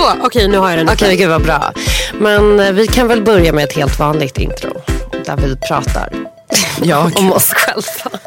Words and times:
Så, 0.00 0.26
okej 0.26 0.48
nu 0.48 0.58
har 0.58 0.70
jag 0.70 0.78
den. 0.78 0.88
Okej, 0.88 1.16
gud 1.16 1.28
vad 1.28 1.42
bra. 1.42 1.72
Men 2.18 2.60
eh, 2.60 2.72
vi 2.72 2.86
kan 2.86 3.08
väl 3.08 3.22
börja 3.22 3.52
med 3.52 3.64
ett 3.64 3.72
helt 3.72 3.98
vanligt 3.98 4.38
intro. 4.38 4.82
Där 5.26 5.36
vi 5.36 5.56
pratar 5.56 6.12
Jag. 6.82 7.18
om 7.18 7.32
oss 7.32 7.52
själva. 7.52 8.18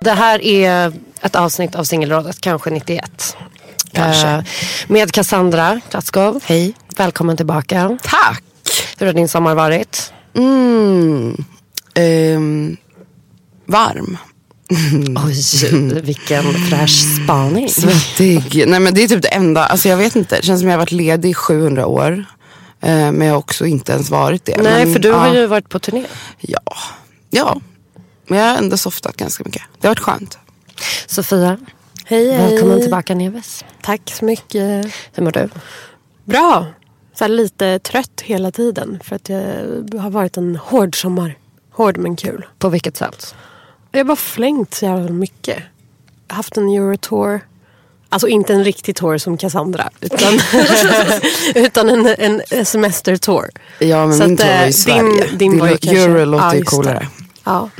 Det 0.00 0.10
här 0.10 0.42
är 0.44 0.92
ett 1.20 1.36
avsnitt 1.36 1.74
av 1.74 1.84
Singelrådet, 1.84 2.40
kanske 2.40 2.70
91. 2.70 3.36
Kanske. 3.92 4.28
Eh, 4.28 4.44
med 4.86 5.12
Cassandra 5.12 5.80
Klatskov. 5.90 6.40
Hej. 6.44 6.74
Välkommen 6.96 7.36
tillbaka. 7.36 7.98
Tack. 8.02 8.42
Hur 8.98 9.06
har 9.06 9.12
din 9.12 9.28
sommar 9.28 9.54
varit? 9.54 10.12
Mm. 10.36 11.44
Ehm, 11.94 12.76
varm. 13.66 14.18
Oj, 15.26 16.00
vilken 16.00 16.44
fräsch 16.44 17.22
spaning. 17.22 17.68
Svettig. 17.68 18.64
Nej 18.68 18.80
men 18.80 18.94
det 18.94 19.02
är 19.02 19.08
typ 19.08 19.22
det 19.22 19.28
enda. 19.28 19.64
Alltså 19.64 19.88
jag 19.88 19.96
vet 19.96 20.16
inte. 20.16 20.36
Det 20.36 20.42
känns 20.42 20.60
som 20.60 20.68
jag 20.68 20.76
har 20.76 20.78
varit 20.78 20.92
ledig 20.92 21.30
i 21.30 21.34
700 21.34 21.86
år. 21.86 22.24
Eh, 22.80 23.12
men 23.12 23.20
jag 23.20 23.34
har 23.34 23.38
också 23.38 23.66
inte 23.66 23.92
ens 23.92 24.10
varit 24.10 24.44
det. 24.44 24.56
Nej, 24.62 24.84
men, 24.84 24.92
för 24.92 25.00
du 25.00 25.08
ja, 25.08 25.16
har 25.16 25.34
ju 25.34 25.46
varit 25.46 25.68
på 25.68 25.78
turné. 25.78 26.04
Ja. 26.40 26.60
Ja. 27.30 27.60
Men 28.26 28.38
jag 28.38 28.46
har 28.46 28.56
ändå 28.56 28.76
softat 28.76 29.16
ganska 29.16 29.44
mycket. 29.44 29.62
Det 29.80 29.86
har 29.86 29.90
varit 29.90 30.00
skönt. 30.00 30.38
Sofia, 31.06 31.58
Hej, 32.04 32.32
hej. 32.32 32.50
välkommen 32.50 32.80
tillbaka 32.80 33.14
Neves. 33.14 33.64
Tack 33.82 34.10
så 34.10 34.24
mycket. 34.24 34.86
Hur 35.12 35.22
mår 35.22 35.30
du? 35.30 35.48
Bra. 36.24 36.66
Så 37.14 37.24
här 37.24 37.28
lite 37.28 37.78
trött 37.78 38.20
hela 38.24 38.50
tiden. 38.50 39.00
För 39.04 39.16
att 39.16 39.28
jag 39.28 40.00
har 40.00 40.10
varit 40.10 40.36
en 40.36 40.56
hård 40.56 41.00
sommar. 41.00 41.38
Hård 41.70 41.96
men 41.96 42.16
kul. 42.16 42.46
På 42.58 42.68
vilket 42.68 42.96
sätt? 42.96 43.34
Jag 43.94 44.00
har 44.00 44.04
bara 44.04 44.16
flängt 44.16 44.74
så 44.74 44.84
jävla 44.84 45.10
mycket. 45.10 45.58
Jag 46.28 46.34
har 46.34 46.36
haft 46.36 46.56
en 46.56 46.68
Eurotour. 46.68 47.40
Alltså 48.08 48.28
inte 48.28 48.52
en 48.52 48.64
riktig 48.64 48.96
tour 48.96 49.18
som 49.18 49.36
Cassandra. 49.36 49.90
Utan, 50.00 50.34
utan 51.54 51.88
en, 51.88 52.40
en 52.50 52.66
semestertour. 52.66 53.50
Ja 53.78 54.06
men 54.06 54.18
Så 54.18 54.24
min 54.24 54.34
att, 54.34 54.40
tour 54.40 54.48
var 54.48 54.62
eh, 54.62 54.68
i 54.68 54.72
Sverige. 54.72 55.26
din- 55.26 55.38
din 55.38 55.58
var 55.58 55.68
ju 55.68 55.76
kanske- 55.76 56.02
Euro 56.02 56.24
låter 56.24 56.54
ju 56.54 56.60
det. 56.60 56.66
coolare. 56.66 57.08
Ja. 57.44 57.70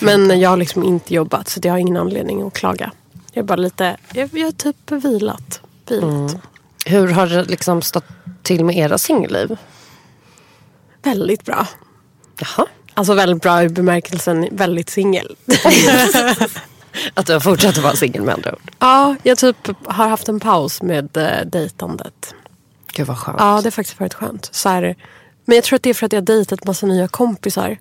Men 0.00 0.40
jag 0.40 0.50
har 0.50 0.56
liksom 0.56 0.82
inte 0.84 1.14
jobbat 1.14 1.48
så 1.48 1.60
jag 1.62 1.72
har 1.72 1.78
ingen 1.78 1.96
anledning 1.96 2.42
att 2.46 2.52
klaga. 2.54 2.92
Jag 3.32 3.42
är 3.42 3.46
bara 3.46 3.56
lite, 3.56 3.96
jag, 4.12 4.30
jag 4.32 4.44
har 4.46 4.52
typ 4.52 4.90
vilat. 4.90 5.60
vilat. 5.88 6.36
Hur 6.86 7.08
har 7.08 7.26
det 7.26 7.44
liksom 7.44 7.82
stått 7.82 8.04
till 8.42 8.64
med 8.64 8.76
era 8.76 8.98
singelliv? 8.98 9.56
Väldigt 11.02 11.44
bra. 11.44 11.66
Jaha. 12.40 12.66
Alltså 13.00 13.14
väldigt 13.14 13.42
bra 13.42 13.62
i 13.62 13.68
bemärkelsen 13.68 14.48
väldigt 14.50 14.90
singel. 14.90 15.36
Att 17.14 17.26
du 17.26 17.32
har 17.32 17.40
fortsatt 17.40 17.78
att 17.78 17.84
vara 17.84 17.96
singel 17.96 18.22
med 18.22 18.34
andra 18.34 18.52
ord. 18.52 18.70
ja, 18.78 19.16
jag 19.22 19.38
typ 19.38 19.56
har 19.84 20.08
haft 20.08 20.28
en 20.28 20.40
paus 20.40 20.82
med 20.82 21.16
uh, 21.16 21.46
dejtandet. 21.46 22.34
Gud 22.92 23.06
vad 23.06 23.18
skönt. 23.18 23.36
Ja, 23.40 23.60
det 23.60 23.66
har 23.66 23.70
faktiskt 23.70 24.00
varit 24.00 24.14
skönt. 24.14 24.48
Så 24.52 24.68
här, 24.68 24.96
men 25.44 25.54
jag 25.54 25.64
tror 25.64 25.76
att 25.76 25.82
det 25.82 25.90
är 25.90 25.94
för 25.94 26.06
att 26.06 26.12
jag 26.12 26.20
har 26.20 26.26
dejtat 26.26 26.64
massa 26.64 26.86
nya 26.86 27.08
kompisar. 27.08 27.78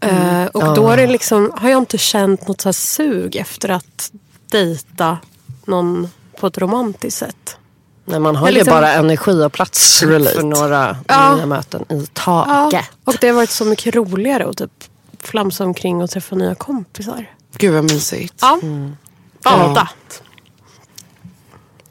Eh, 0.00 0.46
och 0.46 0.74
då 0.74 0.90
är 0.90 0.96
det 0.96 1.06
liksom, 1.06 1.52
har 1.56 1.68
jag 1.68 1.78
inte 1.78 1.98
känt 1.98 2.48
något 2.48 2.60
så 2.60 2.68
här 2.68 2.72
sug 2.72 3.36
efter 3.36 3.68
att 3.68 4.12
dejta 4.50 5.18
någon 5.64 6.08
på 6.40 6.46
ett 6.46 6.58
romantiskt 6.58 7.18
sätt. 7.18 7.56
Nej, 8.04 8.20
man 8.20 8.36
har 8.36 8.46
Jag 8.46 8.52
ju 8.52 8.58
liksom- 8.58 8.70
bara 8.74 8.92
energi 8.92 9.30
och 9.44 9.52
plats 9.52 10.02
Relate. 10.02 10.34
för 10.34 10.42
några 10.42 10.96
Ja. 11.08 11.34
nya 11.36 11.46
möten 11.46 11.82
i 11.88 11.94
Ja, 11.94 12.06
taget. 12.12 12.84
och 13.04 13.16
det 13.20 13.28
har 13.28 13.34
varit 13.34 13.50
så 13.50 13.64
mycket 13.64 13.94
roligare 13.94 14.48
att 14.48 14.56
typ 14.56 14.70
flamsa 15.22 15.64
omkring 15.64 16.02
och 16.02 16.10
träffa 16.10 16.34
nya 16.36 16.54
kompisar. 16.54 17.30
Gud 17.56 17.74
vad 17.74 17.84
mysigt. 17.84 18.34
Ja. 18.40 18.58
Bada. 19.44 19.88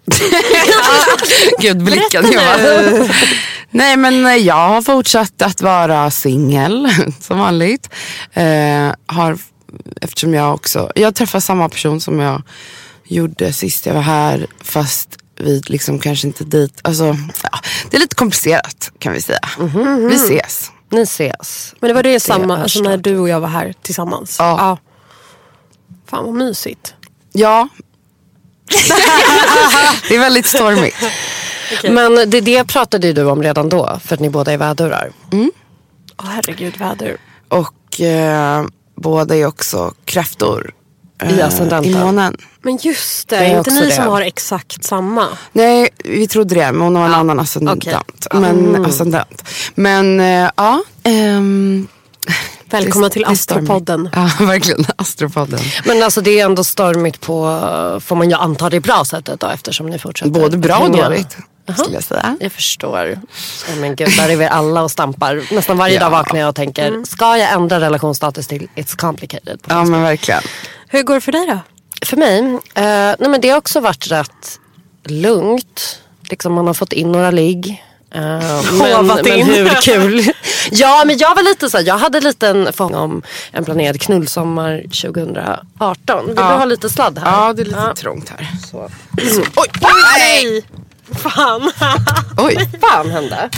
Gud 1.59 1.83
blicken. 1.83 2.31
Jag 2.31 2.43
bara, 2.43 3.07
Nej 3.71 3.97
men 3.97 4.25
eh, 4.25 4.35
jag 4.35 4.67
har 4.69 4.81
fortsatt 4.81 5.41
att 5.41 5.61
vara 5.61 6.11
singel 6.11 6.89
som 7.21 7.39
vanligt. 7.39 7.89
Eh, 8.33 8.91
har, 9.05 9.37
eftersom 10.01 10.33
jag 10.33 10.53
också, 10.53 10.91
jag 10.95 11.15
träffar 11.15 11.39
samma 11.39 11.69
person 11.69 12.01
som 12.01 12.19
jag 12.19 12.41
gjorde 13.03 13.53
sist 13.53 13.85
jag 13.85 13.93
var 13.93 14.01
här. 14.01 14.47
Fast 14.61 15.17
vi 15.41 15.61
liksom 15.65 15.99
kanske 15.99 16.27
inte 16.27 16.43
dit, 16.43 16.79
alltså 16.81 17.05
ja, 17.43 17.59
det 17.89 17.97
är 17.97 18.01
lite 18.01 18.15
komplicerat 18.15 18.91
kan 18.99 19.13
vi 19.13 19.21
säga. 19.21 19.39
Vi 20.09 20.15
ses. 20.15 20.71
Ni 20.89 21.01
ses. 21.01 21.75
Men 21.79 21.87
det 21.87 21.93
var 21.93 22.03
det 22.03 22.19
samma, 22.19 22.57
är 22.57 22.61
alltså 22.61 22.81
när 22.81 22.97
du 22.97 23.19
och 23.19 23.29
jag 23.29 23.39
var 23.39 23.47
här 23.47 23.73
tillsammans. 23.81 24.35
Ja. 24.39 24.77
Fan 26.07 26.25
vad 26.25 26.33
mysigt. 26.33 26.93
Ja. 27.31 27.67
det 30.09 30.15
är 30.15 30.19
väldigt 30.19 30.45
stormigt. 30.45 30.97
Men 31.83 32.29
det, 32.29 32.41
det 32.41 32.63
pratade 32.63 33.07
ju 33.07 33.13
du 33.13 33.25
om 33.25 33.43
redan 33.43 33.69
då, 33.69 33.99
för 34.03 34.13
att 34.13 34.19
ni 34.19 34.29
båda 34.29 34.51
är 34.53 34.57
vädurar. 34.57 35.11
Åh 36.17 36.25
herregud 36.27 36.77
väder. 36.77 37.17
Och 37.47 38.01
eh, 38.01 38.65
båda 38.95 39.35
är 39.35 39.45
också 39.45 39.93
kräftor. 40.05 40.73
Eh, 41.21 41.37
I 41.37 41.41
ascendenten. 41.41 41.91
I 41.91 41.95
månen. 41.95 42.37
Men 42.61 42.77
just 42.81 43.29
det, 43.29 43.35
Jag 43.35 43.45
är 43.45 43.57
inte 43.57 43.71
ni 43.71 43.85
det. 43.85 43.91
som 43.91 44.05
har 44.07 44.21
exakt 44.21 44.83
samma? 44.83 45.27
Nej, 45.51 45.89
vi 46.03 46.27
trodde 46.27 46.55
det. 46.55 46.71
Men 46.71 46.81
hon 46.81 46.95
har 46.95 47.05
en 47.05 47.13
annan 47.13 47.39
ascendent. 47.39 47.83
okej. 47.87 47.95
Men, 48.41 48.85
ascendent. 48.85 49.43
men 49.75 50.19
eh, 50.19 50.49
ja. 50.57 50.81
ehm, 51.03 51.87
Välkomna 52.69 53.07
det- 53.07 53.13
till 53.13 53.21
det. 53.21 53.27
Astropodden. 53.27 54.09
Ja, 54.13 54.31
verkligen. 54.45 54.85
Astropodden. 54.95 55.59
Men 55.85 56.03
alltså 56.03 56.21
det 56.21 56.39
är 56.39 56.45
ändå 56.45 56.63
stormigt 56.63 57.21
på, 57.21 57.59
får 58.03 58.15
man 58.15 58.29
ju 58.29 58.35
anta 58.35 58.69
det 58.69 58.79
bra 58.79 59.05
sättet 59.05 59.39
då 59.39 59.47
eftersom 59.47 59.85
ni 59.89 59.99
fortsätter. 59.99 60.31
Både 60.31 60.57
bra 60.57 60.77
och 60.77 60.83
hänga. 60.97 61.23
Skulle 61.77 61.95
jag 61.95 62.03
säga. 62.03 62.37
Jag 62.39 62.51
förstår. 62.51 63.11
Oh, 63.69 63.75
men 63.79 63.95
gud, 63.95 64.09
där 64.17 64.29
är 64.29 64.35
vi 64.35 64.45
alla 64.45 64.81
och 64.83 64.91
stampar. 64.91 65.53
Nästan 65.55 65.77
varje 65.77 65.93
Ja. 65.95 65.99
dag 65.99 66.09
vaknar 66.09 66.39
jag 66.39 66.49
och 66.49 66.55
tänker, 66.55 67.03
ska 67.05 67.37
jag 67.37 67.51
ändra 67.51 67.79
relationsstatus 67.79 68.47
till 68.47 68.67
it's 68.75 68.95
complicated? 68.97 69.59
Ja 69.67 69.83
men 69.83 70.01
verkligen. 70.01 70.41
Hur 70.87 71.03
går 71.03 71.13
det 71.15 71.21
för 71.21 71.31
dig 71.31 71.47
då? 71.47 71.59
För 72.05 72.17
mig, 72.17 72.39
eh, 72.75 73.15
nej 73.19 73.29
men 73.29 73.41
det 73.41 73.49
har 73.49 73.57
också 73.57 73.79
varit 73.79 74.11
rätt 74.11 74.59
lugnt. 75.05 75.99
Liksom 76.29 76.53
man 76.53 76.67
har 76.67 76.73
fått 76.73 76.93
in 76.93 77.11
några 77.11 77.31
ligg. 77.31 77.83
Uh, 78.15 78.21
men, 78.73 79.07
men 79.07 79.25
hur 79.45 79.69
kul. 79.81 80.31
ja 80.71 81.03
men 81.05 81.17
jag 81.17 81.35
var 81.35 81.43
lite 81.43 81.69
så 81.69 81.77
här, 81.77 81.83
jag 81.85 81.97
hade 81.97 82.19
lite 82.21 82.47
en 82.47 82.73
förhoppning 82.73 82.99
om 82.99 83.21
en 83.51 83.65
planerad 83.65 84.01
knullsommar 84.01 84.81
2018. 84.81 86.25
Vill 86.27 86.35
du 86.35 86.41
ha 86.41 86.65
lite 86.65 86.89
sladd 86.89 87.17
här? 87.19 87.31
Ja, 87.31 87.53
det 87.53 87.61
är 87.61 87.65
lite 87.65 87.93
trångt 87.95 88.29
här. 88.29 88.47
Så. 88.71 88.89
Oj! 89.55 89.67
Nej! 89.81 90.65
Fan. 91.15 91.71
Oj! 92.37 92.69
fan 92.81 93.09
hände? 93.11 93.49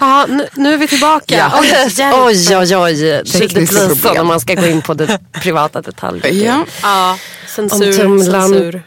Ja, 0.00 0.26
nu, 0.28 0.48
nu 0.54 0.72
är 0.74 0.76
vi 0.76 0.88
tillbaka. 0.88 1.36
Ja. 1.36 1.50
Oj, 1.60 1.72
oj, 2.56 2.76
oj, 2.76 2.76
oj. 2.76 3.22
Tekniska 3.32 3.54
blir 3.54 3.66
så 3.66 3.88
problem. 3.96 4.14
när 4.14 4.24
man 4.24 4.40
ska 4.40 4.54
gå 4.54 4.66
in 4.66 4.82
på 4.82 4.94
det 4.94 5.18
privata 5.32 5.80
detaljer. 5.82 6.32
Ja, 6.32 6.64
Ja, 6.82 7.18
censur, 7.46 7.92
censur. 7.92 8.82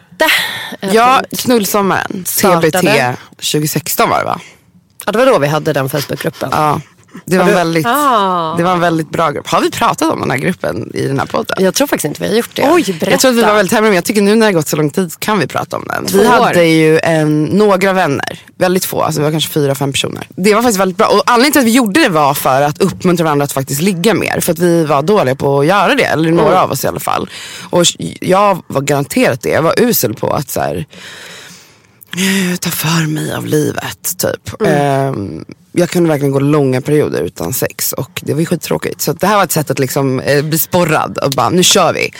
ja 0.80 1.22
knullsommaren. 1.38 2.24
Startade. 2.28 2.72
TBT 2.72 3.20
2016 3.36 4.10
var 4.10 4.20
det 4.20 4.26
va? 4.26 4.40
Ja, 5.06 5.12
det 5.12 5.18
var 5.18 5.26
då 5.26 5.40
vi 5.40 5.48
hade 5.48 5.74
den 5.74 5.90
Facebookgruppen. 5.90 6.50
Ja. 6.52 6.82
Det 7.26 7.38
var, 7.38 7.46
en 7.48 7.54
väldigt, 7.54 7.86
Ah. 7.86 8.56
det 8.58 8.64
var 8.64 8.72
en 8.74 8.80
väldigt 8.80 9.10
bra 9.10 9.32
grupp. 9.32 9.48
Har 9.48 9.62
vi 9.62 9.72
pratat 9.72 10.12
om 10.12 10.20
den 10.20 10.32
här 10.32 10.38
gruppen 10.38 10.92
i 10.94 11.08
den 11.08 11.20
här 11.20 11.26
podden? 11.26 11.58
Jag 11.64 11.74
tror 11.74 11.88
faktiskt 11.88 12.06
inte 12.06 12.22
vi 12.24 12.30
har 12.30 12.36
gjort 12.36 12.50
det. 12.56 12.70
Oj, 12.72 12.84
berätta. 12.84 13.12
Jag 13.12 13.20
tror 13.20 13.32
att 13.32 13.38
vi 13.38 13.42
var 13.42 13.54
väldigt 13.56 13.74
hemliga 13.74 13.90
men 13.90 13.96
jag 13.96 14.04
tycker 14.06 14.22
nu 14.22 14.32
när 14.36 14.40
det 14.40 14.46
har 14.46 14.52
gått 14.52 14.68
så 14.68 14.76
lång 14.78 14.90
tid 14.90 15.20
kan 15.20 15.40
vi 15.40 15.48
prata 15.48 15.78
om 15.78 15.84
den. 15.88 16.06
Två 16.06 16.18
Vi 16.18 16.28
år. 16.28 16.32
hade 16.32 16.66
ju 16.66 17.00
en, 17.00 17.44
några 17.44 17.94
vänner, 17.94 18.40
väldigt 18.58 18.86
få, 18.86 19.02
alltså 19.02 19.22
vi 19.22 19.24
var 19.24 19.32
kanske 19.32 19.50
fyra, 19.52 19.76
fem 19.76 19.92
personer. 19.92 20.28
Det 20.36 20.54
var 20.54 20.62
faktiskt 20.62 20.80
väldigt 20.80 20.98
bra 20.98 21.08
och 21.08 21.22
anledningen 21.26 21.52
till 21.52 21.60
att 21.62 21.66
vi 21.68 21.72
gjorde 21.76 22.00
det 22.04 22.10
var 22.10 22.34
för 22.34 22.62
att 22.62 22.82
uppmuntra 22.82 23.24
varandra 23.24 23.44
att 23.44 23.52
faktiskt 23.52 23.82
ligga 23.82 24.14
mer. 24.14 24.40
För 24.40 24.52
att 24.52 24.60
vi 24.60 24.86
var 24.86 25.02
dåliga 25.02 25.36
på 25.36 25.60
att 25.60 25.66
göra 25.66 25.96
det, 25.96 26.04
eller 26.04 26.32
några 26.32 26.62
av 26.62 26.72
oss 26.72 26.84
i 26.84 26.88
alla 26.88 27.00
fall. 27.00 27.30
Och 27.70 27.84
jag 28.22 28.64
var 28.68 28.82
garanterat 28.82 29.42
det, 29.42 29.50
jag 29.50 29.62
var 29.62 29.74
usel 29.82 30.14
på 30.14 30.30
att 30.34 30.50
så 30.50 30.60
här, 30.62 30.86
ta 32.60 32.70
för 32.70 33.08
mig 33.08 33.34
av 33.34 33.46
livet 33.46 34.18
typ. 34.18 34.62
Ehm, 34.68 35.46
jag 35.72 35.90
kunde 35.90 36.10
verkligen 36.10 36.32
gå 36.32 36.40
långa 36.40 36.82
perioder 36.82 37.22
utan 37.22 37.54
sex 37.54 37.94
och 37.94 38.22
det 38.24 38.34
var 38.34 38.40
ju 38.40 38.46
skittråkigt. 38.46 39.02
Så 39.02 39.14
det 39.14 39.28
här 39.28 39.36
var 39.36 39.44
ett 39.44 39.52
sätt 39.52 39.72
att 39.72 39.80
liksom, 39.80 40.20
eh, 40.20 40.44
bli 40.44 40.60
sporrad 40.60 41.18
och 41.18 41.32
bara 41.32 41.50
nu 41.50 41.64
kör 41.64 41.94
vi. 41.94 42.12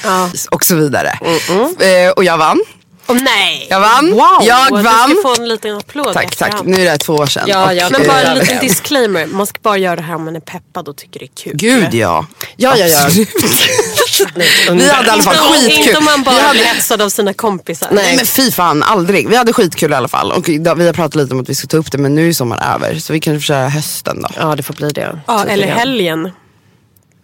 Och 0.52 0.66
så 0.66 0.76
vidare. 0.76 1.20
Eh, 1.80 2.12
och 2.16 2.24
jag 2.24 2.38
vann. 2.38 2.62
Åh, 3.08 3.18
nej! 3.22 3.68
Jag 3.70 3.80
vann. 3.80 4.12
Wow, 4.12 4.22
Jag 4.44 4.68
Du 4.68 4.82
vann. 4.84 5.10
ska 5.10 5.22
få 5.36 5.42
en 5.42 5.48
liten 5.50 5.78
applåd 5.78 6.14
Tack, 6.14 6.36
tack. 6.36 6.54
Nu 6.64 6.76
är 6.82 6.84
det 6.84 6.90
här 6.90 6.98
två 6.98 7.14
år 7.14 7.26
sedan. 7.26 7.44
Ja, 7.48 7.66
Och, 7.66 7.76
ja, 7.76 7.90
Men 7.92 8.02
det 8.02 8.08
bara 8.08 8.22
en 8.22 8.38
liten 8.38 8.60
disclaimer. 8.60 9.26
Man 9.26 9.48
ska 9.48 9.60
bara 9.62 9.78
göra 9.78 9.96
det 9.96 10.02
här 10.02 10.16
om 10.16 10.26
man 10.26 10.36
är 10.36 10.40
peppad 10.40 10.88
och 10.88 10.96
tycker 10.98 11.20
det 11.20 11.26
är 11.26 11.36
kul. 11.44 11.54
Gud 11.56 11.94
ja. 11.94 12.26
Ja, 12.56 12.78
ja, 12.78 12.86
ja. 12.88 13.08
Vi 14.72 14.90
hade 14.90 15.08
i 15.08 15.10
alla 15.10 15.24
fall 15.24 15.36
skitkul. 15.36 15.72
Inte 15.88 15.98
om 15.98 16.06
man 16.06 16.20
Vi 16.20 16.26
bara 16.26 16.42
hade- 16.42 16.60
hetsad 16.60 17.02
av 17.02 17.10
sina 17.10 17.34
kompisar. 17.34 17.88
Nej 17.92 18.16
men 18.16 18.26
fy 18.26 18.52
fan, 18.52 18.84
aldrig. 18.84 19.30
Vi 19.30 19.36
hade 19.36 19.54
skitkul 19.54 19.92
i 19.92 19.96
alla 19.96 20.08
fall. 20.08 20.32
Och 20.32 20.50
vi 20.50 20.58
har 20.68 20.94
pratat 20.94 21.16
lite 21.16 21.34
om 21.34 21.40
att 21.42 21.50
vi 21.50 21.56
ska 21.56 21.68
ta 21.68 21.78
upp 21.78 21.92
det 21.92 21.98
men 21.98 22.16
nu 22.16 22.30
är 22.30 22.34
sommaren 22.34 22.64
över. 22.76 23.00
Så 23.00 23.14
vi 23.14 23.20
kan 23.20 23.42
köra 23.42 23.70
hösten 23.70 24.22
då. 24.22 24.30
Ja, 24.40 24.56
det 24.56 24.64
får 24.64 24.74
bli 24.74 24.90
det. 24.90 25.20
Ja, 25.28 25.40
Tycker 25.40 25.54
eller 25.54 25.68
helgen. 25.68 26.32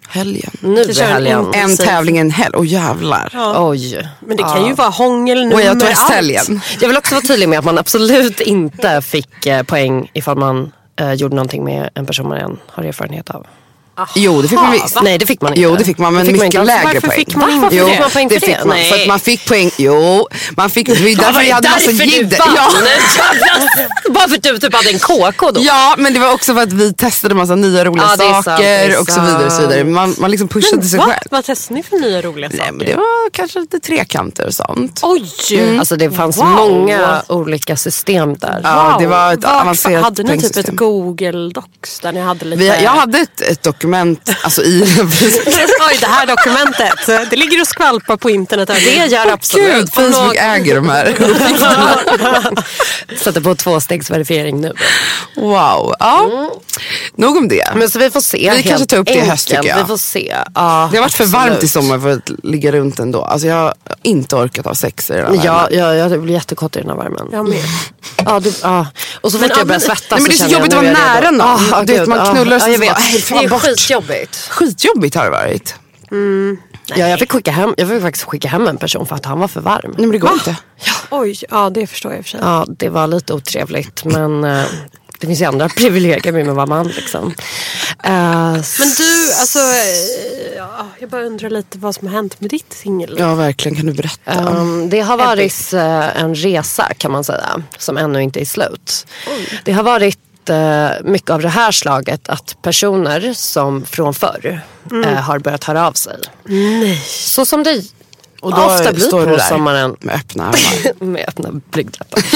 Helgen. 0.09 0.51
Nu 0.59 0.81
är 0.81 1.01
en 1.01 1.07
helgen. 1.13 1.45
En 1.53 1.69
Precis. 1.69 1.85
tävling, 1.85 2.17
en 2.17 2.31
helg. 2.31 2.53
Åh 2.57 2.67
jävlar. 2.67 3.29
Oj. 3.57 4.09
Men 4.19 4.37
det 4.37 4.43
kan 4.43 4.65
ju 4.67 4.73
vara 4.73 4.89
hångel, 4.89 5.53
Och 5.53 5.61
jag 5.61 5.79
tog 5.79 5.89
allt. 5.97 6.49
Jag 6.81 6.87
vill 6.87 6.97
också 6.97 7.15
vara 7.15 7.25
tydlig 7.25 7.49
med 7.49 7.59
att 7.59 7.65
man 7.65 7.77
absolut 7.77 8.39
inte 8.41 9.01
fick 9.01 9.45
eh, 9.45 9.63
poäng 9.63 10.11
ifall 10.13 10.37
man 10.37 10.71
eh, 10.99 11.13
gjorde 11.13 11.35
någonting 11.35 11.63
med 11.63 11.89
en 11.95 12.05
person 12.05 12.27
man 12.27 12.37
redan 12.37 12.59
har 12.67 12.83
erfarenhet 12.83 13.29
av. 13.29 13.47
Jo 14.15 14.41
det 14.41 14.47
fick 14.47 14.59
man 14.59 14.71
visst. 14.71 14.97
Nej 15.03 15.17
det 15.17 15.25
fick 15.25 15.41
man 15.41 15.51
inte. 15.51 15.61
Jo 15.61 15.75
det 15.75 15.85
fick 15.85 15.97
man 15.97 16.13
men 16.13 16.25
fick 16.25 16.35
man 16.37 16.45
mycket 16.45 16.59
alls. 16.59 16.67
lägre 16.67 16.85
Varför 16.93 17.01
poäng. 17.07 17.17
fick 17.17 17.35
man 17.35 17.49
inte 17.49 17.61
Varför 17.63 17.77
jo, 17.77 17.87
fick 17.87 17.99
man 17.99 18.09
poäng 18.09 18.29
för 18.29 18.35
det? 18.39 18.45
det? 18.45 18.45
fick 18.55 18.65
man. 18.65 18.77
Nej. 18.77 18.91
För 18.91 19.01
att 19.01 19.07
man 19.07 19.19
fick 19.19 19.47
poäng. 19.47 19.71
Jo, 19.77 20.27
man 20.57 20.69
fick. 20.69 20.87
Det 20.87 20.93
var 20.93 21.15
därför 21.15 21.39
vi 21.41 21.51
hade 21.51 21.69
massa 21.69 21.91
Därför 21.91 22.03
du 22.05 22.11
jidder. 22.11 22.37
Ja. 22.55 22.71
Bara 24.09 24.27
för 24.27 24.35
att 24.35 24.43
du 24.43 24.57
typ 24.57 24.75
hade 24.75 24.89
en 24.89 24.99
KK 24.99 25.51
då. 25.51 25.61
ja 25.63 25.95
men 25.97 26.13
det 26.13 26.19
var 26.19 26.33
också 26.33 26.53
för 26.53 26.61
att 26.61 26.73
vi 26.73 26.93
testade 26.93 27.35
massa 27.35 27.55
nya 27.55 27.85
roliga 27.85 28.03
Ja, 28.03 28.17
sant, 28.17 28.45
saker 28.45 28.99
och 28.99 29.07
så 29.07 29.21
vidare. 29.21 29.45
Och 29.45 29.51
så 29.51 29.61
vidare. 29.61 29.83
Man, 29.83 30.15
man 30.17 30.31
liksom 30.31 30.47
pushade 30.47 30.83
sig 30.83 30.99
Va? 30.99 31.05
själv. 31.05 31.21
Vad 31.31 31.43
testar 31.45 31.75
ni 31.75 31.83
för 31.83 31.97
nya 31.97 32.21
roliga 32.21 32.49
saker? 32.49 32.63
Nej 32.63 32.71
men 32.71 32.85
det 32.87 32.95
var 32.95 33.29
kanske 33.31 33.59
lite 33.59 33.79
trekanter 33.79 34.47
och 34.47 34.53
sånt. 34.53 34.99
Oj! 35.03 35.77
Alltså 35.79 35.95
det 35.95 36.11
fanns 36.11 36.37
Wow. 36.37 36.45
många 36.47 37.21
olika 37.27 37.75
system 37.77 38.35
där. 38.37 38.61
Ja, 38.63 38.95
det 38.99 39.07
var 39.07 39.33
ett 39.33 39.43
avancerat 39.45 40.03
Hade 40.03 40.23
ni 40.23 40.41
typ 40.41 40.57
ett. 40.57 40.67
Google 40.75 41.49
Docs 41.53 41.99
där 41.99 42.11
ni 42.11 42.19
hade 42.21 42.45
lite... 42.45 42.59
Vi, 42.61 42.83
jag 42.83 42.91
hade 42.91 43.17
ett, 43.19 43.41
ett 43.41 43.63
dokument 43.63 43.90
alltså 44.41 44.63
i 44.63 44.81
Oj, 45.89 45.97
det 45.99 46.05
här 46.07 46.25
dokumentet. 46.25 47.29
Det 47.29 47.35
ligger 47.35 47.61
och 47.61 47.67
skvalpar 47.67 48.17
på 48.17 48.29
internet. 48.29 48.67
Det 48.85 49.05
gör 49.05 49.27
absolut. 49.27 49.67
Gud, 49.75 49.89
Om 49.95 50.03
någon- 50.03 50.13
Facebook 50.13 50.35
äger 50.35 50.75
de 50.75 50.89
här. 50.89 51.15
Sätter 53.23 53.41
på 53.41 53.55
tvåstegsverifiering 53.55 54.61
nu. 54.61 54.73
Wow. 55.35 55.95
Ja. 55.99 56.49
Nog 57.15 57.37
om 57.37 57.47
det. 57.47 57.67
Men 57.75 57.89
så 57.89 57.99
vi 57.99 58.09
får 58.09 58.21
se. 58.21 58.53
Vi 58.57 58.63
kanske 58.63 58.85
tar 58.85 58.97
upp 58.97 59.07
det 59.07 59.13
i 59.13 59.19
höst, 59.19 59.47
tycker 59.47 59.63
jag. 59.69 59.77
Vi 59.77 59.85
får 59.85 59.97
se. 59.97 60.35
Ja, 60.55 60.89
Det 60.91 60.97
har 60.97 61.01
varit 61.03 61.13
för 61.13 61.23
absolut. 61.23 61.29
varmt 61.33 61.63
i 61.63 61.67
sommar 61.67 61.99
för 61.99 62.09
att 62.09 62.31
ligga 62.43 62.71
runt 62.71 62.99
ändå. 62.99 63.21
Alltså 63.23 63.47
jag 63.47 63.55
har 63.55 63.73
inte 64.03 64.35
orkat 64.35 64.65
ha 64.65 64.75
sex 64.75 65.09
i 65.09 65.13
den 65.13 65.25
här 65.39 65.45
Ja, 65.45 65.53
värmen. 65.71 65.79
ja, 65.79 65.95
jag 66.11 66.21
blir 66.21 66.33
jättekåt 66.33 66.75
i 66.75 66.79
den 66.79 66.89
här 66.89 66.97
värmen. 66.97 67.27
Jag 67.31 67.49
med. 67.49 67.63
Ja, 68.25 68.39
du, 68.39 68.53
ja. 68.61 68.87
Och 69.21 69.31
så 69.31 69.37
fort 69.37 69.41
Men, 69.41 69.49
ja, 69.49 69.55
jag 69.57 69.67
börjar 69.67 69.79
men- 69.79 69.87
svettas 69.87 70.11
Nej, 70.11 70.21
men 70.21 70.29
det 70.29 70.35
är 70.35 70.37
så 70.37 70.37
känner 70.43 70.51
jag, 70.53 70.59
jobbigt 70.59 70.73
att 70.73 70.77
vara 70.83 70.87
jag 71.15 71.21
nära 71.21 71.31
någon. 71.31 71.73
Ah, 71.73 71.83
Du 71.83 71.93
vet, 71.93 71.99
gud, 72.01 72.07
man 72.09 72.19
ah. 72.19 72.31
knullar 72.31 72.55
och 72.55 72.61
ja, 72.61 72.65
så 72.65 72.71
jag 72.71 72.79
bara, 72.79 72.89
vet. 72.93 72.99
"Nej, 72.99 73.21
fan, 73.21 73.37
Det 73.37 73.43
är 73.45 73.49
bort." 73.49 73.61
Skitjobbigt. 73.77 74.35
Skitjobbigt 74.35 75.15
har 75.15 75.23
det 75.23 75.31
varit. 75.31 75.75
Ja, 76.95 77.07
jag, 77.07 77.19
fick 77.19 77.31
skicka 77.31 77.51
hem, 77.51 77.73
jag 77.77 77.89
fick 77.89 78.01
faktiskt 78.01 78.25
skicka 78.25 78.47
hem 78.47 78.67
en 78.67 78.77
person 78.77 79.05
för 79.05 79.15
att 79.15 79.25
han 79.25 79.39
var 79.39 79.47
för 79.47 79.61
varm. 79.61 79.91
Nej 79.97 80.01
men 80.07 80.11
det 80.11 80.17
går 80.17 80.33
inte. 80.33 80.55
Oj, 81.09 81.35
ja 81.49 81.69
det 81.69 81.87
förstår 81.87 82.11
jag 82.11 82.19
i 82.19 82.21
och 82.21 82.25
för 82.25 82.29
sig. 82.31 82.39
Ja, 82.43 82.65
det 82.69 82.89
var 82.89 83.07
lite 83.07 83.33
otrevligt. 83.33 84.05
Men 84.05 84.43
eh, 84.43 84.65
det 85.19 85.27
finns 85.27 85.41
ju 85.41 85.45
andra 85.45 85.69
privilegier 85.77 86.31
med 86.33 86.49
att 86.49 86.55
vara 86.55 86.65
man. 86.65 86.87
Liksom. 86.87 87.33
Eh, 88.03 88.11
Men 88.51 88.89
du, 88.97 89.33
alltså, 89.39 89.59
eh, 89.59 90.55
ja, 90.57 90.87
jag 90.99 91.09
bara 91.09 91.23
undrar 91.23 91.49
lite 91.49 91.77
vad 91.77 91.95
som 91.95 92.07
har 92.07 92.15
hänt 92.15 92.41
med 92.41 92.49
ditt 92.49 92.73
singel. 92.73 93.15
Ja 93.19 93.35
verkligen, 93.35 93.77
kan 93.77 93.85
du 93.85 93.93
berätta? 93.93 94.49
Um, 94.57 94.89
det 94.89 94.99
har 94.99 95.17
varit 95.17 95.73
eh, 95.73 96.21
en 96.21 96.35
resa 96.35 96.93
kan 96.97 97.11
man 97.11 97.23
säga, 97.23 97.63
som 97.77 97.97
ännu 97.97 98.21
inte 98.21 98.41
är 98.41 98.45
slut. 98.45 99.07
Det 99.63 99.71
har 99.71 99.83
varit 99.83 100.19
eh, 100.49 100.89
mycket 101.03 101.29
av 101.29 101.41
det 101.41 101.49
här 101.49 101.71
slaget 101.71 102.29
att 102.29 102.57
personer 102.61 103.33
som 103.33 103.85
från 103.85 104.13
förr 104.13 104.61
eh, 105.05 105.13
har 105.13 105.39
börjat 105.39 105.63
höra 105.63 105.87
av 105.87 105.93
sig. 105.93 106.17
Nej. 106.43 106.97
Så 107.05 107.45
som 107.45 107.63
det 107.63 107.83
Och 108.41 108.51
då 108.55 108.61
ofta 108.61 108.93
blir 108.93 109.05
står 109.05 109.19
du 109.19 109.25
på 109.25 109.37
där 109.37 109.43
sommaren. 109.49 109.95
med 109.99 110.15
öppna 110.15 110.43
armar. 110.43 111.03
med 111.05 111.25
öppna 111.27 111.49
blygdläppar. 111.51 112.19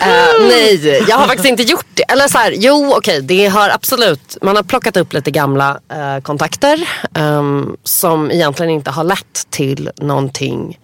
Eh, 0.00 0.46
nej, 0.48 1.04
jag 1.08 1.16
har 1.16 1.26
faktiskt 1.26 1.48
inte 1.48 1.62
gjort 1.62 1.86
det. 1.94 2.02
Eller 2.02 2.28
så 2.28 2.38
här, 2.38 2.54
jo 2.56 2.94
okej, 2.96 3.22
det 3.22 3.46
har 3.46 3.68
absolut, 3.70 4.36
man 4.42 4.56
har 4.56 4.62
plockat 4.62 4.96
upp 4.96 5.12
lite 5.12 5.30
gamla 5.30 5.80
eh, 5.92 6.22
kontakter 6.22 6.88
ehm, 7.14 7.76
som 7.84 8.30
egentligen 8.30 8.70
inte 8.70 8.90
har 8.90 9.04
lett 9.04 9.46
till 9.50 9.90
någonting 9.96 10.78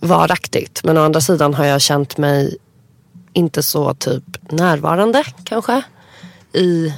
varaktigt. 0.00 0.80
Men 0.84 0.98
å 0.98 1.04
andra 1.04 1.20
sidan 1.20 1.54
har 1.54 1.64
jag 1.64 1.80
känt 1.80 2.16
mig 2.16 2.56
inte 3.32 3.62
så 3.62 3.94
typ 3.94 4.52
närvarande 4.52 5.24
kanske 5.44 5.82
i 6.52 6.94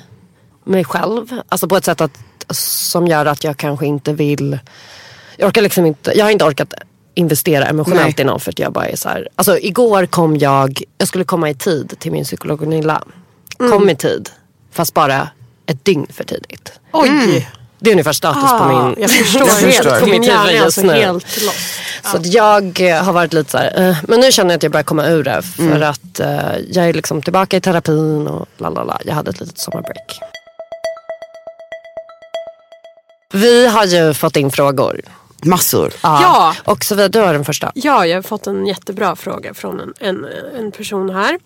mig 0.64 0.84
själv. 0.84 1.40
Alltså 1.48 1.68
på 1.68 1.76
ett 1.76 1.84
sätt 1.84 2.00
att, 2.00 2.18
som 2.56 3.06
gör 3.06 3.26
att 3.26 3.44
jag 3.44 3.56
kanske 3.56 3.86
inte 3.86 4.12
vill 4.12 4.58
jag 5.36 5.48
orkar 5.48 5.62
liksom 5.62 5.86
inte, 5.86 6.12
jag 6.18 6.24
har 6.24 6.30
inte 6.30 6.44
orkat 6.44 6.74
investera 7.14 7.66
emotionellt 7.66 8.16
Nej. 8.18 8.20
i 8.20 8.24
någon 8.24 8.40
för 8.40 8.50
att 8.50 8.58
jag 8.58 8.72
bara 8.72 8.88
är 8.88 8.96
så 8.96 9.08
här. 9.08 9.28
Alltså 9.36 9.58
igår 9.58 10.06
kom 10.06 10.36
jag, 10.36 10.82
jag 10.98 11.08
skulle 11.08 11.24
komma 11.24 11.50
i 11.50 11.54
tid 11.54 11.94
till 11.98 12.12
min 12.12 12.24
psykolog 12.24 12.58
Gunilla. 12.58 13.02
Kom 13.56 13.90
i 13.90 13.96
tid, 13.96 14.30
fast 14.70 14.94
bara 14.94 15.28
ett 15.66 15.84
dygn 15.84 16.06
för 16.10 16.24
tidigt. 16.24 16.80
Oj! 16.92 17.48
Det 17.82 17.90
är 17.90 17.92
ungefär 17.92 18.12
status 18.12 18.42
på 18.42 18.48
Ah, 18.56 18.68
min 18.86 18.94
jag 19.02 19.10
förstår 19.10 19.40
Jag 19.48 19.54
helt. 19.54 19.76
förstår. 19.76 20.06
Min 20.06 20.22
hjärna 20.22 20.52
är 20.52 20.62
alltså 20.62 20.82
nu. 20.82 20.92
helt 20.92 21.42
lost. 21.42 21.58
Så 22.04 22.16
att 22.16 22.26
jag 22.26 22.80
eh, 22.80 23.02
har 23.04 23.12
varit 23.12 23.32
lite 23.32 23.50
så 23.50 23.58
här, 23.58 23.88
eh, 23.88 23.96
men 24.08 24.20
nu 24.20 24.32
känner 24.32 24.50
jag 24.50 24.56
att 24.56 24.62
jag 24.62 24.72
börjar 24.72 24.84
komma 24.84 25.06
ur 25.06 25.24
det. 25.24 25.42
För 25.42 25.80
att 25.80 26.20
eh, 26.20 26.56
jag 26.70 26.88
är 26.88 26.92
liksom 26.92 27.22
tillbaka 27.22 27.56
i 27.56 27.60
terapin 27.60 28.28
och 28.28 28.46
la 28.56 28.68
la 28.70 28.84
la. 28.84 28.98
Jag 29.04 29.14
hade 29.14 29.30
ett 29.30 29.40
litet 29.40 29.58
sommarbreak. 29.58 30.18
Vi 33.32 33.66
har 33.66 33.84
ju 33.84 34.14
fått 34.14 34.36
in 34.36 34.50
frågor. 34.50 35.00
Massor. 35.44 35.92
Ja. 36.02 36.54
Och 36.64 36.84
så 36.84 36.94
vidare. 36.94 37.08
Du 37.08 37.20
har 37.20 37.32
den 37.32 37.44
första. 37.44 37.72
Ja, 37.74 38.06
jag 38.06 38.16
har 38.16 38.22
fått 38.22 38.46
en 38.46 38.66
jättebra 38.66 39.16
fråga 39.16 39.54
från 39.54 39.80
en, 39.80 39.94
en, 40.00 40.26
en 40.58 40.72
person 40.72 41.10
här. 41.10 41.38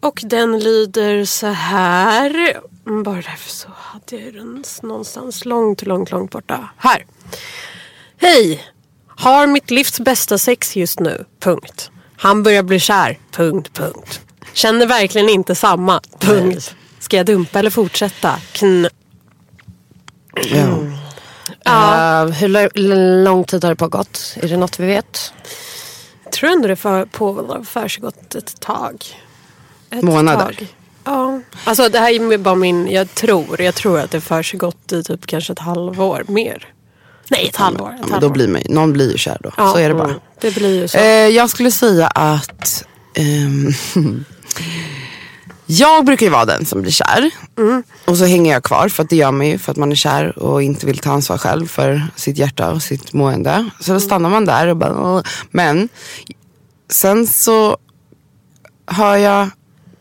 Och 0.00 0.20
den 0.24 0.58
lyder 0.58 1.24
så 1.24 1.46
här. 1.46 2.56
Mm, 2.86 3.02
Bara 3.02 3.14
därför 3.16 3.50
så 3.50 3.68
den 4.06 4.64
någonstans 4.82 5.44
långt, 5.44 5.82
långt, 5.82 6.10
långt 6.10 6.30
borta. 6.30 6.68
Här. 6.76 7.06
Hej! 8.20 8.64
Har 9.08 9.46
mitt 9.46 9.70
livs 9.70 10.00
bästa 10.00 10.38
sex 10.38 10.76
just 10.76 11.00
nu. 11.00 11.24
Punkt. 11.40 11.90
Han 12.16 12.42
börjar 12.42 12.62
bli 12.62 12.80
kär. 12.80 13.18
Punkt, 13.32 13.70
punkt. 13.72 14.20
Känner 14.52 14.86
verkligen 14.86 15.28
inte 15.28 15.54
samma. 15.54 16.00
Punkt. 16.18 16.74
Ska 16.98 17.16
jag 17.16 17.26
dumpa 17.26 17.58
eller 17.58 17.70
fortsätta? 17.70 18.36
Kn- 18.52 18.90
Ja. 21.64 22.22
Eh, 22.24 22.30
hur 22.30 22.48
lo- 22.48 23.24
lång 23.24 23.44
tid 23.44 23.64
har 23.64 23.70
det 23.70 23.76
pågått? 23.76 24.34
Är 24.42 24.48
det 24.48 24.56
något 24.56 24.80
vi 24.80 24.86
vet? 24.86 25.32
Jag 26.24 26.32
tror 26.32 26.50
ändå 26.50 26.68
det 26.68 26.76
för, 26.76 27.04
har 27.48 27.64
försiggått 27.64 28.34
ett 28.34 28.60
tag. 28.60 29.04
Ett 29.90 30.02
Månader. 30.02 30.44
Tag. 30.44 30.66
Ja. 31.06 31.40
Alltså 31.64 31.88
det 31.88 31.98
här 31.98 32.32
är 32.32 32.38
bara 32.38 32.54
min, 32.54 32.88
jag 32.90 33.14
tror, 33.14 33.60
jag 33.62 33.74
tror 33.74 33.98
att 34.00 34.10
det 34.10 34.20
försiggått 34.20 34.92
i 34.92 35.02
typ 35.02 35.26
kanske 35.26 35.52
ett 35.52 35.58
halvår 35.58 36.24
mer. 36.28 36.68
Nej, 37.28 37.46
ett 37.48 37.56
halvår. 37.56 37.88
Ett 37.88 37.94
Ja, 38.00 38.12
halvår. 38.12 38.28
då 38.28 38.32
blir 38.34 38.48
man, 38.48 38.62
någon 38.68 38.92
blir 38.92 39.12
ju 39.12 39.18
kär 39.18 39.38
då. 39.42 39.52
Ja, 39.56 39.72
Så 39.72 39.78
är 39.78 39.88
det 39.88 39.94
bara. 39.94 40.08
mm, 40.08 40.20
Det 40.40 40.54
blir 40.54 40.80
ju 40.80 40.88
så. 40.88 40.98
Eh, 40.98 41.04
jag 41.28 41.50
skulle 41.50 41.70
säga 41.70 42.06
att 42.06 42.84
ehm, 43.14 43.72
jag 45.66 46.04
brukar 46.04 46.26
ju 46.26 46.32
vara 46.32 46.44
den 46.44 46.66
som 46.66 46.82
blir 46.82 46.92
kär. 46.92 47.30
Mm. 47.58 47.82
Och 48.04 48.16
så 48.18 48.24
hänger 48.24 48.52
jag 48.52 48.62
kvar 48.62 48.88
för 48.88 49.02
att 49.02 49.10
det 49.10 49.16
gör 49.16 49.32
man 49.32 49.46
ju 49.46 49.58
för 49.58 49.72
att 49.72 49.76
man 49.78 49.92
är 49.92 49.96
kär 49.96 50.38
och 50.38 50.62
inte 50.62 50.86
vill 50.86 50.98
ta 50.98 51.10
ansvar 51.10 51.38
själv 51.38 51.66
för 51.68 52.02
sitt 52.16 52.38
hjärta 52.38 52.70
och 52.72 52.82
sitt 52.82 53.12
mående. 53.12 53.70
Så 53.80 53.90
Mm. 53.90 54.00
då 54.00 54.06
stannar 54.06 54.30
man 54.30 54.44
där 54.44 54.66
och 54.66 54.76
bara, 54.76 55.22
men 55.50 55.88
sen 56.90 57.26
så 57.26 57.76
har 58.86 59.16
jag 59.16 59.48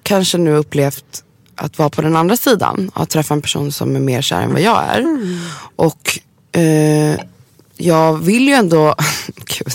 kanske 0.05 0.37
nu 0.37 0.55
upplevt 0.55 1.23
att 1.55 1.77
vara 1.77 1.89
på 1.89 2.01
den 2.01 2.15
andra 2.15 2.37
sidan. 2.37 2.91
Att 2.93 3.09
träffa 3.09 3.33
en 3.33 3.41
person 3.41 3.71
som 3.71 3.95
är 3.95 3.99
mer 3.99 4.21
kär 4.21 4.41
än 4.41 4.51
vad 4.53 4.61
jag 4.61 4.83
är. 4.83 4.99
Mm. 4.99 5.39
Och 5.75 6.19
eh, 6.51 7.19
jag 7.77 8.17
vill 8.17 8.47
ju 8.47 8.53
ändå, 8.53 8.95
gud. 9.35 9.73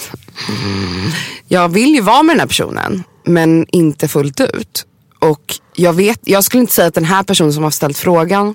Jag 1.48 1.68
vill 1.68 1.94
ju 1.94 2.00
vara 2.00 2.22
med 2.22 2.34
den 2.34 2.40
här 2.40 2.46
personen. 2.46 3.02
Men 3.24 3.66
inte 3.68 4.08
fullt 4.08 4.40
ut. 4.40 4.86
Och 5.18 5.54
jag 5.74 5.92
vet, 5.92 6.20
jag 6.24 6.44
skulle 6.44 6.60
inte 6.60 6.74
säga 6.74 6.88
att 6.88 6.94
den 6.94 7.04
här 7.04 7.22
personen 7.22 7.52
som 7.52 7.64
har 7.64 7.70
ställt 7.70 7.98
frågan. 7.98 8.54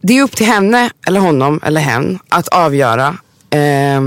Det 0.00 0.18
är 0.18 0.22
upp 0.22 0.36
till 0.36 0.46
henne 0.46 0.90
eller 1.06 1.20
honom 1.20 1.60
eller 1.62 1.80
hen 1.80 2.18
att 2.28 2.48
avgöra 2.48 3.16
eh, 3.50 4.00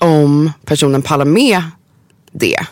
om 0.00 0.52
personen 0.64 1.02
pallar 1.02 1.24
med 1.24 1.62
det. 2.32 2.66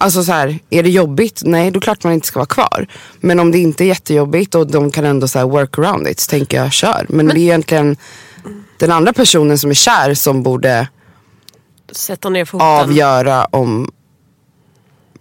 Alltså 0.00 0.22
så 0.24 0.32
här, 0.32 0.58
är 0.70 0.82
det 0.82 0.90
jobbigt? 0.90 1.42
Nej, 1.44 1.70
då 1.70 1.78
är 1.78 1.80
klart 1.80 2.04
man 2.04 2.12
inte 2.12 2.26
ska 2.26 2.38
vara 2.38 2.46
kvar. 2.46 2.86
Men 3.20 3.40
om 3.40 3.50
det 3.50 3.58
inte 3.58 3.84
är 3.84 3.86
jättejobbigt 3.86 4.54
och 4.54 4.66
de 4.70 4.90
kan 4.90 5.04
ändå 5.04 5.28
så 5.28 5.38
här 5.38 5.46
work 5.46 5.78
around 5.78 6.08
it 6.08 6.20
så 6.20 6.30
tänker 6.30 6.56
jag 6.56 6.72
kör. 6.72 7.06
Men, 7.08 7.26
det 7.26 7.34
är 7.34 7.38
egentligen 7.38 7.96
den 8.78 8.92
andra 8.92 9.12
personen 9.12 9.58
som 9.58 9.70
är 9.70 9.74
kär 9.74 10.14
som 10.14 10.42
borde 10.42 10.88
Sätta 11.92 12.28
ner 12.28 12.44
foten. 12.44 12.66
avgöra 12.66 13.44
om 13.44 13.90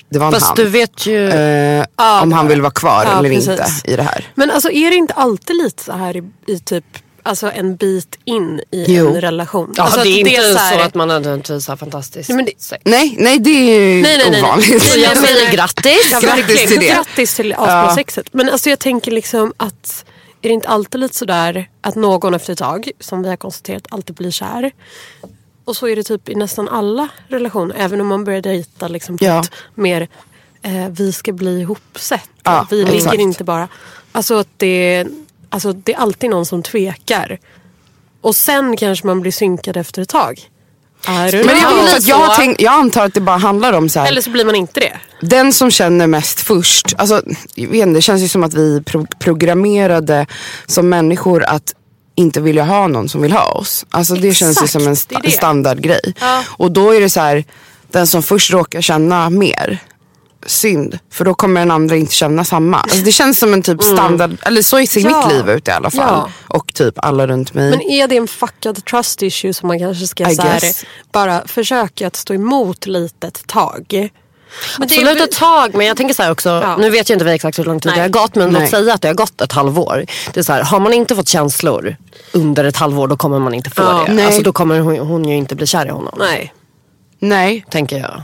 det 0.10 0.20
var 0.20 0.28
en 0.28 0.34
Fast 0.34 0.48
han. 0.48 0.56
du 0.56 0.66
vet 0.70 1.06
ju... 1.06 1.30
Eh, 1.30 1.86
Ja, 1.98 2.22
om 2.22 2.32
han 2.32 2.48
vill 2.48 2.62
vara 2.62 2.72
kvar 2.72 3.04
Ja, 3.06 3.20
eller 3.20 3.30
precis. 3.30 3.50
inte 3.50 3.92
i 3.92 3.96
det 3.96 4.04
här. 4.04 4.28
Men 4.36 4.52
alltså 4.52 4.72
är 4.72 4.90
det 4.90 4.96
inte 4.96 5.14
alltid 5.14 5.56
lite 5.56 5.84
så 5.84 5.92
här 5.92 6.18
i, 6.18 6.24
i 6.46 6.60
typ 6.60 6.86
Alltså 7.28 7.52
en 7.52 7.76
bit 7.76 8.18
in 8.26 8.62
i 8.72 8.86
Jo. 8.88 9.08
en 9.08 9.22
relation. 9.22 9.74
Ja, 9.78 9.84
alltså 9.84 10.00
det 10.04 10.10
är 10.10 10.18
inte 10.20 10.42
så, 10.54 10.58
här- 10.58 10.80
att 10.86 10.96
man 10.96 11.08
nödvändigtvis 11.08 11.68
har 11.68 11.76
fantastiskt 11.78 12.30
Nej, 12.30 12.36
men 12.36 12.46
det- 12.46 12.62
sex. 12.62 12.82
Nej, 12.86 13.16
nej 13.20 13.40
det 13.40 13.50
är 13.50 13.80
ju 13.96 14.02
Nej, 14.02 14.18
nej, 14.32 14.42
ovanligt. 14.42 14.70
Nej, 14.70 14.80
Så 14.80 15.00
jag 15.00 15.18
säger 15.18 15.52
grattis. 15.52 16.10
Ja, 16.12 16.20
Grattis 16.20 16.68
till 16.68 16.80
det. 16.80 16.88
Grattis 16.88 17.36
till 17.36 17.54
asbra 17.54 17.96
sexet. 17.96 18.34
Men 18.34 18.50
alltså 18.50 18.70
jag 18.70 18.80
tänker 18.80 19.12
liksom 19.12 19.54
att 19.58 20.06
är 20.42 20.48
det 20.50 20.54
inte 20.54 20.68
alltid 20.68 21.02
lite 21.02 21.16
sådär 21.16 21.70
att 21.82 21.96
någon 21.96 22.34
efter 22.34 22.54
ett 22.54 22.60
tag, 22.60 22.92
som 23.00 23.24
vi 23.24 23.30
har 23.30 23.36
konstaterat, 23.38 23.84
alltid 23.90 24.16
blir 24.16 24.32
kär. 24.32 24.72
Och 25.66 25.76
så 25.78 25.88
är 25.88 25.96
det 25.96 26.04
typ 26.04 26.30
i 26.30 26.36
nästan 26.36 26.70
alla 26.70 27.08
relationer. 27.28 27.76
Även 27.80 28.02
om 28.02 28.08
man 28.08 28.24
börjar 28.24 28.42
dejta 28.42 28.88
liksom 28.88 29.18
på 29.18 29.26
Ja. 29.26 29.40
ett 29.42 29.52
mer 29.76 30.08
eh, 30.62 30.88
vi 30.92 31.12
ska 31.14 31.32
bli 31.34 31.60
ihopsett. 31.62 32.30
Ja, 32.44 32.68
vi 32.70 32.84
ligger 32.86 33.20
inte 33.20 33.44
bara. 33.44 33.68
Alltså 34.12 34.36
att 34.40 34.48
det, 34.58 35.06
alltså 35.50 35.74
det 35.74 35.94
är 35.94 35.98
alltid 35.98 36.30
någon 36.30 36.46
som 36.46 36.64
tvekar. 36.64 37.40
Och 38.22 38.36
sen 38.36 38.78
kanske 38.78 39.08
man 39.08 39.22
blir 39.22 39.32
synkad 39.32 39.78
efter 39.78 40.02
ett 40.02 40.10
tag. 40.10 40.42
Men 41.08 41.32
vet 41.32 41.42
inte, 41.42 42.10
jag, 42.10 42.16
har 42.18 42.36
tänkt, 42.36 42.62
jag 42.62 42.74
antar 42.74 43.06
att 43.06 43.14
det 43.14 43.22
bara 43.22 43.38
handlar 43.38 43.74
om 43.74 43.90
så 43.90 44.00
här, 44.00 44.08
Eller 44.08 44.22
så 44.22 44.30
blir 44.30 44.46
man 44.46 44.56
inte 44.56 44.80
det. 44.80 44.94
den 45.22 45.54
som 45.54 45.72
känner 45.72 46.08
mest 46.08 46.40
först. 46.40 46.94
Alltså, 46.98 47.22
jag 47.56 47.68
vet 47.70 47.88
inte, 47.88 47.98
det 47.98 48.02
känns 48.02 48.22
ju 48.22 48.28
som 48.28 48.44
att 48.44 48.54
vi 48.54 48.76
är 48.78 48.82
pro 48.82 49.06
programmerade 49.20 50.26
som 50.66 50.90
människor 50.90 51.44
att 51.44 51.74
inte 52.16 52.42
vilja 52.42 52.64
ha 52.64 52.88
någon 52.88 53.10
som 53.10 53.22
vill 53.22 53.32
ha 53.32 53.52
oss. 53.52 53.86
Alltså 53.90 54.16
det 54.16 54.34
känns 54.34 54.58
ju 54.62 54.64
Exakt, 54.66 54.72
som 54.72 54.82
en 54.82 54.88
det 54.88 55.16
är 55.16 55.20
sta- 55.20 55.22
det. 55.24 55.32
standardgrej. 55.32 56.14
Ja. 56.20 56.44
Och 56.48 56.72
då 56.72 56.92
är 56.96 57.02
det 57.02 57.10
så 57.10 57.20
här, 57.20 57.44
den 57.92 58.08
som 58.08 58.24
först 58.24 58.52
råkar 58.52 58.82
känna 58.82 59.30
mer. 59.30 59.80
Synd, 60.46 61.00
för 61.12 61.26
då 61.26 61.34
kommer 61.34 61.62
den 61.62 61.72
andra 61.72 61.96
inte 61.96 62.14
känna 62.14 62.44
samma. 62.46 62.78
Alltså 62.80 62.98
det 62.98 63.12
känns 63.12 63.40
som 63.40 63.54
en 63.54 63.62
typ 63.62 63.84
standard, 63.84 64.38
eller 64.46 64.62
så 64.62 64.86
ser 64.86 65.00
Mm. 65.00 65.12
Ja. 65.12 65.28
mitt 65.28 65.36
liv 65.36 65.50
ut 65.50 65.68
i 65.68 65.72
alla 65.72 65.90
fall. 65.92 66.08
Ja. 66.08 66.30
Och 66.48 66.74
typ 66.74 66.94
alla 66.98 67.28
runt 67.28 67.54
mig. 67.54 67.70
Men 67.70 67.82
är 67.82 68.08
det 68.08 68.18
en 68.18 68.28
fuckad 68.28 68.86
trust 68.86 69.22
issue 69.22 69.54
som 69.54 69.68
man 69.68 69.80
kanske 69.80 70.08
ska 70.08 70.26
så 70.30 70.42
här, 70.42 70.62
bara 71.12 71.48
försöka 71.48 72.08
att 72.08 72.16
stå 72.16 72.34
emot 72.34 72.86
lite 72.86 73.28
ett 73.28 73.48
tag? 73.48 73.86
Men 74.80 74.88
det 74.88 74.96
är- 74.96 75.00
Absolut 75.02 75.22
ett 75.22 75.32
tag 75.40 75.76
men 75.76 75.86
jag 75.88 75.98
tänker 75.98 76.14
så 76.16 76.24
här 76.24 76.32
också, 76.32 76.50
Ja. 76.50 76.78
nu 76.78 76.90
vet 76.90 77.10
jag 77.10 77.16
inte 77.16 77.26
vi 77.26 77.32
exakt 77.32 77.60
hur 77.60 77.64
lång 77.64 77.80
tid 77.80 77.90
Nej. 77.90 77.96
det 77.96 78.02
har 78.02 78.10
gått 78.26 78.36
men 78.36 78.50
Nej. 78.54 78.62
låt 78.62 78.70
säga 78.72 78.94
att 78.94 79.02
det 79.02 79.08
har 79.08 79.16
gått 79.16 79.42
ett 79.42 79.52
halvår. 79.52 80.06
Det 80.34 80.40
är 80.40 80.44
så 80.44 80.54
här, 80.54 80.64
har 80.64 80.80
man 80.80 80.94
inte 80.94 81.16
fått 81.16 81.28
känslor 81.28 81.96
under 82.32 82.64
ett 82.64 82.78
halvår 82.78 83.08
då 83.08 83.18
kommer 83.18 83.40
man 83.40 83.54
inte 83.54 83.70
få 83.70 83.82
Ja. 83.82 84.04
det. 84.08 84.14
Nej. 84.14 84.26
Alltså, 84.26 84.42
då 84.42 84.52
kommer 84.54 84.80
hon, 84.80 84.98
hon 84.98 85.26
ju 85.26 85.36
inte 85.36 85.56
bli 85.56 85.68
kär 85.68 85.86
i 85.86 85.90
honom. 85.90 86.16
Nej. 86.20 86.54
Nej, 87.20 87.66
Tänker 87.72 87.98
jag. 87.98 88.22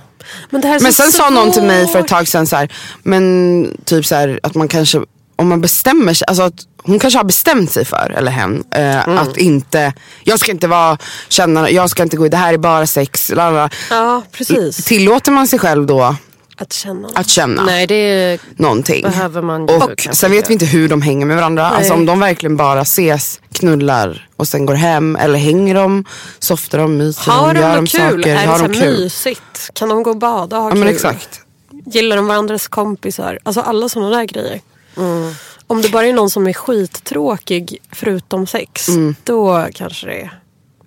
Men, 0.49 0.61
det 0.61 0.67
här 0.67 0.75
är 0.75 0.79
Men 0.79 0.93
sen 0.93 1.11
sa 1.11 1.29
någon 1.29 1.51
till 1.51 1.63
mig 1.63 1.87
för 1.87 1.99
ett 1.99 2.07
tag 2.07 2.27
sedan 2.27 2.47
så 2.47 2.55
här, 2.55 2.69
men 3.03 3.77
typ 3.85 4.05
så 4.05 4.15
här, 4.15 4.39
att 4.43 4.55
man 4.55 4.67
kanske, 4.67 5.01
om 5.35 5.47
man 5.49 5.61
bestämmer 5.61 6.13
sig, 6.13 6.25
alltså 6.27 6.43
att 6.43 6.53
hon 6.83 6.99
kanske 6.99 7.19
har 7.19 7.23
bestämt 7.23 7.71
sig 7.71 7.85
för, 7.85 8.13
eller 8.17 8.31
hen, 8.31 8.63
eh, 8.71 9.03
Mm. 9.07 9.17
att 9.17 9.37
inte, 9.37 9.93
jag 10.23 10.39
ska 10.39 10.51
inte 10.51 10.67
vara, 10.67 10.97
känna, 11.29 11.69
jag 11.69 11.89
ska 11.89 12.03
inte 12.03 12.17
gå, 12.17 12.27
det 12.27 12.37
här 12.37 12.53
är 12.53 12.57
bara 12.57 12.87
sex, 12.87 13.29
lalala. 13.35 13.69
Ja, 13.89 14.21
precis. 14.31 14.85
Tillåter 14.85 15.31
man 15.31 15.47
sig 15.47 15.59
själv 15.59 15.85
då 15.85 16.15
Att 16.63 16.73
känna. 16.73 17.09
att 17.15 17.27
känna 17.29 17.63
Nej 17.63 17.87
det 17.87 18.39
någonting? 18.55 19.01
behöver 19.01 19.41
man 19.41 19.67
ju 19.67 19.75
Och 19.75 20.01
sen 20.15 20.31
vet 20.31 20.49
vi 20.49 20.53
inte 20.53 20.65
hur 20.65 20.89
de 20.89 21.01
hänger 21.01 21.25
med 21.25 21.35
varandra. 21.35 21.69
Nej. 21.69 21.77
Alltså 21.77 21.93
om 21.93 22.05
de 22.05 22.19
verkligen 22.19 22.57
bara 22.57 22.81
ses, 22.81 23.39
knullar 23.53 24.27
och 24.35 24.47
sen 24.47 24.65
går 24.65 24.73
hem. 24.73 25.15
Eller 25.15 25.39
hänger 25.39 25.75
de, 25.75 26.05
softar 26.39 26.77
de, 26.77 26.97
myser 26.97 27.31
Har 27.31 27.53
de 27.53 27.59
gör 27.59 27.81
något 27.81 27.89
kul? 27.91 27.99
saker. 28.23 28.35
Är 28.35 28.41
det 28.41 28.47
har 28.47 28.57
så 28.59 28.67
de 28.67 28.73
kul? 28.73 28.99
mysigt? 29.03 29.69
Kan 29.73 29.89
de 29.89 30.03
gå 30.03 30.09
och 30.09 30.17
bada 30.17 30.57
och 30.57 30.63
ha 30.63 30.69
Ja 30.69 30.73
kul? 30.73 30.79
men 30.83 30.93
exakt. 30.93 31.39
Gillar 31.85 32.15
de 32.15 32.27
varandras 32.27 32.67
kompisar? 32.67 33.39
Alltså 33.43 33.61
alla 33.61 33.89
sådana 33.89 34.17
där 34.17 34.25
grejer. 34.25 34.61
Mm. 34.97 35.31
Om 35.67 35.81
det 35.81 35.89
bara 35.89 36.05
är 36.07 36.13
någon 36.13 36.29
som 36.29 36.47
är 36.47 36.53
skittråkig 36.53 37.77
förutom 37.91 38.47
sex. 38.47 38.87
Mm. 38.87 39.15
Då 39.23 39.67
kanske 39.73 40.07
det 40.07 40.29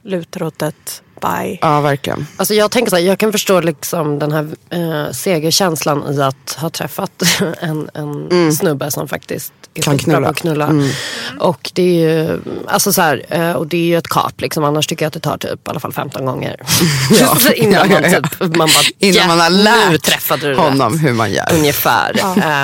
lutar 0.05 0.43
åt 0.43 0.63
ett 0.63 1.03
bye. 1.21 1.59
Ja 1.61 1.81
verkligen. 1.81 2.27
Alltså 2.37 2.55
jag 2.55 2.71
tänker 2.71 2.91
så 2.91 2.97
här, 2.97 3.03
jag 3.03 3.19
kan 3.19 3.33
förstå 3.33 3.61
liksom 3.61 4.19
den 4.19 4.33
här 4.33 4.49
eh, 4.71 5.13
segerkänslan 5.13 6.15
i 6.15 6.23
att 6.23 6.57
ha 6.61 6.71
träffat 6.71 7.23
en, 7.61 7.91
en 7.95 8.53
snubbe 8.53 8.91
som 8.91 9.09
faktiskt 9.09 9.53
är 9.75 9.83
Kan 9.83 9.99
knulla. 9.99 10.21
på 10.21 10.27
att 10.29 10.37
knulla. 10.37 10.71
Och 11.41 11.71
det 11.75 11.83
är 11.83 12.11
ju, 12.11 12.41
alltså 12.67 12.93
så 12.93 13.03
här, 13.03 13.23
eh, 13.29 13.53
och 13.53 13.67
det 13.67 13.77
är 13.77 13.81
ju 13.85 13.97
ett 13.99 14.09
kap 14.09 14.41
liksom, 14.41 14.65
annars 14.65 14.87
tycker 14.87 15.05
jag 15.05 15.09
att 15.09 15.15
det 15.15 15.21
tar 15.21 15.39
typ 15.39 15.51
i 15.69 15.71
alla 15.71 15.81
fall 15.81 15.93
15 15.93 16.27
gånger. 16.27 16.57
Ja. 17.21 17.37
Så 17.41 17.53
innan 17.53 17.91
Ja, 17.91 18.01
man 18.01 18.11
ja, 18.13 18.21
typ, 18.21 18.41
man 18.41 18.51
bara, 18.69 18.69
Innan 18.99 19.27
man 19.29 19.39
har 19.41 19.45
"Ja, 19.47 19.51
nu 19.51 19.63
lärt 19.63 20.57
honom 20.57 20.93
rätt." 20.93 21.03
hur 21.03 21.13
man 21.13 21.33
gör. 21.33 21.53
Ungefär. 21.55 22.19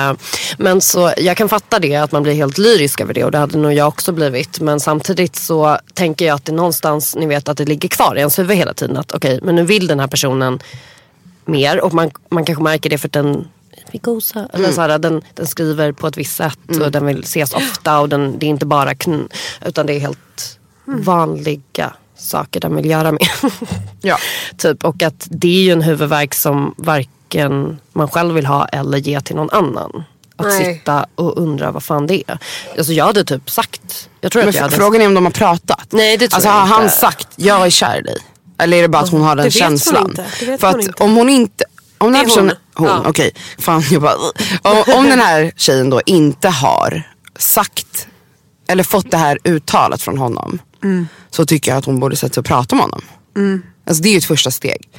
Eh, 0.09 0.15
men 0.57 0.81
så 0.81 1.13
jag 1.17 1.37
kan 1.37 1.49
fatta 1.49 1.79
det, 1.79 1.95
att 1.95 2.11
man 2.11 2.23
blir 2.23 2.33
helt 2.33 2.57
lyrisk 2.57 3.01
över 3.01 3.13
det 3.13 3.23
och 3.23 3.31
det 3.31 3.37
hade 3.37 3.57
nog 3.57 3.73
jag 3.73 3.87
också 3.87 4.11
blivit. 4.11 4.59
Men 4.59 4.79
samtidigt 4.79 5.35
så 5.35 5.77
tänker 5.93 6.25
jag 6.25 6.35
att 6.35 6.45
det 6.45 6.51
någonstans, 6.51 7.15
ni 7.15 7.25
vet 7.25 7.49
att 7.49 7.57
det 7.57 7.65
ligger 7.65 7.89
kvar 7.89 8.15
i 8.15 8.19
ens 8.19 8.39
huvud 8.43 8.57
hela 8.57 8.73
tiden. 8.73 8.97
Att 8.97 9.13
okej, 9.13 9.39
men 9.43 9.55
nu 9.55 9.63
vill 9.63 9.87
den 9.87 9.99
här 9.99 10.07
personen 10.07 10.59
mer 11.45 11.81
och 11.81 11.93
man, 11.93 12.11
man 12.29 12.45
kanske 12.45 12.63
märker 12.63 12.89
det 12.89 12.97
för 12.97 13.07
att 13.07 13.13
den 13.13 13.47
vi 13.91 13.99
gosar. 13.99 14.49
Eller 14.53 14.71
så 14.71 14.81
här, 14.81 14.99
den, 14.99 15.21
den 15.33 15.47
skriver 15.47 15.91
på 15.91 16.07
ett 16.07 16.17
visst 16.17 16.35
sätt 16.35 16.59
och 16.81 16.91
den 16.91 17.05
vill 17.05 17.19
ses 17.19 17.53
ofta 17.53 17.99
och 17.99 18.09
den, 18.09 18.39
det 18.39 18.45
är 18.45 18.49
inte 18.49 18.65
bara 18.65 18.95
kn, 18.95 19.29
utan 19.65 19.85
det 19.85 19.93
är 19.93 19.99
helt 19.99 20.59
vanliga 20.85 21.93
saker 22.17 22.59
den 22.59 22.75
vill 22.75 22.85
göra 22.85 23.11
med. 23.11 23.27
Ja. 24.01 24.17
typ, 24.57 24.83
och 24.83 25.03
att 25.03 25.27
det 25.29 25.47
är 25.47 25.63
ju 25.63 25.71
en 25.71 25.81
huvudvärk 25.81 26.33
som 26.33 26.75
varken 26.77 27.79
man 27.93 28.07
själv 28.07 28.35
vill 28.35 28.45
ha 28.45 28.65
eller 28.65 28.97
ge 28.97 29.21
till 29.21 29.35
någon 29.35 29.49
annan. 29.49 30.03
Att 30.35 30.45
Nej. 30.45 30.75
sitta 30.75 31.05
och 31.15 31.37
undra 31.37 31.71
vad 31.71 31.83
fan 31.83 32.07
det 32.07 32.23
är. 32.27 32.37
Alltså 32.77 32.93
jag 32.93 33.05
hade 33.05 33.23
typ 33.23 33.49
sagt. 33.49 34.09
Jag 34.21 34.31
tror 34.31 34.41
Men 34.41 34.49
att 34.49 34.55
jag 34.55 34.61
hade 34.61 34.75
frågan 34.75 35.01
är 35.01 35.07
om 35.07 35.13
de 35.13 35.25
har 35.25 35.31
pratat. 35.31 35.87
Nej, 35.89 36.17
det 36.17 36.27
tror 36.27 36.35
alltså, 36.35 36.49
jag 36.49 36.55
har 36.55 36.67
han 36.67 36.83
inte. 36.83 36.95
sagt 36.95 37.27
jag 37.35 37.65
är 37.65 37.69
kär 37.69 37.99
i 37.99 38.01
dig? 38.01 38.17
Eller 38.63 38.77
är 38.77 38.81
det 38.81 38.87
bara 38.89 39.03
att 39.03 39.09
hon 39.11 39.21
har 39.21 39.35
den 39.35 39.45
Det 39.45 39.51
känslan? 39.51 40.13
Det 40.39 40.57
För 40.57 40.67
att 40.67 40.99
om 40.99 41.15
hon 41.15 41.29
inte 41.29 41.63
om 41.97 42.07
den 42.11 42.15
här 42.15 42.21
är 42.23 42.25
hon. 42.25 42.29
personen, 42.35 42.55
hon, 42.73 42.87
Ja. 42.87 43.03
okej, 43.09 43.31
fan 43.59 43.83
jag 43.91 44.01
bara, 44.01 44.15
om, 44.61 44.83
om 44.97 45.05
den 45.09 45.19
här 45.19 45.51
tjejen 45.55 45.89
då 45.89 46.01
inte 46.05 46.49
har 46.49 47.03
sagt 47.39 48.07
eller 48.67 48.83
fått 48.83 49.11
det 49.11 49.17
här 49.17 49.39
uttalat 49.43 50.01
från 50.01 50.17
honom 50.17 50.59
Mm. 50.83 51.07
så 51.29 51.45
tycker 51.45 51.71
jag 51.71 51.77
att 51.77 51.85
hon 51.85 51.99
borde 51.99 52.15
sätta 52.15 52.33
sig 52.33 52.41
och 52.41 52.45
prata 52.45 52.75
med 52.75 52.83
honom. 52.83 53.01
Alltså 53.87 54.03
det 54.03 54.09
är 54.09 54.11
ju 54.11 54.17
ett 54.17 54.25
första 54.25 54.51
steg. 54.51 54.89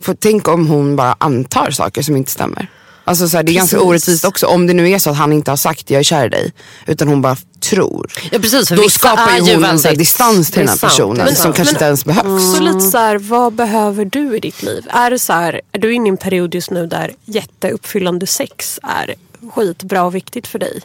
För 0.00 0.14
tänk 0.14 0.48
om 0.48 0.66
hon 0.66 0.96
bara 0.96 1.16
antar 1.20 1.70
saker 1.70 2.02
som 2.02 2.16
inte 2.16 2.30
stämmer. 2.30 2.70
Alltså 3.08 3.28
så 3.28 3.36
här, 3.36 3.44
det 3.44 3.52
är 3.52 3.54
ganska 3.54 3.76
Precis. 3.76 3.88
orättvist 3.88 4.24
också. 4.24 4.46
Om 4.46 4.66
det 4.66 4.74
nu 4.74 4.90
är 4.90 4.98
så 4.98 5.10
att 5.10 5.16
han 5.16 5.32
inte 5.32 5.50
har 5.50 5.56
sagt 5.56 5.90
jag 5.90 5.98
är 5.98 6.02
kär 6.02 6.26
i 6.26 6.28
dig. 6.28 6.52
Utan 6.86 7.08
hon 7.08 7.22
bara 7.22 7.36
tror. 7.60 8.12
Ja 8.32 8.38
precis, 8.38 8.68
för 8.68 8.76
Då 8.76 8.88
skapar 8.88 9.34
ju 9.36 9.40
hon 9.40 9.50
en 9.50 9.60
väldigt- 9.62 9.98
distans 9.98 10.50
till 10.50 10.58
den 10.60 10.68
här 10.68 10.76
sant, 10.76 10.92
personen 10.92 11.36
som 11.36 11.52
kanske 11.52 11.74
inte 11.74 11.84
ens 11.84 12.04
behövs. 12.04 12.54
Så 12.56 12.60
lite 12.62 12.80
så 12.80 12.98
här, 12.98 13.18
vad 13.18 13.52
behöver 13.52 14.04
du 14.04 14.36
i 14.36 14.40
ditt 14.40 14.62
liv? 14.62 14.86
Är 14.90 15.10
det 15.10 15.18
så 15.18 15.32
här, 15.32 15.60
är 15.72 15.78
du 15.78 15.94
inne 15.94 16.06
i 16.08 16.10
en 16.10 16.16
period 16.16 16.54
just 16.54 16.70
nu 16.70 16.86
där 16.86 17.14
jätteuppfyllande 17.24 18.26
sex 18.26 18.80
är 18.82 19.14
skitbra 19.54 20.04
och 20.04 20.14
viktigt 20.14 20.46
för 20.46 20.58
dig? 20.58 20.80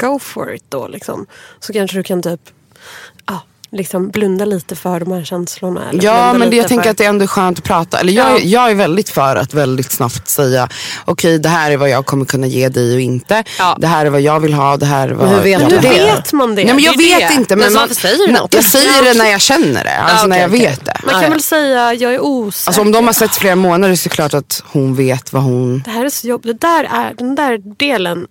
Go 0.00 0.18
for 0.18 0.54
it 0.54 0.64
då 0.68 0.88
liksom. 0.88 1.26
Så 1.60 1.72
kanske 1.72 1.96
du 1.96 2.02
kan 2.02 2.22
typ 2.22 2.40
ja, 3.26 3.42
liksom 3.72 4.10
blunda 4.10 4.44
lite 4.44 4.76
för 4.76 5.00
de 5.00 5.12
här 5.12 5.24
känslorna. 5.24 5.90
Eller 5.90 6.04
Ja 6.04 6.32
men 6.32 6.50
det, 6.50 6.56
jag 6.56 6.68
tänker 6.68 6.82
för- 6.84 6.90
att 6.90 6.98
det 6.98 7.04
ändå 7.04 7.22
är 7.22 7.26
skönt 7.26 7.58
att 7.58 7.64
prata. 7.64 8.00
Eller 8.00 8.12
jag, 8.12 8.30
Ja. 8.30 8.38
jag 8.38 8.70
är 8.70 8.74
väldigt 8.74 9.08
för 9.10 9.36
att 9.36 9.54
väldigt 9.54 9.92
snabbt 9.92 10.28
säga 10.28 10.68
okej 11.04 11.38
det 11.38 11.48
här 11.48 11.70
är 11.70 11.76
vad 11.76 11.90
jag 11.90 12.06
kommer 12.06 12.24
kunna 12.24 12.46
ge 12.46 12.68
dig 12.68 12.94
och 12.94 13.00
inte. 13.00 13.44
Ja. 13.58 13.76
Det 13.80 13.86
här 13.86 14.06
är 14.06 14.10
vad 14.10 14.20
jag 14.20 14.40
vill 14.40 14.52
ha. 14.54 14.76
Det 14.76 14.86
här 14.86 15.08
är 15.08 15.12
vad 15.12 15.26
Men 15.26 15.34
hur 15.36 15.42
vet 15.42 15.52
jag 15.52 15.60
Hur 15.60 15.76
det? 15.76 15.82
behöver. 15.82 16.14
vet 16.16 16.32
man 16.32 16.54
det? 16.54 16.64
Nej, 16.64 16.74
men 16.74 16.84
jag 16.84 16.98
Det 16.98 17.04
vet 17.04 17.28
det. 17.28 17.34
inte. 17.34 17.56
Men 17.56 17.72
man, 17.72 17.88
säger 17.94 18.26
du 18.26 18.32
något? 18.32 18.54
Jag 18.54 18.64
säger 18.64 19.02
det 19.02 19.18
när 19.18 19.30
jag 19.30 19.40
känner 19.40 19.84
det. 19.84 19.96
Alltså 19.98 20.24
Ja, 20.24 20.26
när 20.26 20.36
okej, 20.36 20.40
jag 20.40 20.50
okej. 20.50 20.66
vet 20.70 20.84
det. 20.84 21.00
Man 21.04 21.14
Ah, 21.14 21.18
kan 21.18 21.22
ja. 21.22 21.30
väl 21.30 21.42
säga, 21.42 21.94
jag 21.94 22.14
är 22.14 22.20
osäker. 22.20 22.68
Alltså 22.68 22.82
om 22.82 22.92
de 22.92 23.06
har 23.06 23.12
sett 23.12 23.34
flera 23.36 23.56
månader 23.56 23.94
så 23.94 24.00
är 24.06 24.10
det 24.10 24.14
klart 24.14 24.34
att 24.34 24.62
hon 24.66 24.94
vet 24.96 25.32
vad 25.32 25.42
hon... 25.42 25.82
Det 25.84 25.90
här 25.90 26.04
är 26.04 26.10
så 26.10 26.26
jobbigt. 26.28 26.60
Det 26.60 26.66
där 26.68 26.84
är, 26.84 27.14
den 27.14 27.34
där 27.34 27.58
delen, 27.76 28.26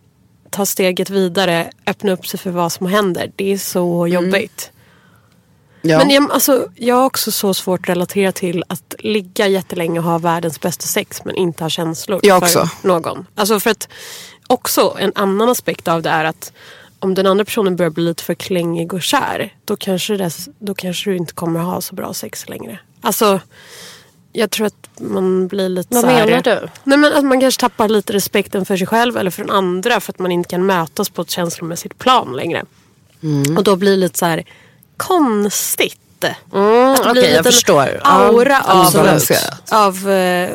ta 0.51 0.65
steget 0.65 1.09
vidare, 1.09 1.67
öppna 1.87 2.11
upp 2.11 2.27
sig 2.27 2.39
för 2.39 2.49
vad 2.49 2.71
som 2.71 2.85
händer. 2.87 3.31
Det 3.35 3.53
är 3.53 3.57
så 3.57 4.07
jobbigt. 4.07 4.71
Ja. 5.81 5.97
Men 5.97 6.09
jag, 6.09 6.31
alltså, 6.31 6.67
jag 6.75 6.95
har 6.95 7.05
också 7.05 7.31
så 7.31 7.53
svårt 7.53 7.79
att 7.79 7.89
relatera 7.89 8.31
till 8.31 8.63
att 8.67 8.95
ligga 8.99 9.47
jättelänge 9.47 9.99
och 9.99 10.05
ha 10.05 10.17
världens 10.17 10.61
bästa 10.61 10.85
sex 10.85 11.25
men 11.25 11.35
inte 11.35 11.63
ha 11.63 11.69
känslor 11.69 12.19
Jag 12.23 12.39
för 12.51 12.61
också. 12.61 12.69
någon. 12.87 13.25
Alltså 13.35 13.59
för 13.59 13.69
att 13.69 13.89
också 14.47 14.95
en 14.99 15.11
annan 15.15 15.49
aspekt 15.49 15.87
av 15.87 16.01
det 16.01 16.09
är 16.09 16.25
att 16.25 16.53
om 16.99 17.13
den 17.15 17.25
andra 17.25 17.45
personen 17.45 17.75
börjar 17.75 17.89
bli 17.89 18.03
lite 18.03 18.23
för 18.23 18.33
klängig 18.33 18.93
och 18.93 19.01
kär 19.01 19.53
då 19.65 19.75
kanske, 19.75 20.17
det, 20.17 20.31
då 20.59 20.73
kanske 20.73 21.09
du 21.09 21.17
inte 21.17 21.33
kommer 21.33 21.59
ha 21.59 21.81
så 21.81 21.95
bra 21.95 22.13
sex 22.13 22.49
längre. 22.49 22.79
Alltså 23.01 23.39
jag 24.33 24.51
tror 24.51 24.67
att 24.67 24.89
man 24.99 25.47
blir 25.47 25.69
lite 25.69 25.95
Vad 25.95 26.03
så 26.03 26.09
här, 26.09 26.25
menar 26.25 26.41
du? 26.41 26.67
Nej, 26.83 26.97
men 26.97 27.13
att 27.13 27.25
man 27.25 27.39
kanske 27.39 27.61
tappar 27.61 27.89
lite 27.89 28.13
respekten 28.13 28.65
för 28.65 28.77
sig 28.77 28.87
själv 28.87 29.17
eller 29.17 29.31
för 29.31 29.43
den 29.43 29.51
andra 29.51 29.99
för 29.99 30.13
att 30.13 30.19
man 30.19 30.31
inte 30.31 30.49
kan 30.49 30.65
mötas 30.65 31.09
på 31.09 31.21
ett 31.21 31.29
känslomässigt 31.29 31.97
plan 31.97 32.33
längre. 32.35 32.65
Mm. 33.23 33.57
Och 33.57 33.63
då 33.63 33.75
blir 33.75 33.91
det 33.91 33.97
lite 33.97 34.19
så 34.19 34.25
här 34.25 34.43
konstigt. 34.99 36.23
Mm, 36.53 36.91
Att 36.91 37.03
det 37.03 37.11
blir 37.11 37.23
en 37.23 37.33
jag 37.35 37.45
liten 37.45 37.75
aura 38.03 38.63
Ja, 38.67 38.87
av, 39.71 39.95
av 40.05 40.09
eh, 40.09 40.49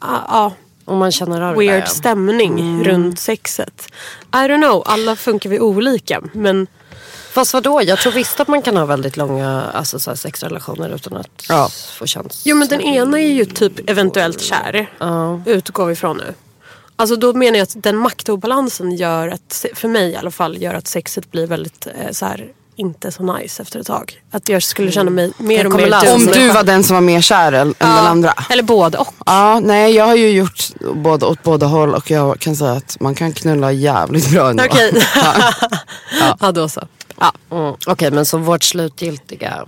ja, 0.00 0.52
Om 0.84 0.98
man 0.98 1.12
känner 1.12 1.40
av 1.40 1.56
weird 1.56 1.72
där, 1.72 1.78
ja. 1.80 1.86
stämning 1.86 2.84
runt 2.84 3.18
sexet. 3.20 3.88
I 4.32 4.36
don't 4.36 4.62
know, 4.62 4.82
alla 4.86 5.16
funkar 5.16 5.50
vi 5.50 5.60
olika. 5.60 6.20
Men 6.32 6.66
Fast 7.32 7.54
vadå, 7.54 7.82
jag 7.82 7.98
tror 7.98 8.12
visst 8.12 8.40
att 8.40 8.48
man 8.48 8.62
kan 8.62 8.76
ha 8.76 8.84
väldigt 8.84 9.16
långa 9.16 9.62
alltså, 9.74 10.00
så 10.00 10.10
här, 10.10 10.16
sexrelationer 10.16 10.94
utan 10.94 11.16
att 11.16 11.44
Ja. 11.48 11.68
få 11.98 12.06
känslor. 12.06 12.40
Jo 12.44 12.56
men 12.56 12.68
den 12.68 12.80
ena 12.80 13.20
är 13.20 13.32
ju 13.32 13.44
typ 13.44 13.90
eventuellt 13.90 14.40
kär. 14.40 14.90
Utgår 15.46 15.86
vi 15.86 15.92
ifrån 15.92 16.16
nu. 16.16 16.34
Alltså 16.96 17.16
då 17.16 17.32
menar 17.32 17.58
jag 17.58 17.62
att 17.62 17.82
den 17.82 17.96
maktobalansen 17.96 18.92
gör 18.96 19.28
att, 19.28 19.64
för 19.74 19.88
mig 19.88 20.10
i 20.10 20.16
alla 20.16 20.30
fall, 20.30 20.62
gör 20.62 20.74
att 20.74 20.86
sexet 20.88 21.30
blir 21.30 21.46
väldigt 21.46 21.86
eh, 21.86 22.10
så 22.12 22.26
här, 22.26 22.48
inte 22.76 23.12
så 23.12 23.22
nice 23.22 23.62
efter 23.62 23.80
ett 23.80 23.86
tag. 23.86 24.22
Att 24.30 24.48
jag 24.48 24.62
skulle 24.62 24.92
känna 24.92 25.10
mig 25.10 25.32
mer 25.38 25.66
och 25.66 25.72
mer 25.72 26.04
dum. 26.04 26.14
Om 26.14 26.26
du 26.26 26.48
var 26.48 26.62
den 26.62 26.84
som 26.84 26.94
var 26.94 27.00
mer 27.00 27.20
kär 27.20 27.52
än 27.52 27.68
än 27.68 27.74
den 27.78 28.06
andra. 28.06 28.34
Eller 28.50 28.62
både 28.62 28.98
och. 28.98 29.14
Ja, 29.26 29.60
nej 29.60 29.94
jag 29.94 30.04
har 30.06 30.14
ju 30.16 30.30
gjort 30.30 30.68
både, 30.94 31.26
åt 31.26 31.42
båda 31.42 31.66
håll 31.66 31.94
och 31.94 32.10
jag 32.10 32.38
kan 32.38 32.56
säga 32.56 32.72
att 32.72 32.96
man 33.00 33.14
kan 33.14 33.32
knulla 33.32 33.72
jävligt 33.72 34.30
bra 34.30 34.50
ändå. 34.50 34.64
Okej. 34.64 34.92
ja. 36.40 36.52
då 36.52 36.68
så. 36.68 36.88
Ja. 37.20 37.32
Mm. 37.50 37.74
Okej 37.86 38.10
men 38.10 38.26
så 38.26 38.38
vårt 38.38 38.62
slutgiltiga. 38.64 39.66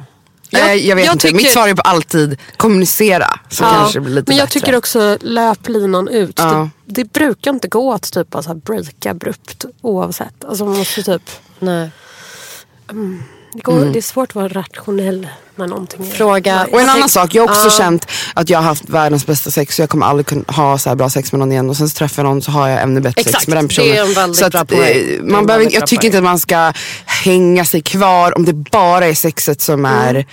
Jag, 0.50 0.78
jag 0.78 0.96
vet 0.96 1.04
jag 1.06 1.14
inte, 1.14 1.22
tycker- 1.26 1.36
mitt 1.36 1.52
svar 1.52 1.68
är 1.68 1.74
på 1.74 1.82
alltid 1.82 2.38
kommunicera. 2.56 3.38
Så 3.48 3.64
kanske 3.64 3.98
det 3.98 4.00
blir 4.02 4.14
lite 4.14 4.30
Men 4.30 4.36
jag 4.36 4.46
bättre. 4.48 4.60
tycker 4.60 4.76
också 4.76 5.18
löp 5.20 5.68
linan 5.68 6.08
ut. 6.08 6.38
Ja. 6.38 6.68
Det, 6.86 7.02
det 7.02 7.12
brukar 7.12 7.50
inte 7.50 7.68
gå 7.68 7.92
att 7.92 8.12
typ 8.12 8.30
bara 8.30 8.42
så 8.42 8.48
här 8.48 8.54
breaka 8.56 9.10
abrupt 9.10 9.64
oavsett. 9.80 10.44
Alltså 10.44 10.64
man 10.64 10.78
måste 10.78 11.02
typ 11.02 11.30
Nej. 11.58 11.90
Det, 13.54 13.60
går, 13.62 13.72
Mm. 13.76 13.92
det 13.92 13.98
är 13.98 14.02
svårt 14.02 14.28
att 14.30 14.34
vara 14.34 14.48
rationell 14.48 15.28
när 15.56 15.66
någonting 15.66 16.06
är... 16.06 16.10
Fråga. 16.10 16.66
Och 16.72 16.80
en 16.80 16.88
annan 16.88 17.08
sak, 17.08 17.34
jag 17.34 17.42
har 17.42 17.48
också 17.48 17.70
känt 17.70 18.06
att 18.34 18.50
jag 18.50 18.58
har 18.58 18.64
haft 18.64 18.88
världens 18.88 19.26
bästa 19.26 19.50
sex 19.50 19.76
så 19.76 19.82
jag 19.82 19.88
kommer 19.90 20.06
aldrig 20.06 20.26
kunna 20.26 20.44
ha 20.46 20.78
så 20.78 20.94
bra 20.94 21.10
sex 21.10 21.32
med 21.32 21.38
någon 21.38 21.52
igen 21.52 21.70
och 21.70 21.76
sen 21.76 21.88
så 21.88 21.98
träffar 21.98 22.22
jag 22.22 22.28
någon 22.30 22.42
så 22.42 22.50
har 22.50 22.68
jag 22.68 22.82
ännu 22.82 23.00
bättre 23.00 23.22
sex 23.22 23.26
Exakt, 23.34 23.48
med 23.48 23.56
den 23.56 23.68
personen. 23.68 23.88
det 23.90 23.96
är 23.98 24.04
en 24.06 24.14
väldigt 24.14 24.38
så 24.38 24.44
att, 24.46 24.52
bra 24.52 24.64
poäng. 24.64 24.80
eh, 24.82 25.18
en 25.20 25.32
man 25.32 25.46
behöver, 25.46 25.64
jag 25.72 25.86
tycker 25.86 26.00
poäng. 26.00 26.06
inte 26.06 26.18
att 26.18 26.24
man 26.24 26.38
ska 26.38 26.72
hänga 27.06 27.64
sig 27.64 27.82
kvar 27.82 28.36
om 28.36 28.44
det 28.44 28.52
bara 28.52 29.06
är 29.06 29.14
sexet 29.14 29.60
som 29.60 29.84
är 29.84 30.26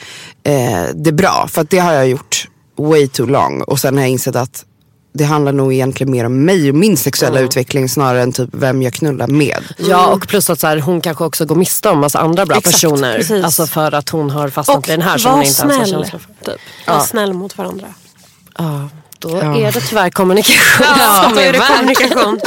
eh, 0.44 0.84
det 0.96 1.12
bra. 1.12 1.48
För 1.52 1.62
att 1.62 1.70
det 1.70 1.80
har 1.80 1.94
jag 1.94 2.08
gjort 2.10 2.48
way 2.78 3.08
too 3.08 3.26
long 3.26 3.62
och 3.62 3.80
sen 3.80 3.94
har 3.96 4.02
jag 4.02 4.10
insett 4.10 4.36
att 4.36 4.66
det 5.14 5.24
handlar 5.24 5.52
nog 5.52 5.74
egentligen 5.74 6.12
mer 6.12 6.26
om 6.26 6.46
mig 6.46 6.70
och 6.70 6.76
min 6.76 6.98
sexuella 6.98 7.40
utveckling 7.40 7.90
snarare 7.90 8.22
än 8.22 8.32
typ 8.34 8.50
vem 8.54 8.82
jag 8.82 8.94
knullar 8.94 9.28
med. 9.28 9.64
Ja 9.78 10.08
och 10.08 10.28
plus 10.28 10.50
att 10.50 10.60
så 10.60 10.68
här, 10.68 10.78
hon 10.80 11.02
kanske 11.02 11.24
också 11.24 11.46
går 11.46 11.56
miste 11.56 11.90
om 11.90 12.00
massa 12.00 12.20
andra 12.20 12.46
bra 12.46 12.58
Exakt, 12.58 12.76
personer. 12.76 13.16
precis. 13.18 13.44
Alltså 13.44 13.68
för 13.68 13.92
att 13.92 14.10
hon 14.10 14.30
har 14.30 14.50
fastnat 14.50 14.78
Och 14.78 14.88
i 14.88 14.92
den 14.92 15.02
här 15.02 15.18
som 15.18 15.32
hon 15.32 15.44
inte 15.44 15.62
ens 15.62 15.78
har 15.80 15.86
snäll. 15.86 15.90
känsla 16.04 16.20
för. 16.20 16.52
Typ. 16.52 16.62
Var 16.88 17.00
snäll 17.00 17.34
mot 17.34 17.58
varandra. 17.58 17.88
Ja, 18.58 18.90
då 19.20 19.36
är 19.38 19.72
det 19.72 19.82
tyvärr 19.82 20.10
kommunikation 20.10 20.86
som 21.24 21.34
då 21.36 21.40
är 21.42 21.54
det 21.54 21.60
värt. 21.60 21.78
kommunikation. 21.78 22.40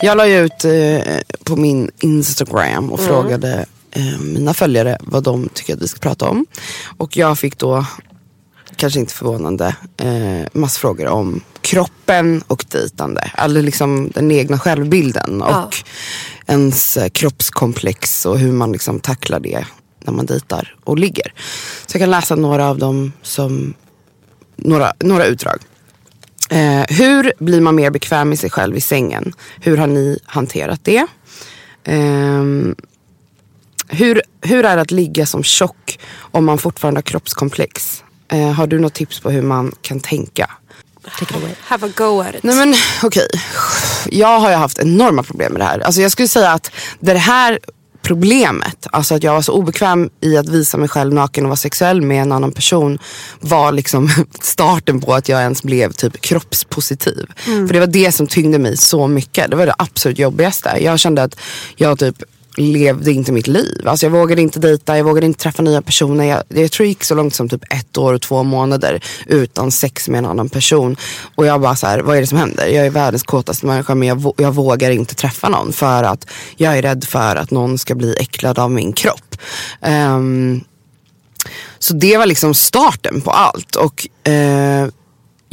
Jag 0.00 0.16
la 0.16 0.26
ju 0.26 0.38
ut 0.44 0.64
eh, 0.64 1.00
på 1.44 1.56
min 1.56 1.90
Instagram 2.00 2.92
och 2.92 2.98
Mm. 3.00 3.10
frågade 3.12 3.66
eh, 3.90 4.18
mina 4.20 4.54
följare 4.54 4.98
vad 5.00 5.22
de 5.22 5.48
tycker 5.54 5.74
att 5.74 5.82
vi 5.82 5.88
ska 5.88 5.98
prata 6.00 6.28
om. 6.28 6.46
Och 6.98 7.16
jag 7.16 7.38
fick 7.38 7.58
då, 7.58 7.86
kanske 8.76 9.00
inte 9.00 9.14
förvånande, 9.14 9.76
eh, 9.96 10.46
massor 10.52 10.80
frågor 10.80 11.06
om 11.06 11.40
kroppen 11.60 12.42
och 12.46 12.64
dejtande. 12.68 13.30
Eller 13.38 13.62
liksom 13.62 14.10
den 14.14 14.30
egna 14.30 14.58
självbilden 14.58 15.42
och 15.42 15.50
Ja. 15.50 15.70
ens 16.46 16.96
eh, 16.96 17.08
kroppskomplex 17.08 18.26
och 18.26 18.38
hur 18.38 18.52
man 18.52 18.72
liksom 18.72 19.00
tacklar 19.00 19.40
det 19.40 19.66
när 20.04 20.12
man 20.12 20.26
dejtar 20.26 20.76
och 20.84 20.98
ligger. 20.98 21.32
Så 21.86 21.96
jag 21.96 22.00
kan 22.02 22.10
läsa 22.10 22.34
några 22.34 22.68
av 22.68 22.78
dem 22.78 23.12
som, 23.22 23.74
några, 24.56 24.92
några 25.00 25.24
utdrag. 25.24 25.58
Eh, 26.50 26.82
hur 26.88 27.32
blir 27.38 27.60
man 27.60 27.74
mer 27.74 27.90
bekväm 27.90 28.28
med 28.28 28.38
sig 28.38 28.50
själv 28.50 28.76
i 28.76 28.80
sängen? 28.80 29.32
Hur 29.60 29.76
har 29.76 29.86
ni 29.86 30.18
hanterat 30.24 30.80
det? 30.84 31.06
Ehm, 31.84 32.74
hur, 33.88 34.22
hur 34.40 34.64
är 34.64 34.76
det 34.76 34.82
att 34.82 34.90
ligga 34.90 35.26
som 35.26 35.42
tjock 35.42 35.98
om 36.18 36.44
man 36.44 36.58
fortfarande 36.58 36.98
har 36.98 37.02
kroppskomplex? 37.02 38.04
Eh, 38.32 38.52
har 38.52 38.66
du 38.66 38.78
något 38.78 38.94
tips 38.94 39.20
på 39.20 39.30
hur 39.30 39.42
man 39.42 39.72
kan 39.82 40.00
tänka? 40.00 40.50
Have 41.64 41.86
a 41.86 41.90
go 41.96 42.20
at 42.20 42.34
it. 42.34 42.42
Nej 42.42 42.56
men 42.56 42.74
okej. 43.02 43.28
Jag 44.10 44.40
har 44.40 44.50
ju 44.50 44.56
haft 44.56 44.78
enorma 44.78 45.22
problem 45.22 45.52
med 45.52 45.60
det 45.60 45.64
här. 45.64 45.78
Alltså 45.78 46.00
jag 46.00 46.12
skulle 46.12 46.28
säga 46.28 46.50
att 46.50 46.70
det 47.00 47.18
här 47.18 47.58
problemet, 48.02 48.86
alltså 48.92 49.14
att 49.14 49.22
jag 49.22 49.32
var 49.34 49.42
så 49.42 49.52
obekväm 49.52 50.10
i 50.20 50.36
att 50.36 50.48
visa 50.48 50.78
mig 50.78 50.88
själv 50.88 51.14
naken 51.14 51.44
och 51.44 51.48
vara 51.48 51.56
sexuell 51.56 52.02
med 52.02 52.22
en 52.22 52.32
annan 52.32 52.52
person 52.52 52.98
var 53.40 53.72
liksom 53.72 54.10
starten 54.40 55.00
på 55.00 55.14
att 55.14 55.28
jag 55.28 55.40
ens 55.40 55.62
blev 55.62 55.92
typ 55.92 56.20
kroppspositiv. 56.20 57.26
För 57.44 57.72
det 57.72 57.80
var 57.80 57.86
det 57.86 58.12
som 58.12 58.26
tyngde 58.26 58.58
mig 58.58 58.76
så 58.76 59.08
mycket. 59.08 59.50
Det 59.50 59.56
var 59.56 59.66
det 59.66 59.74
absolut 59.78 60.18
jobbigaste. 60.18 60.78
Jag 60.80 60.98
kände 60.98 61.22
att 61.22 61.40
jag 61.76 61.98
typ 61.98 62.22
levde 62.56 63.12
inte 63.12 63.32
mitt 63.32 63.46
liv. 63.46 63.88
Alltså 63.88 64.06
jag 64.06 64.10
vågade 64.10 64.42
inte 64.42 64.58
dejta, 64.58 64.96
jag 64.96 65.04
vågade 65.04 65.26
inte 65.26 65.42
träffa 65.42 65.62
nya 65.62 65.82
personer. 65.82 66.24
Jag, 66.24 66.42
jag 66.48 66.72
tror 66.72 66.84
det 66.84 66.88
gick 66.88 67.04
så 67.04 67.14
långt 67.14 67.34
som 67.34 67.48
typ 67.48 67.72
ett 67.72 67.98
år 67.98 68.12
och 68.12 68.22
två 68.22 68.42
månader 68.42 69.04
utan 69.26 69.70
sex 69.70 70.08
med 70.08 70.18
en 70.18 70.26
annan 70.26 70.48
person. 70.48 70.96
Och 71.34 71.46
jag 71.46 71.60
bara 71.60 71.76
så 71.76 71.86
här, 71.86 72.00
vad 72.00 72.16
är 72.16 72.20
det 72.20 72.26
som 72.26 72.38
händer? 72.38 72.66
Jag 72.66 72.86
är 72.86 72.90
världens 72.90 73.22
kåtaste 73.22 73.66
människa 73.66 73.94
men 73.94 74.08
jag, 74.08 74.34
jag 74.36 74.54
vågar 74.54 74.90
inte 74.90 75.14
träffa 75.14 75.48
någon 75.48 75.72
för 75.72 76.02
att 76.02 76.26
jag 76.56 76.78
är 76.78 76.82
rädd 76.82 77.04
för 77.04 77.36
att 77.36 77.50
någon 77.50 77.78
ska 77.78 77.94
bli 77.94 78.16
äcklad 78.20 78.58
av 78.58 78.70
min 78.70 78.92
kropp. 78.92 79.36
Um, 79.80 80.64
så 81.78 81.94
det 81.94 82.18
var 82.18 82.26
liksom 82.26 82.54
starten 82.54 83.20
på 83.20 83.30
allt. 83.30 83.76
Och 83.76 84.28
eh, 84.30 84.88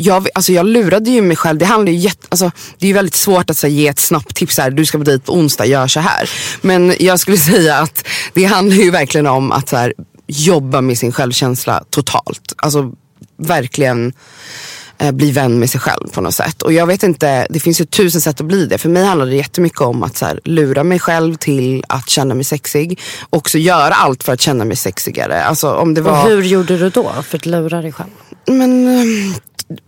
jag, 0.01 0.27
alltså 0.33 0.51
jag 0.51 0.65
lurade 0.65 1.09
ju 1.09 1.21
mig 1.21 1.38
själv. 1.38 1.59
Det, 1.59 1.65
handlar 1.65 1.91
ju 1.91 1.97
jätte, 1.97 2.27
alltså, 2.29 2.51
det 2.77 2.85
är 2.85 2.88
ju 2.88 2.93
väldigt 2.93 3.15
svårt 3.15 3.49
att 3.49 3.57
så, 3.57 3.67
ge 3.67 3.88
ett 3.88 3.99
snabbt 3.99 4.35
tips. 4.35 4.57
Här, 4.57 4.71
du 4.71 4.85
ska 4.85 4.97
på 4.97 5.03
dejt 5.03 5.25
på 5.25 5.33
onsdag, 5.33 5.65
gör 5.65 5.88
så 5.88 5.99
här. 5.99 6.29
Men 6.62 6.93
jag 6.99 7.19
skulle 7.19 7.38
säga 7.51 7.75
att 7.75 8.07
det 8.33 8.43
handlar 8.43 8.75
ju 8.75 8.91
verkligen 8.91 9.27
om 9.27 9.51
att 9.51 9.69
så 9.69 9.77
här, 9.77 9.93
jobba 10.27 10.81
med 10.81 10.97
sin 10.97 11.12
självkänsla 11.12 11.83
totalt. 11.89 12.53
Alltså 12.57 12.91
verkligen 13.38 14.13
eh, 14.97 15.12
bli 15.12 15.31
vän 15.31 15.59
med 15.59 15.69
sig 15.69 15.81
själv 15.81 16.07
på 16.13 16.21
något 16.21 16.35
sätt. 16.35 16.62
Och 16.62 16.73
jag 16.73 16.88
vet 16.88 17.03
inte, 17.03 17.47
det 17.49 17.59
finns 17.59 17.81
ju 17.81 17.85
tusen 17.85 18.21
sätt 18.21 18.41
att 18.41 18.47
bli 18.47 18.65
det. 18.65 18.77
För 18.77 18.89
mig 18.89 19.05
handlar 19.05 19.25
det 19.25 19.35
jättemycket 19.35 19.81
om 19.81 20.03
att 20.03 20.17
så 20.17 20.25
här, 20.25 20.39
lura 20.43 20.83
mig 20.83 20.99
själv 20.99 21.35
till 21.35 21.83
att 21.88 22.09
känna 22.09 22.35
mig 22.35 22.43
sexig. 22.43 22.99
Och 23.21 23.38
också 23.38 23.57
göra 23.57 23.93
allt 23.93 24.23
för 24.23 24.33
att 24.33 24.41
känna 24.41 24.65
mig 24.65 24.77
sexigare. 24.77 25.43
Alltså 25.43 25.73
om 25.73 25.93
det 25.93 26.01
var... 26.01 26.23
Och 26.23 26.29
hur 26.29 26.43
gjorde 26.43 26.77
du 26.77 26.89
då 26.89 27.13
för 27.23 27.38
att 27.38 27.45
lura 27.45 27.81
dig 27.81 27.91
själv? 27.91 28.09
Men 28.45 28.88
eh, 28.88 29.35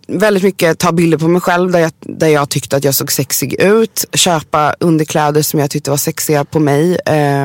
väldigt 0.08 0.44
mycket 0.44 0.80
ta 0.80 0.92
bilder 0.92 1.18
på 1.18 1.28
mig 1.28 1.42
själv 1.42 1.72
där 1.72 1.80
jag, 1.80 1.92
där 2.00 2.28
jag 2.28 2.50
tyckte 2.50 2.76
att 2.76 2.84
jag 2.84 2.96
såg 2.96 3.12
sexig 3.12 3.54
ut. 3.54 4.06
Köpa 4.14 4.76
underkläder 4.80 5.42
som 5.42 5.60
jag 5.60 5.70
tyckte 5.70 5.90
var 5.90 5.98
sexiga 5.98 6.46
på 6.46 6.60
mig. 6.60 6.98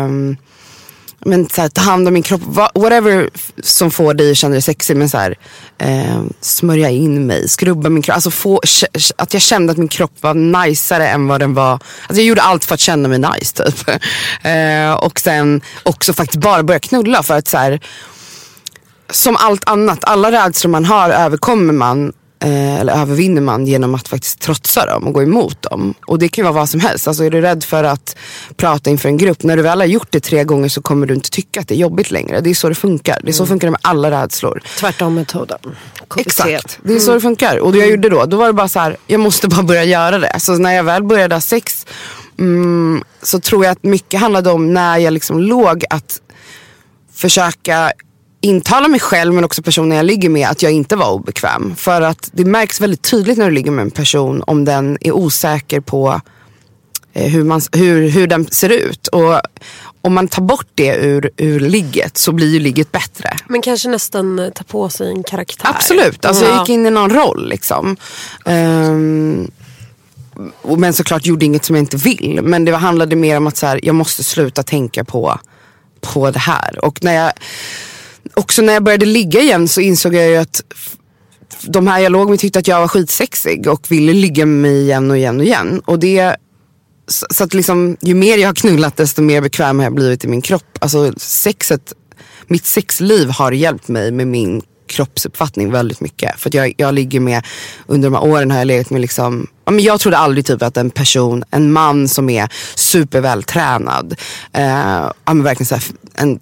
Um, 0.05 0.37
men 1.27 1.49
så 1.49 1.61
här, 1.61 1.69
ta 1.69 1.81
hand 1.81 2.09
om 2.09 2.15
min 2.15 2.23
kropp, 2.23 2.41
whatever 2.75 3.31
som 3.63 3.91
får 3.91 4.15
dig 4.15 4.31
att 4.31 4.37
känna 4.37 4.53
dig 4.53 4.63
sexig. 4.63 4.97
Men 4.97 5.09
så 5.09 5.19
här, 5.19 5.39
eh, 5.79 6.23
smörja 6.41 6.91
in 6.91 7.27
mig, 7.27 7.49
skrubba 7.49 7.89
min 7.89 8.03
kropp. 8.03 8.15
Alltså 8.15 8.31
få, 8.31 8.61
att 9.17 9.33
jag 9.33 9.43
kände 9.43 9.73
att 9.73 9.79
min 9.79 9.89
kropp 9.89 10.13
var 10.21 10.35
najsare 10.35 11.09
än 11.09 11.27
vad 11.29 11.41
den 11.41 11.55
var. 11.55 11.73
Alltså 11.73 12.23
jag 12.23 12.25
gjorde 12.25 12.43
allt 12.43 12.65
för 12.65 12.75
att 12.75 12.81
känna 12.81 13.09
mig 13.09 13.19
nice 13.19 13.65
typ. 13.65 13.91
Eh, 14.43 14.93
och 14.93 15.21
sen 15.21 15.61
också 15.83 16.13
faktiskt 16.13 16.41
bara 16.41 16.63
börja 16.63 16.81
knulla 16.81 17.23
för 17.23 17.35
att 17.35 17.49
så 17.49 17.59
här, 17.59 17.81
som 19.11 19.37
allt 19.37 19.69
annat, 19.69 19.99
alla 20.03 20.33
rädslor 20.33 20.71
man 20.71 20.85
har 20.85 21.11
överkommer 21.11 21.73
man 21.73 22.13
eh, 22.41 22.81
eller 22.81 22.93
övervinner 22.93 23.43
man 23.43 23.67
genom 23.67 23.95
att 23.95 24.09
faktiskt 24.09 24.41
trotsa 24.41 24.87
dem 24.87 25.07
och 25.07 25.13
gå 25.13 25.23
emot 25.23 25.63
dem. 25.63 25.95
Och 26.07 26.19
det 26.19 26.29
kan 26.29 26.43
ju 26.43 26.45
vara 26.45 26.61
vad 26.61 26.69
som 26.69 26.81
helst. 26.81 27.09
Alltså 27.09 27.25
är 27.25 27.31
du 27.31 27.41
rädd 27.41 27.65
för 27.65 27.85
att 27.85 28.17
prata 28.57 28.91
inför 28.91 29.09
en 29.09 29.17
grupp, 29.17 29.43
när 29.43 29.57
du 29.57 29.63
väl 29.63 29.81
har 29.81 29.87
gjort 29.87 30.09
det 30.11 30.21
tre 30.21 30.45
gånger 30.45 30.69
så 30.69 30.83
kommer 30.83 31.07
du 31.07 31.15
inte 31.15 31.31
tycka 31.31 31.61
att 31.61 31.69
det 31.69 31.75
är 31.75 31.79
jobbigt 31.79 32.11
längre. 32.11 32.41
Det 32.41 32.51
är 32.51 32.55
så 32.55 32.69
det 32.69 32.75
funkar. 32.75 33.21
Det 33.23 33.29
är 33.29 33.33
så 33.33 33.43
mm. 33.43 33.49
funkar 33.49 33.67
det 33.67 33.71
med 33.71 33.81
alla 33.83 34.11
rädslor. 34.11 34.63
Tvärtom 34.79 35.15
metoden. 35.15 35.59
Exakt, 36.17 36.79
det 36.83 36.95
är 36.95 36.99
så 36.99 37.15
det 37.15 37.21
funkar. 37.21 37.59
Och 37.59 37.73
det 37.73 37.79
jag 37.79 37.91
gjorde 37.91 38.09
då, 38.09 38.25
då 38.25 38.37
var 38.37 38.47
det 38.47 38.53
bara 38.53 38.69
så 38.69 38.81
här, 38.81 38.97
jag 39.07 39.21
måste 39.21 39.49
bara 39.49 39.63
börja 39.63 39.85
göra 39.85 40.19
det. 40.19 40.41
Så 40.41 40.59
när 40.59 40.73
jag 40.73 40.85
väl 40.85 41.03
började 41.03 41.35
ha 41.35 41.41
sex 41.41 41.87
mm, 42.39 43.05
så 43.23 43.41
tror 43.41 43.65
jag 43.65 43.73
att 43.73 43.83
mycket 43.83 44.21
handlade 44.21 44.51
om 44.51 44.75
när 44.75 44.99
jag 44.99 45.13
liksom 45.13 45.39
låg 45.39 45.85
att 45.91 46.21
försöka 47.13 47.93
intala 48.41 48.89
mig 48.89 49.01
själv 49.01 49.35
men 49.35 49.45
också 49.45 49.63
personen 49.63 49.97
jag 49.97 50.07
ligger 50.07 50.29
med 50.29 50.49
att 50.49 50.63
jag 50.63 50.73
inte 50.73 50.97
var 50.97 51.13
obekväm. 51.13 51.75
För 51.77 52.01
att 52.03 52.31
det 52.33 52.45
märks 52.45 52.81
väldigt 52.81 53.03
tydligt 53.03 53.39
när 53.39 53.45
du 53.45 53.51
ligger 53.51 53.71
med 53.71 53.83
en 53.83 53.91
person 53.91 54.43
om 54.47 54.65
den 54.65 54.99
är 55.01 55.13
osäker 55.13 55.81
på 55.81 56.21
eh, 57.13 57.31
hur, 57.33 57.45
man, 57.45 57.61
hur, 57.73 58.09
hur 58.09 58.27
den 58.27 58.47
ser 58.47 58.69
ut. 58.69 59.07
Och 59.07 59.41
om 60.03 60.15
man 60.15 60.29
tar 60.29 60.43
bort 60.43 60.69
det 60.75 60.97
ur, 60.97 61.31
ur 61.37 61.61
ligget 61.61 62.19
så 62.19 62.33
blir 62.33 62.49
ju 62.49 62.59
ligget 62.59 62.93
bättre. 62.93 63.37
Men 63.49 63.63
kanske 63.63 63.89
nästan 63.89 64.39
eh, 64.39 64.51
ta 64.51 64.65
på 64.65 64.89
sig 64.89 65.11
en 65.11 65.23
karaktär. 65.23 65.69
Absolut, 65.69 66.25
alltså 66.25 66.45
jag 66.45 66.61
gick 66.61 66.69
in 66.69 66.87
i 66.87 66.91
någon 66.91 67.11
roll 67.11 67.49
liksom. 67.49 67.97
Um, 68.45 69.51
men 70.77 70.93
såklart 70.93 71.27
gjorde 71.27 71.45
inget 71.45 71.65
som 71.65 71.77
jag 71.77 71.83
inte 71.83 71.97
vill. 71.97 72.41
Men 72.43 72.65
det 72.65 72.77
handlade 72.77 73.17
mer 73.17 73.37
om 73.37 73.47
att 73.47 73.57
så 73.57 73.67
här, 73.67 73.81
jag 73.83 73.95
måste 73.95 74.25
sluta 74.25 74.63
tänka 74.63 75.05
på, 75.05 75.39
på 76.01 76.31
det 76.31 76.39
här. 76.39 76.85
Och 76.85 77.05
när 77.05 77.13
jag 77.15 77.33
också 78.35 78.63
när 78.63 78.73
jag 78.73 78.83
började 78.83 79.07
ligga 79.07 79.41
igen 79.41 79.69
så 79.69 79.81
insåg 79.81 80.15
jag 80.15 80.29
ju 80.29 80.37
att 80.37 80.63
de 81.63 81.87
här 81.87 81.99
jag 81.99 82.13
låg 82.13 82.31
med 82.31 82.39
tyckte 82.39 82.59
att 82.59 82.69
jag 82.69 82.81
var 82.81 82.89
skitsexig 82.89 83.67
och 83.67 83.91
ville 83.91 84.13
ligga 84.13 84.47
med 84.47 84.71
mig 84.71 84.83
igen 84.83 85.11
och 85.11 85.17
igen 85.17 85.39
och 85.39 85.45
igen. 85.45 85.83
Och 85.85 85.99
det, 85.99 86.37
så 87.09 87.45
att 87.45 87.55
liksom, 87.55 87.97
ju 88.01 88.15
mer 88.15 88.37
jag 88.39 88.49
har 88.49 88.55
knullat 88.55 88.97
desto 88.97 89.23
mer 89.23 89.41
bekväm 89.41 89.79
har 89.79 89.87
jag 89.87 89.95
blivit 89.95 90.25
i 90.25 90.29
min 90.29 90.43
kropp. 90.43 90.79
Alltså 90.79 91.13
sexet, 91.17 91.93
mitt 92.47 92.67
sexliv 92.67 93.31
har 93.31 93.53
hjälpt 93.53 93.89
mig 93.89 94.13
med 94.13 94.27
min 94.27 94.63
kroppsuppfattning 94.87 95.71
väldigt 95.71 96.01
mycket. 96.01 96.41
För 96.41 96.57
jag, 96.57 96.75
jag 96.77 96.95
ligger 96.95 97.21
med, 97.21 97.47
under 97.87 98.11
de 98.11 98.17
här 98.17 98.25
åren 98.25 98.51
har 98.51 98.59
jag 98.59 98.67
legat 98.67 98.91
med 98.91 99.01
liksom, 99.01 99.47
ja, 99.65 99.73
men 99.73 99.85
jag 99.85 100.01
trodde 100.01 100.19
aldrig 100.19 100.47
typ 100.47 100.63
att 100.63 100.77
en 100.77 100.91
person, 100.91 101.45
en 101.51 101.73
man 101.73 102.09
som 102.09 102.31
är 102.31 102.49
supervältränad, 102.75 104.17
eh, 104.53 105.11
ja, 105.25 105.35
verkligen 105.35 105.67
så 105.67 105.75
här, 105.75 105.85
en, 106.17 106.41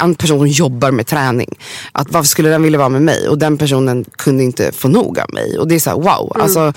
en 0.00 0.14
person 0.14 0.38
som 0.38 0.48
jobbar 0.48 0.90
med 0.90 1.06
träning. 1.06 1.58
Att 1.92 2.10
varför 2.10 2.28
skulle 2.28 2.48
den 2.48 2.62
vilja 2.62 2.78
vara 2.78 2.88
med 2.88 3.02
mig? 3.02 3.28
Och 3.28 3.38
den 3.38 3.58
personen 3.58 4.04
kunde 4.16 4.44
inte 4.44 4.72
få 4.72 4.88
nog 4.88 5.18
av 5.18 5.32
mig. 5.32 5.58
Och 5.58 5.68
det 5.68 5.74
är 5.74 5.78
så 5.78 5.90
här, 5.90 5.96
wow. 5.96 6.32
Mm. 6.34 6.42
Alltså, 6.42 6.72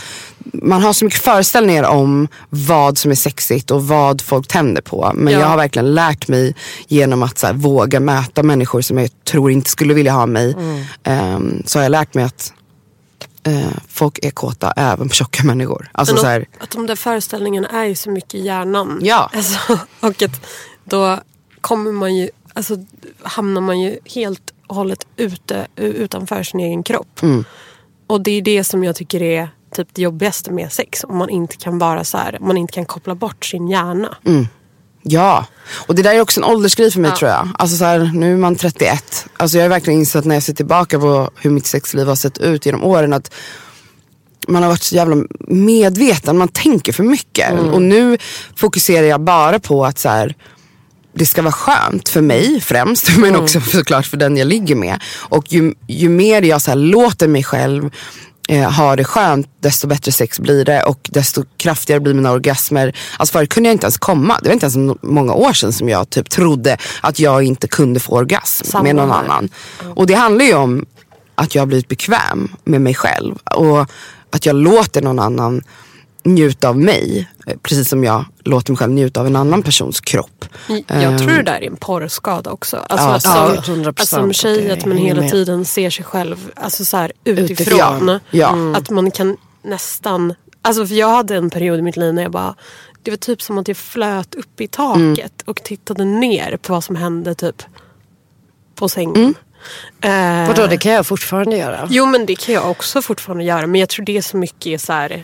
man 0.53 0.81
har 0.81 0.93
så 0.93 1.05
mycket 1.05 1.21
föreställningar 1.21 1.83
om 1.83 2.27
vad 2.49 2.97
som 2.97 3.11
är 3.11 3.15
sexigt 3.15 3.71
och 3.71 3.87
vad 3.87 4.21
folk 4.21 4.47
tänder 4.47 4.81
på. 4.81 5.11
Men 5.15 5.33
ja. 5.33 5.39
jag 5.39 5.47
har 5.47 5.57
verkligen 5.57 5.93
lärt 5.93 6.27
mig 6.27 6.55
genom 6.87 7.23
att 7.23 7.37
så 7.37 7.47
här, 7.47 7.53
våga 7.53 7.99
möta 7.99 8.43
människor 8.43 8.81
som 8.81 8.97
jag 8.97 9.09
tror 9.23 9.51
inte 9.51 9.69
skulle 9.69 9.93
vilja 9.93 10.11
ha 10.11 10.25
mig. 10.25 10.55
Mm. 11.03 11.35
Um, 11.35 11.63
så 11.65 11.79
har 11.79 11.83
jag 11.83 11.91
lärt 11.91 12.13
mig 12.13 12.23
att 12.23 12.53
uh, 13.47 13.77
folk 13.89 14.19
är 14.21 14.31
kåta 14.31 14.71
även 14.71 15.09
på 15.09 15.15
tjocka 15.15 15.43
människor. 15.43 15.89
Alltså, 15.91 16.13
Men 16.13 16.21
så 16.21 16.27
här, 16.27 16.45
att 16.59 16.71
de 16.71 16.87
där 16.87 16.95
föreställningarna 16.95 17.67
är 17.69 17.85
ju 17.85 17.95
så 17.95 18.11
mycket 18.11 18.35
i 18.35 18.45
hjärnan. 18.45 18.99
Ja. 19.01 19.29
Alltså, 19.33 19.79
och 19.99 20.21
att 20.21 20.41
då 20.83 21.19
kommer 21.61 21.91
man 21.91 22.15
ju, 22.15 22.29
alltså, 22.53 22.77
hamnar 23.23 23.61
man 23.61 23.79
ju 23.79 23.99
helt 24.05 24.53
och 24.67 24.75
hållet 24.75 25.07
ute, 25.17 25.67
utanför 25.75 26.43
sin 26.43 26.59
egen 26.59 26.83
kropp. 26.83 27.21
Mm. 27.21 27.45
Och 28.07 28.21
det 28.21 28.31
är 28.31 28.41
det 28.41 28.63
som 28.63 28.83
jag 28.83 28.95
tycker 28.95 29.21
är 29.21 29.49
typ 29.75 29.87
det 29.93 30.01
jobbigaste 30.01 30.51
med 30.51 30.71
sex. 30.71 31.03
Om 31.03 31.17
man 31.17 31.29
inte 31.29 31.57
kan 31.57 31.79
vara 31.79 32.03
så 32.03 32.17
här, 32.17 32.37
man 32.41 32.57
inte 32.57 32.73
kan 32.73 32.85
koppla 32.85 33.15
bort 33.15 33.45
sin 33.45 33.67
hjärna. 33.67 34.17
Mm. 34.25 34.47
Ja, 35.01 35.45
och 35.87 35.95
det 35.95 36.01
där 36.01 36.13
är 36.13 36.21
också 36.21 36.39
en 36.39 36.43
åldersgrej 36.43 36.91
för 36.91 36.99
mig 36.99 37.11
ja. 37.11 37.17
tror 37.17 37.31
jag. 37.31 37.49
Alltså 37.57 37.77
så 37.77 37.85
här, 37.85 38.11
nu 38.13 38.33
är 38.33 38.37
man 38.37 38.55
31. 38.55 39.25
Alltså 39.37 39.57
jag 39.57 39.63
har 39.63 39.69
verkligen 39.69 39.99
insett 39.99 40.25
när 40.25 40.35
jag 40.35 40.43
ser 40.43 40.53
tillbaka 40.53 40.99
på 40.99 41.31
hur 41.35 41.49
mitt 41.49 41.65
sexliv 41.65 42.07
har 42.07 42.15
sett 42.15 42.37
ut 42.37 42.65
genom 42.65 42.83
åren 42.83 43.13
att 43.13 43.33
man 44.47 44.63
har 44.63 44.69
varit 44.69 44.83
så 44.83 44.95
jävla 44.95 45.23
medveten, 45.47 46.37
man 46.37 46.47
tänker 46.47 46.93
för 46.93 47.03
mycket. 47.03 47.49
Mm. 47.51 47.73
Och 47.73 47.81
nu 47.81 48.17
fokuserar 48.55 49.07
jag 49.07 49.21
bara 49.21 49.59
på 49.59 49.85
att 49.85 49.99
så 49.99 50.09
här, 50.09 50.35
det 51.17 51.25
ska 51.25 51.41
vara 51.41 51.51
skönt 51.51 52.09
för 52.09 52.21
mig 52.21 52.61
främst, 52.61 53.09
men 53.17 53.29
mm. 53.29 53.41
också 53.41 53.61
såklart 53.61 54.05
för 54.05 54.17
den 54.17 54.37
jag 54.37 54.47
ligger 54.47 54.75
med. 54.75 55.03
Och 55.17 55.53
ju, 55.53 55.73
ju 55.87 56.09
mer 56.09 56.41
jag 56.41 56.61
så 56.61 56.75
låter 56.75 57.27
mig 57.27 57.43
själv 57.43 57.89
eh, 58.47 58.71
ha 58.71 58.95
det 58.95 59.03
skönt, 59.03 59.47
desto 59.61 59.87
bättre 59.87 60.11
sex 60.11 60.39
blir 60.39 60.65
det 60.65 60.83
och 60.83 61.09
desto 61.11 61.43
kraftigare 61.57 61.99
blir 61.99 62.13
mina 62.13 62.31
orgasmer. 62.31 62.95
Alltså 63.17 63.33
förut 63.33 63.49
kunde 63.49 63.69
jag 63.69 63.73
inte 63.73 63.85
ens 63.85 63.97
komma. 63.97 64.39
Det 64.41 64.49
var 64.49 64.53
inte 64.53 64.65
ens 64.65 64.99
många 65.01 65.33
år 65.33 65.53
sedan 65.53 65.73
som 65.73 65.89
jag 65.89 66.09
typ 66.09 66.29
trodde 66.29 66.77
att 67.01 67.19
jag 67.19 67.43
inte 67.43 67.67
kunde 67.67 67.99
få 67.99 68.11
orgasm 68.11 68.65
Samma 68.65 68.83
med 68.83 68.95
någon 68.95 69.11
här. 69.11 69.17
annan. 69.17 69.49
Och 69.95 70.07
det 70.07 70.13
handlar 70.13 70.45
ju 70.45 70.53
om 70.53 70.85
att 71.35 71.55
jag 71.55 71.61
har 71.61 71.67
blivit 71.67 71.87
bekväm 71.87 72.51
med 72.63 72.81
mig 72.81 72.93
själv 72.93 73.35
och 73.55 73.91
att 74.31 74.45
jag 74.45 74.55
låter 74.55 75.01
någon 75.01 75.19
annan 75.19 75.61
njuta 76.27 76.69
av 76.69 76.77
mig. 76.77 77.27
Precis 77.61 77.89
som 77.89 78.03
jag 78.03 78.25
låter 78.43 78.71
mig 78.71 78.77
själv 78.77 78.91
njuta 78.91 79.19
av 79.19 79.27
en 79.27 79.35
annan 79.35 79.63
persons 79.63 79.99
kropp. 79.99 80.45
Jag 80.87 81.19
tror 81.19 81.31
det 81.31 81.43
där 81.43 81.63
är 81.63 81.67
en 81.67 81.75
porrskada 81.75 82.51
också. 82.51 82.77
Alltså, 82.77 83.07
ja, 83.07 83.13
alltså, 83.13 83.61
som, 83.61 83.85
alltså, 83.87 84.05
som 84.05 84.33
tjej 84.33 84.71
att 84.71 84.85
man 84.85 84.97
hela 84.97 85.29
tiden 85.29 85.65
ser 85.65 85.89
sig 85.89 86.05
själv 86.05 86.51
alltså, 86.55 86.85
så 86.85 86.97
här, 86.97 87.11
utifrån. 87.23 87.51
utifrån. 87.51 88.19
Ja. 88.31 88.49
Mm. 88.49 88.75
Att 88.75 88.89
man 88.89 89.11
kan 89.11 89.37
nästan, 89.63 90.33
alltså 90.61 90.87
för 90.87 90.95
jag 90.95 91.09
hade 91.09 91.35
en 91.35 91.49
period 91.49 91.79
i 91.79 91.81
mitt 91.81 91.97
liv 91.97 92.13
när 92.13 92.21
jag 92.21 92.31
bara 92.31 92.55
det 93.07 93.11
var 93.11 93.17
typ 93.17 93.41
som 93.41 93.57
att 93.57 93.67
jag 93.67 93.77
flöt 93.77 94.35
upp 94.35 94.61
i 94.61 94.67
taket 94.67 94.97
mm. 95.07 95.45
och 95.45 95.63
tittade 95.63 96.05
ner 96.05 96.57
på 96.57 96.73
vad 96.73 96.83
som 96.83 96.95
hände 96.95 97.35
typ 97.35 97.63
på 98.75 98.89
sängen. 98.89 99.35
Mm. 100.03 100.43
Uh, 100.43 100.47
Vadå, 100.47 100.67
det 100.67 100.77
kan 100.77 100.91
jag 100.91 101.07
fortfarande 101.07 101.57
göra? 101.57 101.87
Jo 101.89 102.05
men 102.05 102.25
det 102.25 102.35
kan 102.35 102.55
jag 102.55 102.71
också 102.71 103.01
fortfarande 103.01 103.43
göra. 103.43 103.67
Men 103.67 103.79
jag 103.79 103.89
tror 103.89 104.05
det 104.05 104.17
är 104.17 104.21
så 104.21 104.37
mycket 104.37 104.81
så 104.81 104.93
här, 104.93 105.23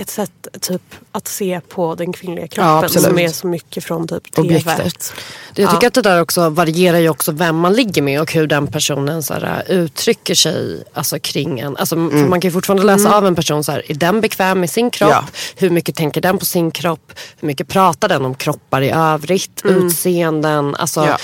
ett 0.00 0.10
sätt 0.10 0.48
typ, 0.60 0.82
att 1.12 1.28
se 1.28 1.60
på 1.68 1.94
den 1.94 2.12
kvinnliga 2.12 2.48
kroppen 2.48 2.90
ja, 2.94 3.00
som 3.00 3.18
är 3.18 3.28
så 3.28 3.46
mycket 3.46 3.84
från 3.84 4.08
typ 4.08 4.32
TV. 4.32 4.48
Objektet. 4.48 5.12
Jag 5.54 5.70
tycker 5.70 5.84
ja. 5.84 5.88
att 5.88 5.94
det 5.94 6.02
där 6.02 6.20
också 6.20 6.48
varierar 6.48 6.98
ju 6.98 7.08
också 7.08 7.32
vem 7.32 7.56
man 7.56 7.72
ligger 7.72 8.02
med 8.02 8.20
och 8.20 8.32
hur 8.32 8.46
den 8.46 8.66
personen 8.66 9.22
så 9.22 9.34
här, 9.34 9.64
uttrycker 9.68 10.34
sig 10.34 10.84
alltså, 10.92 11.18
kring 11.18 11.60
en. 11.60 11.76
Alltså, 11.76 11.94
mm. 11.94 12.10
för 12.10 12.28
man 12.28 12.40
kan 12.40 12.48
ju 12.48 12.52
fortfarande 12.52 12.86
läsa 12.86 13.08
mm. 13.08 13.12
av 13.12 13.26
en 13.26 13.34
person, 13.34 13.64
så 13.64 13.72
här, 13.72 13.90
är 13.90 13.94
den 13.94 14.20
bekväm 14.20 14.60
med 14.60 14.70
sin 14.70 14.90
kropp? 14.90 15.10
Ja. 15.10 15.24
Hur 15.56 15.70
mycket 15.70 15.96
tänker 15.96 16.20
den 16.20 16.38
på 16.38 16.44
sin 16.44 16.70
kropp? 16.70 17.12
Hur 17.40 17.46
mycket 17.46 17.68
pratar 17.68 18.08
den 18.08 18.24
om 18.24 18.34
kroppar 18.34 18.82
i 18.82 18.90
övrigt? 18.90 19.64
Mm. 19.64 19.86
Utseenden? 19.86 20.74
Alltså, 20.74 21.16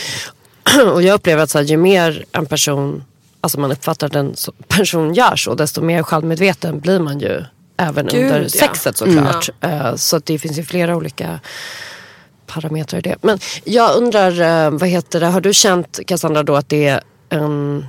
och 0.92 1.02
jag 1.02 1.14
upplever 1.14 1.42
att 1.42 1.50
så 1.50 1.58
här, 1.58 1.64
ju 1.64 1.76
mer 1.76 2.24
en 2.32 2.46
person 2.46 3.04
Alltså 3.40 3.60
man 3.60 3.72
uppfattar 3.72 4.08
den 4.08 4.34
person 4.68 5.14
gör 5.14 5.36
så, 5.36 5.54
desto 5.54 5.80
mer 5.80 6.02
självmedveten 6.02 6.80
blir 6.80 7.00
man 7.00 7.20
ju 7.20 7.44
även 7.76 8.06
Gud, 8.06 8.32
under 8.32 8.48
sexet 8.48 8.96
såklart. 8.96 9.50
Mm. 9.60 9.98
Så 9.98 10.18
det 10.18 10.38
finns 10.38 10.58
ju 10.58 10.62
flera 10.62 10.96
olika 10.96 11.40
parametrar 12.46 12.98
i 12.98 13.02
det. 13.02 13.16
Men 13.20 13.38
jag 13.64 13.96
undrar, 13.96 14.40
eh, 14.40 14.70
vad 14.70 14.88
heter 14.88 15.20
det, 15.20 15.26
har 15.26 15.40
du 15.40 15.54
känt 15.54 16.00
Cassandra 16.06 16.42
då 16.42 16.56
att 16.56 16.68
det 16.68 16.86
är 16.86 17.00
en, 17.28 17.86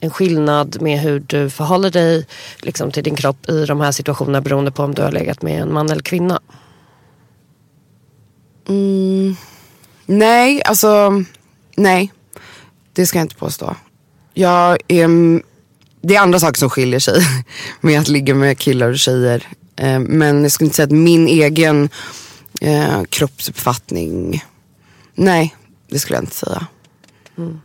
en 0.00 0.10
skillnad 0.10 0.82
med 0.82 1.00
hur 1.00 1.20
du 1.20 1.50
förhåller 1.50 1.90
dig 1.90 2.26
liksom, 2.60 2.90
till 2.90 3.04
din 3.04 3.16
kropp 3.16 3.48
i 3.48 3.66
de 3.66 3.80
här 3.80 3.92
situationerna 3.92 4.40
beroende 4.40 4.70
på 4.70 4.82
om 4.82 4.94
du 4.94 5.02
har 5.02 5.12
legat 5.12 5.42
med 5.42 5.62
en 5.62 5.72
man 5.72 5.90
eller 5.90 6.02
kvinna? 6.02 6.40
Mm, 8.68 9.36
nej, 10.06 10.62
alltså 10.62 11.22
nej. 11.76 12.12
Det 12.92 13.06
ska 13.06 13.18
jag 13.18 13.24
inte 13.24 13.36
påstå. 13.36 13.76
Jag 14.34 14.78
är 14.88 15.04
det 16.04 16.16
är 16.16 16.20
andra 16.20 16.40
saker 16.40 16.58
som 16.58 16.70
skiljer 16.70 17.00
sig 17.00 17.20
med 17.80 18.00
att 18.00 18.08
ligga 18.08 18.34
med 18.34 18.58
killar 18.58 18.90
och 18.90 18.98
tjejer. 18.98 19.48
Eh, 19.76 19.98
men 19.98 20.42
jag 20.42 20.52
skulle 20.52 20.66
inte 20.66 20.76
säga 20.76 20.86
att 20.86 20.92
min 20.92 21.28
egen 21.28 21.88
eh, 22.60 23.02
kroppsuppfattning, 23.08 24.44
nej 25.14 25.54
det 25.88 25.98
skulle 25.98 26.16
jag 26.16 26.22
inte 26.22 26.36
säga. 26.36 26.66
Mm. 27.38 27.60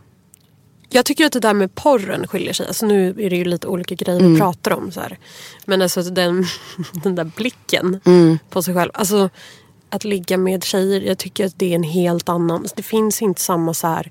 Jag 0.92 1.04
tycker 1.04 1.26
att 1.26 1.32
det 1.32 1.40
där 1.40 1.54
med 1.54 1.74
porren 1.74 2.26
skiljer 2.26 2.52
sig. 2.52 2.66
Alltså 2.66 2.86
nu 2.86 3.08
är 3.08 3.30
det 3.30 3.36
ju 3.36 3.44
lite 3.44 3.66
olika 3.66 3.94
grejer 3.94 4.20
vi 4.20 4.38
pratar 4.38 4.72
om. 4.72 4.92
Så 4.92 5.00
här. 5.00 5.18
Men 5.64 5.82
alltså 5.82 6.02
den, 6.02 6.46
den 7.02 7.14
där 7.14 7.24
blicken 7.24 8.00
på 8.50 8.62
sig 8.62 8.74
själv. 8.74 8.90
Alltså 8.94 9.30
att 9.90 10.04
ligga 10.04 10.36
med 10.36 10.64
tjejer, 10.64 11.00
jag 11.00 11.18
tycker 11.18 11.46
att 11.46 11.52
det 11.58 11.70
är 11.70 11.74
en 11.74 11.82
helt 11.82 12.28
annan. 12.28 12.66
Det 12.76 12.82
finns 12.82 13.22
inte 13.22 13.40
samma 13.40 13.74
så 13.74 13.86
här 13.86 14.10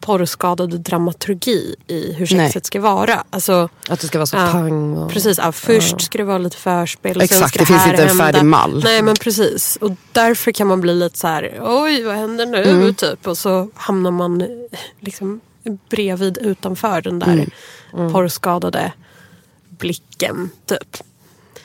porrskadade 0.00 0.78
dramaturgi 0.78 1.74
i 1.86 2.12
hur 2.12 2.28
Nej. 2.36 2.46
sexet 2.46 2.66
ska 2.66 2.80
vara. 2.80 3.24
Alltså, 3.30 3.68
Att 3.88 4.00
det 4.00 4.06
ska 4.06 4.18
vara 4.18 4.26
så 4.26 4.36
Ja, 4.36 4.48
pang. 4.52 4.96
Och... 4.96 5.10
Precis, 5.10 5.38
ja, 5.38 5.52
först 5.52 6.00
ska 6.00 6.18
det 6.18 6.24
vara 6.24 6.38
lite 6.38 6.56
förspel. 6.56 7.20
Exakt, 7.20 7.48
ska 7.48 7.58
det 7.58 7.66
finns 7.66 7.86
inte 7.86 8.02
en 8.02 8.08
hända. 8.08 8.24
färdig 8.24 8.44
mall. 8.44 8.80
Nej 8.84 9.02
men 9.02 9.14
precis. 9.14 9.76
Och 9.80 9.90
därför 10.12 10.52
kan 10.52 10.66
man 10.66 10.80
bli 10.80 10.94
lite 10.94 11.18
så 11.18 11.26
här, 11.26 11.58
oj 11.62 12.02
vad 12.04 12.14
händer 12.16 12.46
nu? 12.46 12.62
Mm. 12.62 12.94
Typ. 12.94 13.26
Och 13.26 13.38
så 13.38 13.68
hamnar 13.74 14.10
man 14.10 14.44
liksom 15.00 15.40
bredvid 15.90 16.38
utanför 16.38 17.02
den 17.02 17.18
där 17.18 17.46
Mm. 17.94 18.12
porrskadade 18.12 18.92
blicken. 19.68 20.50
Typ. 20.66 20.96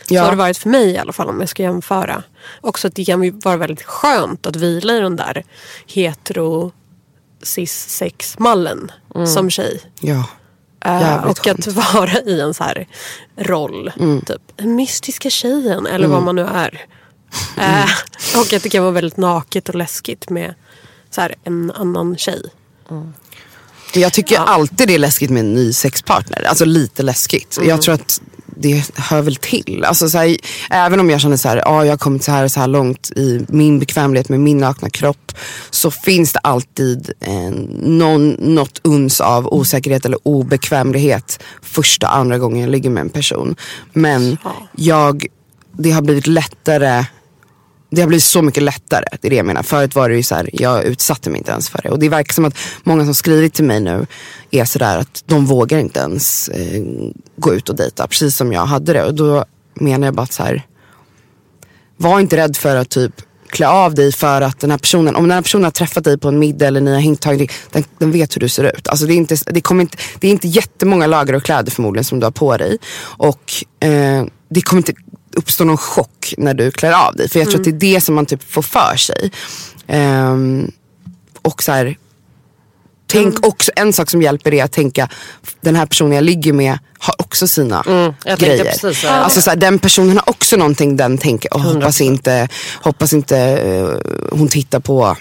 Ja. 0.07 0.21
Så 0.21 0.25
har 0.25 0.31
det 0.31 0.37
varit 0.37 0.57
för 0.57 0.69
mig 0.69 0.91
i 0.91 0.97
alla 0.97 1.13
fall 1.13 1.29
om 1.29 1.39
jag 1.39 1.49
ska 1.49 1.63
jämföra. 1.63 2.23
Också 2.61 2.87
att 2.87 2.95
det 2.95 3.05
kan 3.05 3.39
vara 3.39 3.57
väldigt 3.57 3.83
skönt 3.83 4.45
att 4.45 4.55
vila 4.55 4.93
i 4.93 4.99
den 4.99 5.15
där 5.15 5.43
hetero 5.87 6.71
cis 7.43 7.89
sex 7.89 8.39
mallen 8.39 8.91
som 9.33 9.49
tjej. 9.49 9.81
Ja. 9.99 10.23
Jävligt 10.85 11.39
och 11.39 11.47
att 11.47 11.67
vara 11.67 12.19
i 12.19 12.41
en 12.41 12.53
så 12.53 12.63
här 12.63 12.87
roll. 13.37 13.91
Mm. 13.99 14.21
Typ 14.21 14.41
den 14.55 14.75
mystiska 14.75 15.29
tjejen 15.29 15.85
eller 15.85 16.07
vad 16.07 16.23
man 16.23 16.35
nu 16.35 16.45
är. 16.45 16.85
Eh, 17.57 17.89
och 18.39 18.53
att 18.53 18.63
det 18.63 18.69
kan 18.69 18.83
vara 18.83 18.93
väldigt 18.93 19.17
naket 19.17 19.69
och 19.69 19.75
läskigt 19.75 20.29
med 20.29 20.53
så 21.09 21.21
här, 21.21 21.35
en 21.43 21.71
annan 21.71 22.17
tjej. 22.17 22.41
Jag 23.93 24.13
tycker 24.13 24.37
alltid 24.37 24.87
det 24.87 24.93
är 24.93 24.99
läskigt 24.99 25.29
med 25.29 25.39
en 25.39 25.53
ny 25.53 25.73
sexpartner. 25.73 26.43
Alltså 26.47 26.65
lite 26.65 27.03
läskigt. 27.03 27.57
Mm. 27.57 27.69
Jag 27.69 27.81
tror 27.81 27.95
att 27.95 28.21
det 28.55 28.91
hör 28.95 29.21
väl 29.21 29.35
till. 29.35 29.83
Alltså 29.85 30.09
så 30.09 30.17
här, 30.17 30.37
även 30.69 30.99
om 30.99 31.09
jag 31.09 31.21
känner 31.21 31.37
så 31.37 31.49
här, 31.49 31.57
ja, 31.57 31.85
jag 31.85 31.91
har 31.91 31.97
kommit 31.97 32.23
så 32.23 32.31
här 32.31 32.43
och 32.43 32.51
så 32.51 32.59
här 32.59 32.67
långt 32.67 33.11
i 33.15 33.45
min 33.49 33.79
bekvämlighet 33.79 34.29
med 34.29 34.39
min 34.39 34.57
nakna 34.57 34.89
kropp. 34.89 35.31
Så 35.69 35.91
finns 35.91 36.33
det 36.33 36.39
alltid 36.39 37.11
eh, 37.19 37.51
någon, 37.81 38.29
något 38.29 38.81
uns 38.83 39.21
av 39.21 39.53
osäkerhet 39.53 40.05
eller 40.05 40.19
obekvämlighet 40.23 41.39
första 41.61 42.07
och 42.07 42.15
andra 42.15 42.37
gången 42.37 42.61
jag 42.61 42.69
ligger 42.69 42.89
med 42.89 43.01
en 43.01 43.09
person. 43.09 43.55
Men 43.93 44.37
jag, 44.75 45.25
det 45.77 45.91
har 45.91 46.01
blivit 46.01 46.27
lättare 46.27 47.05
det 47.95 48.01
har 48.01 48.07
blivit 48.07 48.23
så 48.23 48.41
mycket 48.41 48.63
lättare. 48.63 49.05
Det 49.21 49.27
är 49.27 49.29
det 49.29 49.35
jag 49.35 49.45
menar. 49.45 49.63
Förut 49.63 49.95
var 49.95 50.09
det 50.09 50.15
ju 50.15 50.23
så 50.23 50.35
här, 50.35 50.49
jag 50.53 50.83
utsatte 50.83 51.29
mig 51.29 51.37
inte 51.37 51.51
ens 51.51 51.69
för 51.69 51.81
det. 51.83 51.89
Och 51.89 51.99
det 51.99 52.09
verkar 52.09 52.33
som 52.33 52.45
att 52.45 52.57
många 52.83 53.05
som 53.05 53.15
skrivit 53.15 53.53
till 53.53 53.65
mig 53.65 53.79
nu 53.79 54.05
är 54.51 54.65
sådär 54.65 54.97
att 54.97 55.23
de 55.25 55.45
vågar 55.45 55.79
inte 55.79 55.99
ens 55.99 56.49
eh, 56.49 56.83
gå 57.37 57.53
ut 57.53 57.69
och 57.69 57.75
dejta. 57.75 58.07
Precis 58.07 58.35
som 58.35 58.53
jag 58.53 58.65
hade 58.65 58.93
det. 58.93 59.03
Och 59.03 59.13
då 59.13 59.45
menar 59.73 60.07
jag 60.07 60.15
bara 60.15 60.23
att 60.23 60.33
så 60.33 60.43
här, 60.43 60.65
var 61.97 62.19
inte 62.19 62.37
rädd 62.37 62.57
för 62.57 62.75
att 62.75 62.89
typ 62.89 63.21
klä 63.49 63.67
av 63.67 63.95
dig 63.95 64.11
för 64.11 64.41
att 64.41 64.59
den 64.59 64.71
här 64.71 64.77
personen, 64.77 65.15
om 65.15 65.23
den 65.23 65.31
här 65.31 65.41
personen 65.41 65.63
har 65.63 65.71
träffat 65.71 66.03
dig 66.03 66.17
på 66.17 66.27
en 66.27 66.39
middag 66.39 66.67
eller 66.67 66.81
ni 66.81 66.93
har 66.93 66.99
hängt 66.99 67.21
tagit, 67.21 67.51
den, 67.71 67.83
den 67.97 68.11
vet 68.11 68.35
hur 68.35 68.39
du 68.39 68.49
ser 68.49 68.63
ut. 68.63 68.87
Alltså 68.87 69.05
det, 69.05 69.13
är 69.13 69.15
inte, 69.15 69.35
det, 69.45 69.61
kommer 69.61 69.81
inte, 69.81 69.97
det 70.19 70.27
är 70.27 70.31
inte 70.31 70.47
jättemånga 70.47 71.07
lager 71.07 71.33
av 71.33 71.39
kläder 71.39 71.71
förmodligen 71.71 72.03
som 72.03 72.19
du 72.19 72.25
har 72.25 72.31
på 72.31 72.57
dig. 72.57 72.77
Och 73.01 73.53
eh, 73.79 74.25
det 74.49 74.61
kommer 74.61 74.79
inte 74.79 74.93
uppstå 75.35 75.63
någon 75.63 75.77
chock 75.77 76.33
när 76.37 76.53
du 76.53 76.71
klär 76.71 77.07
av 77.07 77.15
dig. 77.15 77.29
För 77.29 77.39
jag 77.39 77.49
tror 77.49 77.59
att 77.59 77.63
det 77.63 77.69
är 77.69 77.93
det 77.93 78.01
som 78.01 78.15
man 78.15 78.25
typ 78.25 78.51
får 78.51 78.61
för 78.61 78.95
sig. 78.95 79.31
Ehm, 79.87 80.71
och 81.41 81.63
så 81.63 81.71
här, 81.71 81.97
Tänk 83.07 83.45
också, 83.47 83.71
en 83.75 83.93
sak 83.93 84.09
som 84.09 84.21
hjälper 84.21 84.53
är 84.53 84.63
att 84.63 84.71
tänka, 84.71 85.09
den 85.61 85.75
här 85.75 85.85
personen 85.85 86.11
jag 86.13 86.23
ligger 86.23 86.53
med 86.53 86.77
har 86.99 87.15
också 87.21 87.47
sina 87.47 87.83
tänkte 87.83 88.45
grejer. 88.45 88.63
precis 88.63 89.05
alltså, 89.05 89.41
så 89.41 89.49
här, 89.49 89.57
den 89.57 89.79
personen 89.79 90.17
har 90.17 90.29
också 90.29 90.57
någonting 90.57 90.97
den 90.97 91.17
tänker, 91.17 91.49
oh, 91.51 91.61
hoppas 91.73 92.01
inte, 92.01 92.47
hoppas 92.81 93.13
inte 93.13 93.37
eh, 93.37 94.11
hon 94.37 94.47
tittar 94.47 94.79
på 94.79 95.15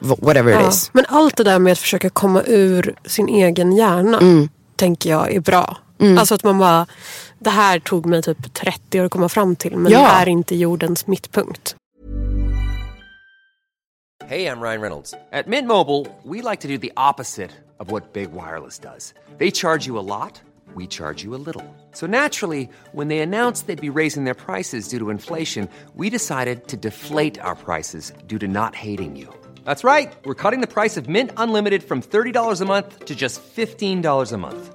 wh- 0.00 0.24
whatever 0.24 0.52
it 0.52 0.58
Ja. 0.62 0.68
is. 0.70 0.90
Men 0.92 1.04
allt 1.08 1.36
det 1.36 1.44
där 1.44 1.58
med 1.58 1.72
att 1.72 1.78
försöka 1.78 2.10
komma 2.10 2.42
ur 2.46 2.94
sin 3.06 3.28
egen 3.28 3.72
hjärna 3.72 4.18
Mm. 4.18 4.48
tänker 4.76 5.10
jag 5.10 5.32
är 5.34 5.40
bra. 5.40 5.76
Alltså 6.18 6.34
att 6.34 6.44
man 6.44 6.58
bara, 6.58 6.86
det 7.44 7.50
här 7.50 7.78
tog 7.78 8.06
mig 8.06 8.22
typ 8.22 8.54
30 8.54 9.00
år 9.00 9.04
att 9.04 9.10
komma 9.10 9.28
fram 9.28 9.56
till 9.56 9.76
men 9.76 9.92
Ja. 9.92 10.02
det 10.02 10.08
är 10.08 10.28
inte 10.28 10.56
jordens 10.56 11.06
mittpunkt. 11.06 11.76
Hey, 14.28 14.46
I'm 14.46 14.60
Ryan 14.62 14.80
Reynolds. 14.80 15.14
At 15.32 15.46
Mint 15.46 15.66
Mobile, 15.68 16.06
we 16.22 16.40
like 16.50 16.60
to 16.62 16.68
do 16.68 16.78
the 16.78 16.92
opposite 16.96 17.50
of 17.78 17.90
what 17.90 18.12
Big 18.12 18.28
Wireless 18.32 18.78
does. 18.78 19.14
They 19.38 19.50
charge 19.50 19.86
you 19.86 19.98
a 19.98 20.06
lot, 20.06 20.40
we 20.76 20.86
charge 20.86 21.24
you 21.24 21.34
a 21.34 21.40
little. 21.46 21.64
So 21.92 22.06
naturally, 22.06 22.68
when 22.92 23.08
they 23.08 23.18
announced 23.18 23.66
they'd 23.66 23.92
be 23.92 24.00
raising 24.00 24.24
their 24.24 24.34
prices 24.46 24.88
due 24.88 24.98
to 24.98 25.10
inflation, 25.10 25.68
we 25.96 26.08
decided 26.08 26.68
to 26.68 26.76
deflate 26.76 27.40
our 27.40 27.56
prices 27.56 28.12
due 28.26 28.38
to 28.38 28.46
not 28.48 28.74
hating 28.74 29.16
you. 29.16 29.28
That's 29.64 29.84
right. 29.84 30.12
We're 30.24 30.34
cutting 30.42 30.60
the 30.60 30.66
price 30.72 30.96
of 30.96 31.08
Mint 31.08 31.30
Unlimited 31.36 31.82
from 31.82 32.00
$30 32.00 32.60
a 32.60 32.64
month 32.64 33.04
to 33.06 33.14
just 33.14 33.42
$15 33.56 34.32
a 34.32 34.38
month. 34.38 34.74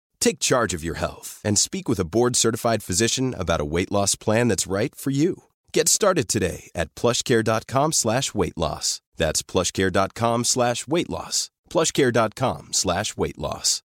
Take 0.21 0.39
charge 0.39 0.73
of 0.77 0.83
your 0.83 0.95
health 0.95 1.41
and 1.43 1.57
speak 1.57 1.89
with 1.89 1.99
a 1.99 2.05
board-certified 2.05 2.83
physician 2.83 3.35
about 3.37 3.59
a 3.59 3.65
weight 3.65 3.91
loss 3.91 4.15
plan 4.15 4.47
that's 4.47 4.71
right 4.71 4.95
for 4.95 5.11
you. 5.11 5.35
Get 5.73 5.89
started 5.89 6.27
today 6.27 6.69
at 6.73 6.95
plushcare.com 6.95 7.91
slash 7.91 8.33
weight 8.33 8.57
loss. 8.57 9.01
That's 9.17 9.43
plushcare.com 9.43 10.45
slash 10.45 10.87
weight 10.87 11.09
loss. 11.09 11.49
plushcare.com 11.69 12.69
slash 12.71 13.17
weight 13.17 13.37
loss. 13.37 13.81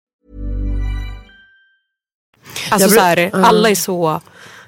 Alltså 2.71 2.89
så 2.89 3.01
här, 3.01 3.31
alla 3.35 3.71
är 3.71 3.75
så 3.75 4.21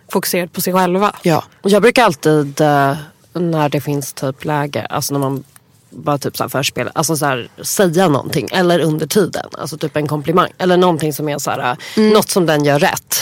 fokuserade 0.08 0.48
på 0.48 0.60
sig 0.60 0.72
själva. 0.72 1.16
Ja. 1.22 1.44
Jag 1.62 1.82
brukar 1.82 2.04
alltid 2.04 2.60
eh, 2.60 2.96
när 3.32 3.68
det 3.68 3.80
finns 3.80 4.12
typ 4.12 4.44
läge, 4.44 4.86
alltså 4.86 5.12
när 5.12 5.20
man 5.20 5.44
bara 5.90 6.18
typ 6.18 6.36
så 6.36 6.44
här 6.44 6.48
förspela, 6.48 6.90
alltså 6.94 7.16
så 7.16 7.26
här, 7.26 7.48
säga 7.62 8.08
någonting 8.08 8.48
eller 8.52 8.78
under 8.80 9.06
tiden. 9.06 9.46
Alltså 9.58 9.76
typ 9.78 9.96
en 9.96 10.06
komplimang 10.06 10.50
eller 10.58 10.76
någonting 10.76 11.12
som 11.12 11.28
är 11.28 11.38
så 11.38 11.50
här, 11.50 11.76
Mm. 11.96 12.10
något 12.12 12.28
som 12.30 12.46
den 12.46 12.64
gör 12.64 12.78
rätt. 12.78 13.20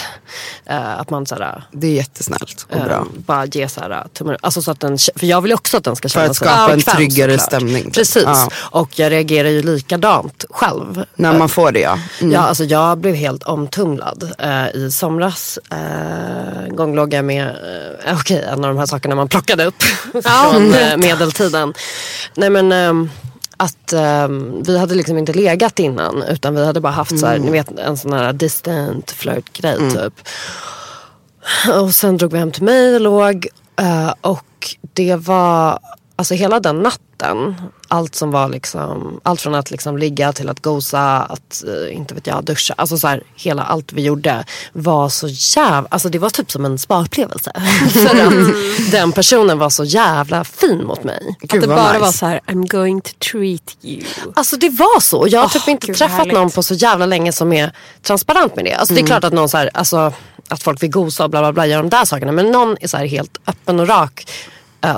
Eh, 0.67 1.01
att 1.01 1.11
man 1.11 1.27
så 1.27 1.35
här, 1.35 1.63
Det 1.73 1.87
är 1.87 1.91
jättesnällt 1.93 2.67
och 2.71 2.81
bra. 2.81 2.93
eh, 2.95 3.03
bara 3.17 3.47
ge 3.47 3.69
så 3.69 3.81
här 3.81 4.07
tummen 4.13 4.37
alltså 4.41 4.63
så 4.63 4.71
att 4.71 4.81
den, 4.81 4.99
För 5.17 5.27
jag 5.27 5.41
vill 5.41 5.53
också 5.53 5.77
att 5.77 5.85
den 5.85 5.97
ska 5.97 6.09
För 6.09 6.13
känna 6.21 6.31
att 6.31 6.37
sig 6.37 6.47
skapa 6.49 6.73
en 6.73 6.81
tryggare 6.81 7.33
såklart. 7.39 7.47
stämning, 7.47 7.85
typ. 7.85 7.95
Precis. 7.95 8.23
Ja. 8.25 8.49
Och 8.71 8.99
jag 8.99 9.13
reagerar 9.13 9.49
ju 9.49 9.63
likadant 9.63 10.45
själv. 10.51 11.05
När 11.15 11.39
man 11.39 11.49
får 11.49 11.73
det 11.73 11.81
ja. 11.81 11.99
Mm. 12.21 12.33
Ja, 12.33 12.41
alltså 12.41 12.65
jag 12.65 12.99
blev 12.99 13.15
helt 13.15 13.43
omtumlad 13.43 14.31
eh, 14.39 14.69
i 14.77 14.91
somras. 14.93 15.59
Eh, 15.71 16.65
en 16.69 16.77
gång 16.77 16.95
låg 16.95 17.15
jag 17.15 17.25
med, 17.25 17.47
eh, 18.07 18.19
okej 18.21 18.45
en 18.53 18.65
av 18.65 18.71
de 18.75 18.79
här 18.79 18.87
sakerna 18.87 19.15
man 19.15 19.29
plockade 19.29 19.65
upp 19.65 19.83
från 20.13 20.71
medeltiden. 21.01 21.75
Nej 22.35 22.51
men 22.63 22.73
ehm, 22.73 23.11
att 23.57 23.93
ehm, 23.93 24.63
vi 24.63 24.79
hade 24.79 24.95
liksom 24.95 25.19
inte 25.19 25.33
legat 25.33 25.79
innan 25.79 26.23
utan 26.23 26.55
vi 26.55 26.67
hade 26.67 26.81
bara 26.81 26.93
haft 26.93 27.19
så 27.21 27.27
här, 27.27 27.39
ni 27.39 27.51
vet 27.51 27.79
en 27.79 27.97
sån 27.97 28.13
här 28.13 28.33
distant 28.33 29.11
flirt 29.11 29.53
grej 29.61 29.79
typ. 29.91 30.29
Och 31.83 31.95
sen 31.95 32.17
drog 32.17 32.33
vi 32.33 32.39
hem 32.39 32.53
till 32.53 32.63
mig 32.63 32.95
och 32.95 33.01
låg. 33.01 33.47
eh, 33.81 34.15
och 34.21 34.77
det 34.93 35.17
var, 35.17 35.79
alltså 36.17 36.35
hela 36.35 36.61
den 36.61 36.83
natten, 36.83 37.55
allt 37.89 38.15
som 38.15 38.31
var 38.31 38.49
liksom, 38.49 39.21
allt 39.23 39.41
från 39.41 39.55
att 39.55 39.71
liksom 39.71 39.99
ligga 39.99 40.33
till 40.33 40.49
att 40.49 40.63
gosa, 40.63 41.23
att 41.23 41.65
eh, 41.67 41.97
inte 41.97 42.15
vet 42.15 42.27
jag, 42.27 42.45
duscha. 42.45 42.75
Alltså 42.77 42.99
så 42.99 43.09
här, 43.09 43.23
hela 43.35 43.63
allt 43.63 43.93
vi 43.93 44.03
gjorde 44.03 44.45
var 44.73 45.09
så 45.09 45.29
jävla, 45.29 45.89
alltså 45.91 46.09
det 46.09 46.19
var 46.19 46.31
typ 46.31 46.51
som 46.51 46.65
en 46.65 46.79
spa-upplevelse. 46.79 47.53
För 47.93 48.27
att 48.27 48.91
den 48.91 49.13
personen 49.13 49.59
var 49.59 49.71
så 49.71 49.85
jävla 49.85 50.45
fin 50.45 50.85
mot 50.85 51.05
mig. 51.05 51.37
Att 51.43 51.61
det 51.61 51.67
bara 51.67 51.93
nice. 51.93 51.99
var 51.99 52.13
så 52.13 52.27
här, 52.27 52.41
I'm 52.47 52.67
going 52.67 53.01
to 53.01 53.11
treat 53.31 53.77
you. 53.83 54.03
Alltså 54.35 54.57
det 54.57 54.69
var 54.69 55.01
så. 55.01 55.27
Jag 55.29 55.41
har 55.41 55.47
Åh, 55.47 55.53
typ 55.53 55.69
inte 55.69 55.87
gud, 55.87 55.97
träffat 55.97 56.17
härligt. 56.17 56.35
någon 56.35 56.51
på 56.51 56.63
så 56.63 56.75
jävla 56.75 57.07
länge 57.07 57.33
som 57.33 57.53
är 57.53 57.73
transparent 58.03 58.57
med 58.57 58.65
det. 58.65 58.75
Alltså 58.75 58.95
det 58.95 59.01
är 59.01 59.07
klart 59.07 59.25
att 59.25 59.33
någon 59.33 59.49
så 59.49 59.57
här, 59.57 59.71
alltså, 59.75 60.13
att 60.49 60.63
folk 60.63 60.83
vill 60.83 60.91
gosa 60.91 61.25
och 61.25 61.31
bla 61.31 61.41
bla 61.41 61.53
bla 61.53 61.67
gör 61.67 61.83
de 61.83 61.89
där 61.91 62.05
sakerna. 62.05 62.33
Men 62.33 62.51
någon 62.53 62.77
är 62.81 62.89
så 62.89 62.97
här 62.97 63.07
helt 63.07 63.39
öppen 63.47 63.81
och 63.81 63.89
rak 63.89 64.27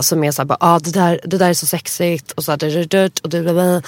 som 0.00 0.24
är 0.24 0.32
såhär, 0.32 0.56
ah, 0.60 0.78
det, 0.78 0.90
där, 0.90 1.20
det 1.24 1.38
där 1.38 1.48
är 1.48 1.54
så 1.54 1.66
sexigt 1.66 2.32
och 2.32 2.44
så 2.44 2.52
här, 2.52 2.88
och. 3.22 3.82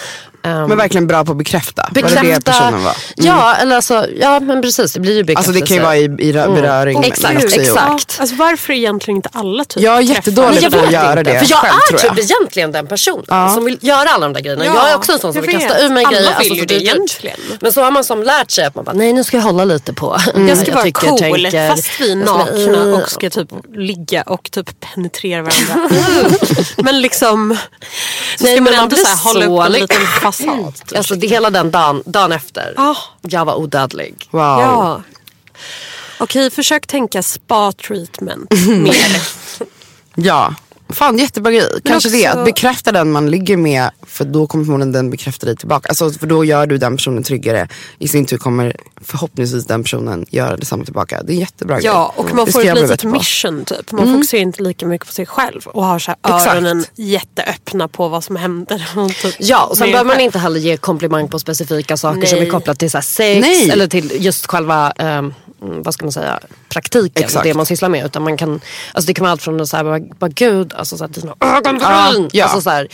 Um, 0.44 0.68
Men 0.68 0.76
verkligen 0.78 1.06
bra 1.06 1.24
på 1.24 1.32
att 1.32 1.38
bekräfta. 1.38 1.82
Var 1.94 2.02
det 2.02 2.08
det 2.08 2.14
bekräfta. 2.20 2.52
personen 2.52 2.84
var? 2.84 2.96
Ja, 3.16 3.54
eller 3.54 3.76
alltså, 3.76 4.06
ja 4.20 4.40
men 4.40 4.62
precis 4.62 4.92
det 4.92 5.00
blir 5.00 5.12
ju 5.12 5.20
Alltså 5.36 5.52
bekräftelse. 5.52 5.60
det 5.60 5.66
kan 5.66 5.76
ju 5.76 5.82
vara 5.82 5.96
i, 5.96 6.02
i 6.28 6.32
rö- 6.32 6.54
beröring. 6.54 7.00
men 7.00 7.04
Exakt, 7.10 7.44
exakt. 7.56 8.16
Alltså 8.20 8.36
varför 8.36 8.72
är 8.72 8.76
egentligen 8.76 9.16
inte 9.16 9.28
alla 9.32 9.64
typ 9.64 9.82
Jag 9.82 9.96
är 9.96 10.00
jättedålig 10.00 10.72
på 10.72 10.78
att 10.78 10.92
göra 10.92 11.18
inte. 11.20 11.32
det 11.32 11.38
För 11.38 11.46
jag 11.50 11.58
själv, 11.58 11.72
är 11.74 11.88
tror 11.88 12.00
jag. 12.04 12.16
typ 12.16 12.24
egentligen 12.30 12.72
den 12.72 12.86
personen 12.86 13.24
Ja. 13.28 13.48
som 13.54 13.64
vill 13.64 13.78
göra 13.80 14.08
alla 14.08 14.26
de 14.26 14.32
där 14.32 14.40
grejerna. 14.40 14.64
Ja, 14.64 14.74
jag 14.76 14.90
är 14.90 14.96
också 14.96 15.12
en 15.12 15.18
sån 15.18 15.32
som 15.32 15.42
vill 15.42 15.50
kasta 15.58 15.80
ur 15.80 15.88
mig 15.88 16.04
Alla 16.04 16.16
grejer. 16.16 16.38
vill 16.38 16.52
ju 16.52 16.60
så 16.60 16.66
det 16.66 16.74
egentligen. 16.74 17.36
Men 17.60 17.72
så 17.72 17.82
har 17.82 17.90
man 17.90 18.04
som 18.04 18.22
lärt 18.22 18.50
sig 18.50 18.64
att 18.64 18.74
man 18.74 18.84
bara, 18.84 18.92
nej 18.92 19.12
nu 19.12 19.24
ska 19.24 19.36
jag 19.36 19.44
hålla 19.44 19.64
lite 19.64 19.92
på. 19.92 20.16
Jag 20.48 20.58
ska 20.58 20.72
vara 20.72 20.82
tycker, 20.84 21.08
cool 21.08 21.18
tänker. 21.18 21.68
fast 21.70 22.00
vi 22.00 22.12
är 22.12 22.16
nakna 22.16 22.96
och 22.96 23.10
ska 23.10 23.30
typ 23.30 23.48
ligga 23.76 24.22
och 24.22 24.50
typ 24.50 24.80
penetrera 24.80 25.42
varandra. 25.42 25.79
Men 26.76 27.00
liksom 27.00 27.58
så 28.38 28.44
Nej, 28.44 28.54
ska 28.56 28.62
men 28.62 28.72
man 28.72 28.82
ändå 28.82 28.96
så 28.96 29.06
här 29.06 29.16
hålla 29.16 29.46
upp 29.46 29.66
en 29.66 29.72
liten 29.72 30.06
fasad. 30.06 30.74
typ. 30.88 30.98
Alltså 30.98 31.14
det 31.14 31.26
hela 31.26 31.50
den 31.50 31.70
dagen, 31.70 32.02
dagen 32.06 32.32
efter. 32.32 32.74
Ah. 32.76 32.96
Jag 33.20 33.44
var 33.44 33.54
odödlig. 33.54 34.28
Wow. 34.30 34.40
Ja. 34.40 35.02
Okej, 36.18 36.50
försök 36.50 36.86
tänka 36.86 37.22
spa 37.22 37.72
treatment 37.72 38.50
mer. 38.68 39.20
Ja. 40.14 40.54
Fan 40.92 41.18
jättebra 41.18 41.52
grej. 41.52 41.62
Kanske 41.84 42.08
också- 42.08 42.18
det. 42.18 42.26
Att 42.26 42.44
bekräfta 42.44 42.92
den 42.92 43.12
man 43.12 43.30
ligger 43.30 43.56
med. 43.56 43.90
För 44.06 44.24
då 44.24 44.46
kommer 44.46 44.64
förmodligen 44.64 44.92
den 44.92 45.10
bekräfta 45.10 45.46
dig 45.46 45.56
tillbaka. 45.56 45.88
Alltså, 45.88 46.10
för 46.10 46.26
då 46.26 46.44
gör 46.44 46.66
du 46.66 46.78
den 46.78 46.96
personen 46.96 47.22
tryggare. 47.22 47.68
I 47.98 48.08
sin 48.08 48.26
tur 48.26 48.38
kommer 48.38 48.76
förhoppningsvis 49.00 49.66
den 49.66 49.82
personen 49.82 50.26
göra 50.30 50.56
detsamma 50.56 50.84
tillbaka. 50.84 51.22
Det 51.22 51.32
är 51.32 51.34
en 51.34 51.40
jättebra 51.40 51.76
grej. 51.76 51.86
Ja, 51.86 52.12
och 52.16 52.34
man 52.34 52.46
Det 52.46 52.52
får 52.52 52.66
ett 52.66 52.74
litet 52.80 53.04
mission 53.04 53.64
typ. 53.64 53.92
Man 53.92 54.12
fokuserar 54.14 54.42
inte 54.42 54.62
lika 54.62 54.86
mycket 54.86 55.06
på 55.06 55.12
sig 55.12 55.26
själv 55.26 55.66
och 55.66 55.84
har 55.84 55.98
så 55.98 56.10
här 56.10 56.36
Exakt. 56.36 56.54
öronen 56.54 56.84
jätteöppna 56.94 57.88
på 57.88 58.08
vad 58.08 58.24
som 58.24 58.36
händer. 58.36 58.90
Och 58.96 59.14
typ 59.14 59.34
Ja, 59.38 59.64
och 59.64 59.76
sen 59.76 59.90
behöver 59.90 60.08
man 60.10 60.20
inte 60.20 60.38
heller 60.38 60.60
ge 60.60 60.76
komplimang 60.76 61.28
på 61.28 61.38
specifika 61.38 61.96
saker 61.96 62.26
som 62.26 62.38
Nej. 62.38 62.46
är 62.46 62.50
kopplat 62.50 62.78
till 62.78 62.90
så 62.90 63.00
sex 63.02 63.46
Nej. 63.46 63.70
eller 63.70 63.86
till 63.86 64.12
just 64.24 64.46
själva 64.46 64.90
mm, 64.90 65.34
vad 65.60 65.94
ska 65.94 66.04
man 66.04 66.12
säga, 66.12 66.40
praktiken, 66.68 67.24
Exakt. 67.24 67.44
det 67.44 67.54
man 67.54 67.66
sysslar 67.66 67.88
med. 67.88 68.06
Utan 68.06 68.22
man 68.22 68.36
kan, 68.36 68.60
alltså 68.94 69.06
det 69.06 69.14
kan 69.14 69.22
vara 69.22 69.32
allt 69.32 69.42
från 69.42 69.60
att 69.60 69.68
säga, 69.68 69.84
bara, 69.84 70.00
bara 70.00 70.28
gud, 70.30 70.72
alltså 70.74 70.96
så 70.96 71.04
här, 71.04 71.12
dina 71.12 71.34
ögonbryn. 71.40 72.30
Ja. 72.32 72.44
Alltså, 72.44 72.60
så 72.60 72.70
här, 72.70 72.88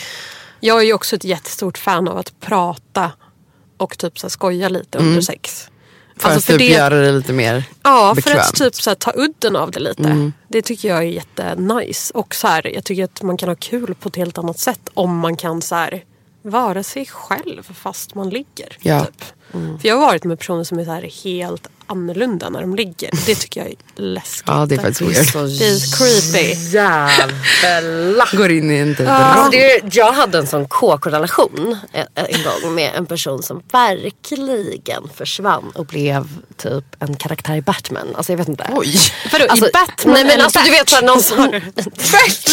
Jag 0.61 0.79
är 0.81 0.85
ju 0.85 0.93
också 0.93 1.17
ett 1.17 1.25
jättestort 1.25 1.79
fan 1.79 2.09
av 2.09 2.19
att 2.19 2.41
prata 2.41 3.11
och 3.77 3.99
typ 3.99 4.19
så 4.19 4.27
här 4.27 4.31
skoja 4.31 4.69
lite 4.69 4.99
under 4.99 5.21
sex. 5.21 5.69
För 6.19 6.29
Alltså, 6.29 6.39
att 6.39 6.45
för 6.45 6.53
typ 6.53 6.59
det- 6.59 6.75
göra 6.79 6.95
det 7.01 7.13
lite 7.13 7.33
mer 7.33 7.65
Ja, 7.83 8.13
bekvämt. 8.17 8.37
för 8.37 8.41
att 8.43 8.55
typ 8.55 8.75
så 8.83 8.91
här, 8.91 8.95
ta 8.95 9.13
udden 9.17 9.57
av 9.57 9.71
det 9.71 9.81
lite. 9.81 10.31
Det 10.49 10.63
tycker 10.63 10.89
jag 10.89 10.99
är 10.99 11.03
jättenice. 11.03 12.13
Och 12.15 12.35
så 12.35 12.47
här, 12.49 12.75
jag 12.75 12.85
tycker 12.85 13.05
att 13.05 13.23
man 13.23 13.37
kan 13.37 13.49
ha 13.49 13.57
kul 13.57 13.95
på 13.95 14.09
ett 14.09 14.17
helt 14.17 14.39
annat 14.39 14.59
sätt 14.59 14.81
om 14.95 15.19
man 15.19 15.37
kan 15.37 15.63
så 15.63 15.75
här, 15.75 16.05
vara 16.43 16.83
sig 16.83 17.07
själv 17.07 17.63
fast 17.75 18.15
man 18.15 18.31
ligger. 18.31 18.77
Ja. 18.81 19.05
Typ. 19.05 19.25
För 19.53 19.89
jag 19.89 19.95
har 19.97 20.07
varit 20.07 20.25
med 20.25 20.39
personer 20.39 20.65
som 20.65 20.79
är 20.79 20.85
så 20.85 20.91
här 20.91 21.11
helt 21.25 21.69
annorlunda 21.89 22.49
när 22.51 22.61
de 22.61 22.75
ligger. 22.77 23.11
Det 23.27 23.35
tycker 23.35 23.61
jag 23.61 23.71
är 23.71 23.77
läskigt. 24.03 24.43
Ja, 24.47 24.67
det 24.67 24.75
är 24.75 24.79
faktiskt 24.79 24.99
det 25.01 25.05
är 25.07 25.11
weird. 25.11 25.27
så 25.33 25.39
Det 25.39 25.67
är 25.67 26.33
creepy. 26.33 26.55
jävla 26.71 28.27
Går 28.33 28.51
in 28.51 28.71
i 28.71 28.77
en 28.79 28.89
typ 28.97 29.07
det 29.51 29.71
är, 29.73 29.81
jag 29.93 30.13
hade 30.13 30.39
en 30.39 30.47
sån 30.47 30.69
KK-relation 30.69 31.77
en, 31.93 32.07
en 32.15 32.43
gång 32.63 32.75
med 32.75 32.93
en 32.95 33.07
person 33.07 33.43
som 33.43 33.63
verkligen 33.73 35.09
försvann 35.15 35.73
och 35.75 35.87
blev 35.87 36.29
typ 36.57 36.85
en 36.99 37.17
karaktär 37.17 37.55
i 37.57 37.63
Batman. 37.63 38.07
Alltså 38.17 38.33
jag 38.33 38.37
vet 38.39 38.49
inte. 38.49 38.67
Oj. 38.73 38.99
Vadå, 39.33 39.45
Alltså, 39.49 39.67
i 39.69 39.71
Batman 39.73 40.15
nej, 40.15 40.25
men 40.25 40.41
alltså, 40.41 40.61
du 40.65 40.71
vet 40.71 40.89
såhär, 40.89 41.03
någon 41.03 41.23
som, 41.23 41.51
Du 41.75 41.83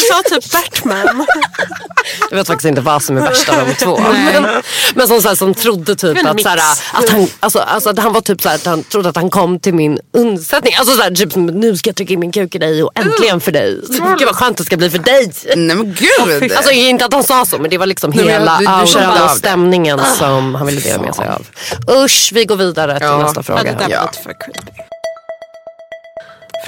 sa 0.08 0.22
typ 0.24 0.52
Batman. 0.52 1.26
Jag 2.30 2.36
vet 2.36 2.46
faktiskt 2.46 2.68
inte 2.68 2.80
vad 2.80 3.02
som 3.02 3.16
är 3.16 3.20
värst 3.20 3.48
av 3.48 3.66
de 3.66 3.74
två. 3.74 3.98
Men, 4.00 4.62
men 4.94 5.08
som, 5.08 5.22
så 5.22 5.28
här, 5.28 5.34
som 5.34 5.54
trodde 5.54 5.96
typ 5.96 6.26
att, 6.26 6.36
mix. 6.36 6.42
så 6.42 6.48
här, 6.48 6.60
att, 6.92 7.08
han, 7.08 7.26
alltså, 7.40 7.58
alltså, 7.58 7.90
att 7.90 7.98
han 7.98 8.12
var 8.12 8.20
typ 8.20 8.42
så 8.42 8.48
här, 8.48 8.56
att 8.56 8.66
han 8.66 8.82
trodde 8.82 9.08
att 9.08 9.16
han 9.16 9.30
kom 9.30 9.60
till 9.60 9.74
min 9.74 9.98
undsättning. 10.12 10.74
Alltså 10.74 10.96
så 10.96 11.02
här, 11.02 11.10
typ 11.10 11.32
som, 11.32 11.46
nu 11.46 11.76
ska 11.76 11.88
jag 11.90 11.96
trycka 11.96 12.12
in 12.12 12.20
min 12.20 12.32
kuk 12.32 12.54
i 12.54 12.58
dig 12.58 12.82
och 12.82 12.90
äntligen 12.94 13.40
för 13.40 13.52
dig. 13.52 13.80
Gud 14.18 14.26
vad 14.26 14.36
skönt 14.36 14.56
det 14.56 14.64
ska 14.64 14.76
bli 14.76 14.90
för 14.90 14.98
dig. 14.98 15.32
Nej 15.56 15.76
men 15.76 15.94
gud. 16.40 16.52
Alltså 16.52 16.72
inte 16.72 17.04
att 17.04 17.12
han 17.12 17.24
sa 17.24 17.44
så 17.46 17.58
men 17.58 17.70
det 17.70 17.78
var 17.78 17.86
liksom 17.86 18.10
Nej, 18.10 18.28
hela 18.28 18.58
du- 18.58 18.64
du 18.80 18.86
kände 18.86 19.06
auran 19.08 19.18
av 19.18 19.22
och 19.22 19.28
det. 19.34 19.38
stämningen 19.38 20.00
som 20.18 20.54
han 20.54 20.66
ville 20.66 20.80
dela 20.80 21.02
med 21.02 21.14
sig 21.14 21.28
av. 21.28 21.46
Usch, 22.04 22.30
vi 22.34 22.44
går 22.44 22.56
vidare 22.56 22.98
till 22.98 23.06
Ja. 23.06 23.18
nästa 23.22 23.42
fråga. 23.42 23.76
Ja. 23.90 24.10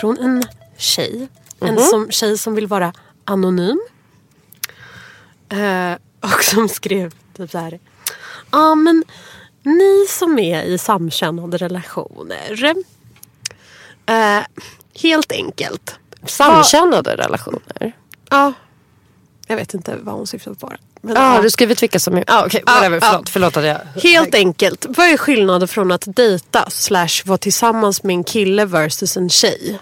Från 0.01 0.19
en 0.19 0.45
tjej. 0.79 1.29
En 1.61 1.75
Mhm. 1.75 1.85
som, 1.85 2.11
tjej 2.11 2.39
som 2.39 2.55
vill 2.55 2.67
vara 2.67 2.93
anonym. 3.25 3.81
Eh, 5.53 5.97
och 6.33 6.45
som 6.45 6.69
skrev 6.69 7.13
typ 7.37 7.51
så 7.51 7.59
här. 7.59 7.79
Ja 8.53 8.75
men 8.75 9.05
ni 9.67 10.07
som 10.09 10.39
är 10.39 10.63
i 10.63 10.79
samkönade 10.79 11.57
relationer. 11.57 12.75
Eh, 14.07 14.43
helt 15.03 15.33
enkelt. 15.33 15.95
Samkönade 16.27 17.17
relationer. 17.17 17.93
Ja. 18.31 18.53
Jag 19.47 19.57
vet 19.57 19.75
inte 19.75 19.97
vad 20.03 20.15
hon 20.15 20.27
syftar 20.27 20.55
på. 20.55 20.73
Men, 21.01 21.15
Ja, 21.15 21.37
ja. 21.37 21.43
du 21.43 21.51
skrivit 21.51 21.83
vilka 21.83 21.99
som. 21.99 22.23
Ah, 22.27 22.47
okay, 22.47 22.63
whatever, 22.67 22.99
ja. 23.03 23.09
förlåt, 23.11 23.29
förlåt 23.29 23.57
att 23.57 23.65
jag... 23.65 23.79
Helt 24.03 24.35
enkelt, 24.35 24.87
vad 24.89 25.07
är 25.07 25.17
skillnaden 25.17 25.69
från 25.69 25.93
att 25.93 26.05
dejta 26.07 26.71
slash 26.71 27.23
vara 27.25 27.39
tillsammans 27.39 28.03
med 28.03 28.15
en 28.15 28.25
kille 28.25 28.65
versus 28.65 29.17
en 29.17 29.31
tjej? 29.31 29.79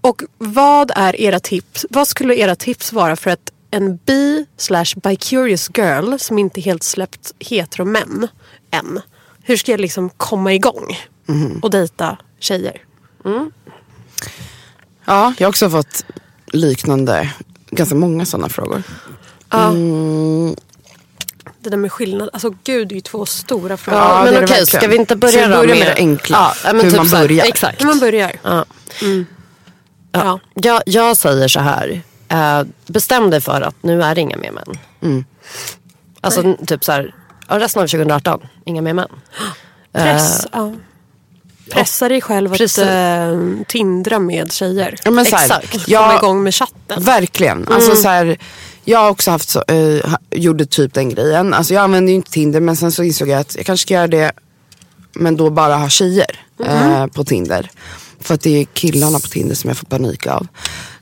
Och 0.00 0.22
vad 0.38 0.90
är 0.94 1.20
era 1.20 1.40
tips? 1.40 1.86
Vad 1.90 2.08
skulle 2.08 2.34
era 2.34 2.56
tips 2.56 2.92
vara 2.92 3.16
för 3.16 3.30
att 3.30 3.50
en 3.70 3.96
bi 3.96 4.46
slash 4.56 4.84
bi-curious 4.96 5.70
girl 5.78 6.18
som 6.18 6.38
inte 6.38 6.60
helt 6.60 6.82
släppt 6.82 7.32
heteromän 7.38 8.28
än. 8.74 9.00
Hur 9.42 9.56
ska 9.56 9.70
jag 9.72 9.80
liksom 9.80 10.10
komma 10.10 10.52
igång 10.54 10.98
och 11.62 11.70
dejta 11.70 12.16
tjejer? 12.40 12.82
Ja, 15.04 15.34
jag 15.38 15.46
har 15.46 15.48
också 15.48 15.70
fått 15.70 16.04
liknande, 16.46 17.30
ganska 17.70 17.94
många 17.94 18.24
sådana 18.26 18.48
frågor. 18.48 18.82
Det 21.60 21.70
där 21.70 21.76
med 21.76 21.92
skillnad, 21.92 22.30
alltså 22.32 22.54
gud 22.64 22.88
det 22.88 22.92
är 22.92 22.96
ju 22.96 23.00
två 23.00 23.26
stora 23.26 23.76
frågor. 23.76 24.00
Ja, 24.00 24.18
men 24.24 24.28
okej, 24.28 24.40
verkligen. 24.40 24.66
ska 24.66 24.88
vi 24.88 24.96
inte 24.96 25.16
börja 25.16 25.48
vi 25.48 25.54
börja 25.54 25.74
med 25.74 25.86
det 25.86 25.94
enkla? 25.94 26.52
Ja, 26.64 26.70
Hur 26.72 26.80
typ 26.82 26.96
man 26.96 27.08
så 27.08 27.16
här, 27.16 27.28
börjar? 27.28 27.44
Exakt. 27.46 27.80
När 27.80 27.86
man 27.86 27.98
börjar. 27.98 28.32
Ja. 28.42 28.64
Ja. 30.12 30.40
Jag, 30.54 30.82
jag 30.86 31.16
säger 31.16 31.48
så 31.48 31.60
här. 31.60 32.02
Eh, 32.28 32.62
bestäm 32.86 33.30
dig 33.30 33.40
för 33.40 33.60
att 33.60 33.82
nu 33.82 34.02
är 34.02 34.14
det 34.14 34.20
inga 34.20 34.36
mer 34.36 34.50
män. 34.52 34.78
Mm. 35.02 35.24
Alltså 36.20 36.40
n- 36.40 36.56
typ 36.66 36.84
så 36.84 36.92
här. 36.92 37.14
Ja, 37.48 37.58
resten 37.58 37.82
av 37.82 37.86
2018, 37.86 38.40
inga 38.66 38.82
mer 38.82 38.92
män. 38.92 39.08
Press, 39.92 40.46
ja. 40.52 40.72
Pressa 41.70 42.08
dig 42.08 42.20
själv 42.20 42.52
att 42.52 42.78
äh, 42.78 43.38
tindra 43.68 44.18
med 44.18 44.52
tjejer. 44.52 44.94
Ja, 45.04 45.10
men 45.10 45.24
så 45.24 45.36
här, 45.36 45.44
Exakt. 45.44 45.70
Komma 45.72 45.84
jag, 45.86 46.18
igång 46.18 46.42
med 46.42 46.54
chatten. 46.54 47.02
Verkligen. 47.02 47.68
Alltså, 47.68 47.96
så 47.96 48.08
här, 48.08 48.38
jag 48.84 48.98
har 48.98 49.10
också 49.10 49.30
haft 49.30 49.48
så, 49.48 49.64
eh, 49.68 50.10
ha- 50.10 50.18
gjorde 50.30 50.66
typ 50.66 50.94
den 50.94 51.08
grejen. 51.08 51.54
Alltså, 51.54 51.74
jag 51.74 51.82
använde 51.84 52.10
ju 52.10 52.16
inte 52.16 52.30
Tinder 52.30 52.60
men 52.60 52.76
sen 52.76 52.92
så 52.92 53.02
insåg 53.02 53.28
jag 53.28 53.40
att 53.40 53.56
jag 53.56 53.66
kanske 53.66 53.82
ska 53.86 53.94
göra 53.94 54.06
det 54.06 54.32
men 55.12 55.36
då 55.36 55.50
bara 55.50 55.76
ha 55.76 55.88
tjejer 55.88 56.40
eh, 56.66 57.06
på 57.06 57.24
Tinder. 57.24 57.70
För 58.20 58.34
att 58.34 58.40
det 58.40 58.60
är 58.60 58.64
killarna 58.64 59.18
på 59.18 59.28
Tinder 59.28 59.54
som 59.54 59.68
jag 59.68 59.76
får 59.76 59.86
panik 59.86 60.26
av. 60.26 60.46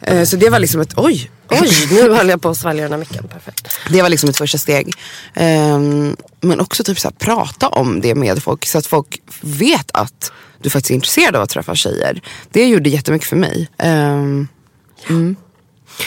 Eh, 0.01 0.25
så 0.25 0.37
det 0.37 0.51
var 0.51 0.59
liksom 0.59 0.81
ett, 0.81 0.93
oj, 0.97 1.31
Oj, 1.61 1.71
nu 1.91 2.13
höll 2.15 2.29
jag 2.29 2.43
på 2.43 2.49
att 2.49 2.57
svälja 2.57 2.83
den 2.83 2.93
här 2.93 2.99
micken. 2.99 3.29
Perfekt. 3.29 3.79
Det 3.91 4.03
var 4.03 4.09
liksom 4.09 4.29
ett 4.31 4.37
första 4.37 4.59
steg. 4.59 4.95
Ehm, 5.35 6.17
men 6.41 6.61
också 6.61 6.85
typ 6.85 6.99
så 7.01 7.09
här, 7.09 7.15
prata 7.15 7.69
om 7.69 8.01
det 8.01 8.15
med 8.15 8.43
folk 8.43 8.67
så 8.67 8.79
att 8.79 8.87
folk 8.87 9.23
vet 9.41 9.91
att 9.95 10.33
du 10.63 10.71
faktiskt 10.71 10.91
är 10.91 10.95
intresserad 10.95 11.37
av 11.37 11.43
att 11.43 11.51
träffa 11.51 11.75
tjejer. 11.75 12.23
Det 12.51 12.69
gjorde 12.69 12.89
jättemycket 12.91 13.29
för 13.29 13.37
mig. 13.37 13.69
Ehm, 13.79 14.49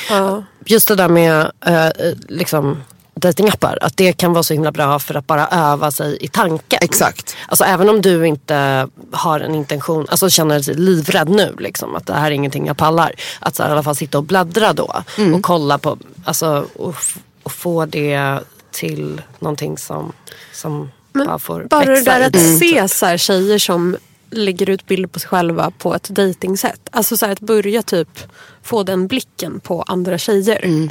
Ja. 0.10 0.44
Just 0.66 0.88
det 0.88 0.96
där 0.96 1.10
med 1.10 1.52
eh, 1.66 1.90
liksom 2.30 2.84
datingappar, 3.16 3.78
att 3.82 3.98
det 3.98 4.14
kan 4.14 4.34
vara 4.34 4.44
så 4.44 4.54
himla 4.54 4.72
bra 4.72 5.00
för 5.00 5.16
att 5.16 5.28
bara 5.28 5.48
öva 5.48 5.92
sig 5.92 6.18
i 6.22 6.28
tanken. 6.28 6.80
Exakt. 6.82 7.36
Alltså 7.48 7.64
även 7.64 7.90
om 7.90 8.02
du 8.02 8.28
inte 8.28 8.88
har 9.12 9.40
en 9.40 9.56
intention, 9.56 10.06
alltså 10.10 10.30
känner 10.30 10.60
dig 10.60 10.76
livrädd 10.76 11.30
nu 11.30 11.56
liksom, 11.60 11.96
att 11.96 12.06
det 12.06 12.14
här 12.14 12.28
är 12.28 12.32
ingenting 12.32 12.68
jag 12.68 12.78
pallar. 12.78 13.12
Att 13.40 13.56
så 13.56 13.64
här, 13.64 13.70
i 13.70 13.72
alla 13.74 13.84
fall 13.84 13.96
sitta 13.96 14.18
och 14.18 14.24
bläddra 14.24 14.74
då 14.74 15.04
Mm. 15.18 15.34
och 15.34 15.42
kolla 15.44 15.78
på, 15.78 15.98
alltså 16.26 16.68
och, 16.76 16.96
och 17.44 17.52
få 17.52 17.86
det 17.86 18.40
till 18.72 19.22
någonting 19.40 19.78
som, 19.78 20.14
som 20.54 20.92
bara 21.14 21.40
får 21.40 21.64
Bara 21.70 21.86
det 21.86 21.92
växa 21.92 22.12
där 22.12 22.22
i 22.22 22.26
att 22.26 22.60
se 22.60 22.88
så 22.88 23.06
här, 23.06 23.18
tjejer 23.18 23.60
som 23.60 23.98
lägger 24.32 24.70
ut 24.70 24.86
bilder 24.88 25.08
på 25.08 25.20
sig 25.20 25.30
själva 25.30 25.72
på 25.78 25.96
ett 25.96 26.16
dejtingsätt. 26.16 26.90
Alltså 26.92 27.18
så 27.18 27.26
här, 27.26 27.34
att 27.34 27.40
börja 27.40 27.82
typ 27.82 28.20
få 28.64 28.84
den 28.84 29.08
blicken 29.08 29.60
på 29.60 29.82
andra 29.82 30.18
tjejer. 30.18 30.90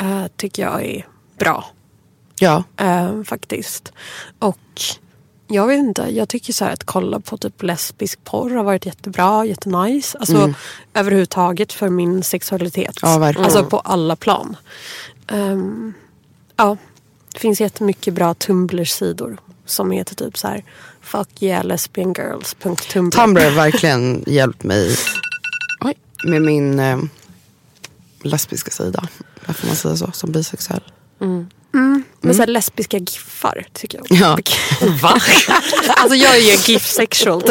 eh, 0.00 0.24
tycker 0.36 0.62
jag 0.62 0.84
är 0.84 1.06
bra. 1.44 1.64
Ja. 2.38 2.64
eh, 2.76 3.22
faktiskt. 3.22 3.92
Och 4.38 4.58
Jag 5.48 5.66
vet 5.66 5.78
inte, 5.78 6.02
jag 6.10 6.28
tycker 6.28 6.52
så 6.52 6.64
här 6.64 6.72
att 6.72 6.84
kolla 6.84 7.20
på 7.20 7.36
typ 7.36 7.62
lesbisk 7.62 8.24
porr 8.24 8.50
har 8.50 8.64
varit 8.64 8.86
jättebra, 8.86 9.44
jättenice. 9.44 10.18
Alltså 10.18 10.54
överhuvudtaget 10.94 11.72
för 11.72 11.88
min 11.88 12.22
sexualitet. 12.22 12.98
Ja, 13.02 13.18
verkligen. 13.18 13.44
Alltså 13.44 13.64
på 13.64 13.78
alla 13.78 14.16
plan. 14.16 14.56
Ehm, 15.28 15.92
ja, 16.56 16.76
det 17.32 17.38
finns 17.38 17.60
jättemycket 17.60 18.14
bra 18.14 18.34
Tumblr-sidor 18.34 19.38
som 19.66 19.90
heter 19.90 20.14
typ 20.14 20.38
så 20.38 20.48
här 20.48 20.64
fuck 21.00 21.42
yeah 21.42 21.64
lesbiangirls.tumblr. 21.64 23.10
Tumblr 23.10 23.44
har 23.44 23.50
verkligen 23.50 24.24
hjälpt 24.26 24.62
mig 24.64 24.96
med 26.24 26.42
min 26.42 26.78
eh, 26.80 26.98
lesbiska 28.22 28.70
sida. 28.70 29.08
Varför 29.46 29.66
man 29.66 29.76
säger 29.76 29.96
så, 29.96 30.10
som 30.12 30.32
bisexuell. 30.32 30.82
Med 32.20 32.36
så 32.36 32.42
här 32.42 32.46
lesbiska 32.46 32.96
giffar 32.98 33.66
tycker 33.72 34.00
jag. 34.08 34.18
Ja. 34.20 34.38
Va? 35.02 35.20
alltså 35.96 36.16
jag 36.16 36.36
är 36.36 36.40
ju 36.40 36.56
gif-sexual. 36.72 37.42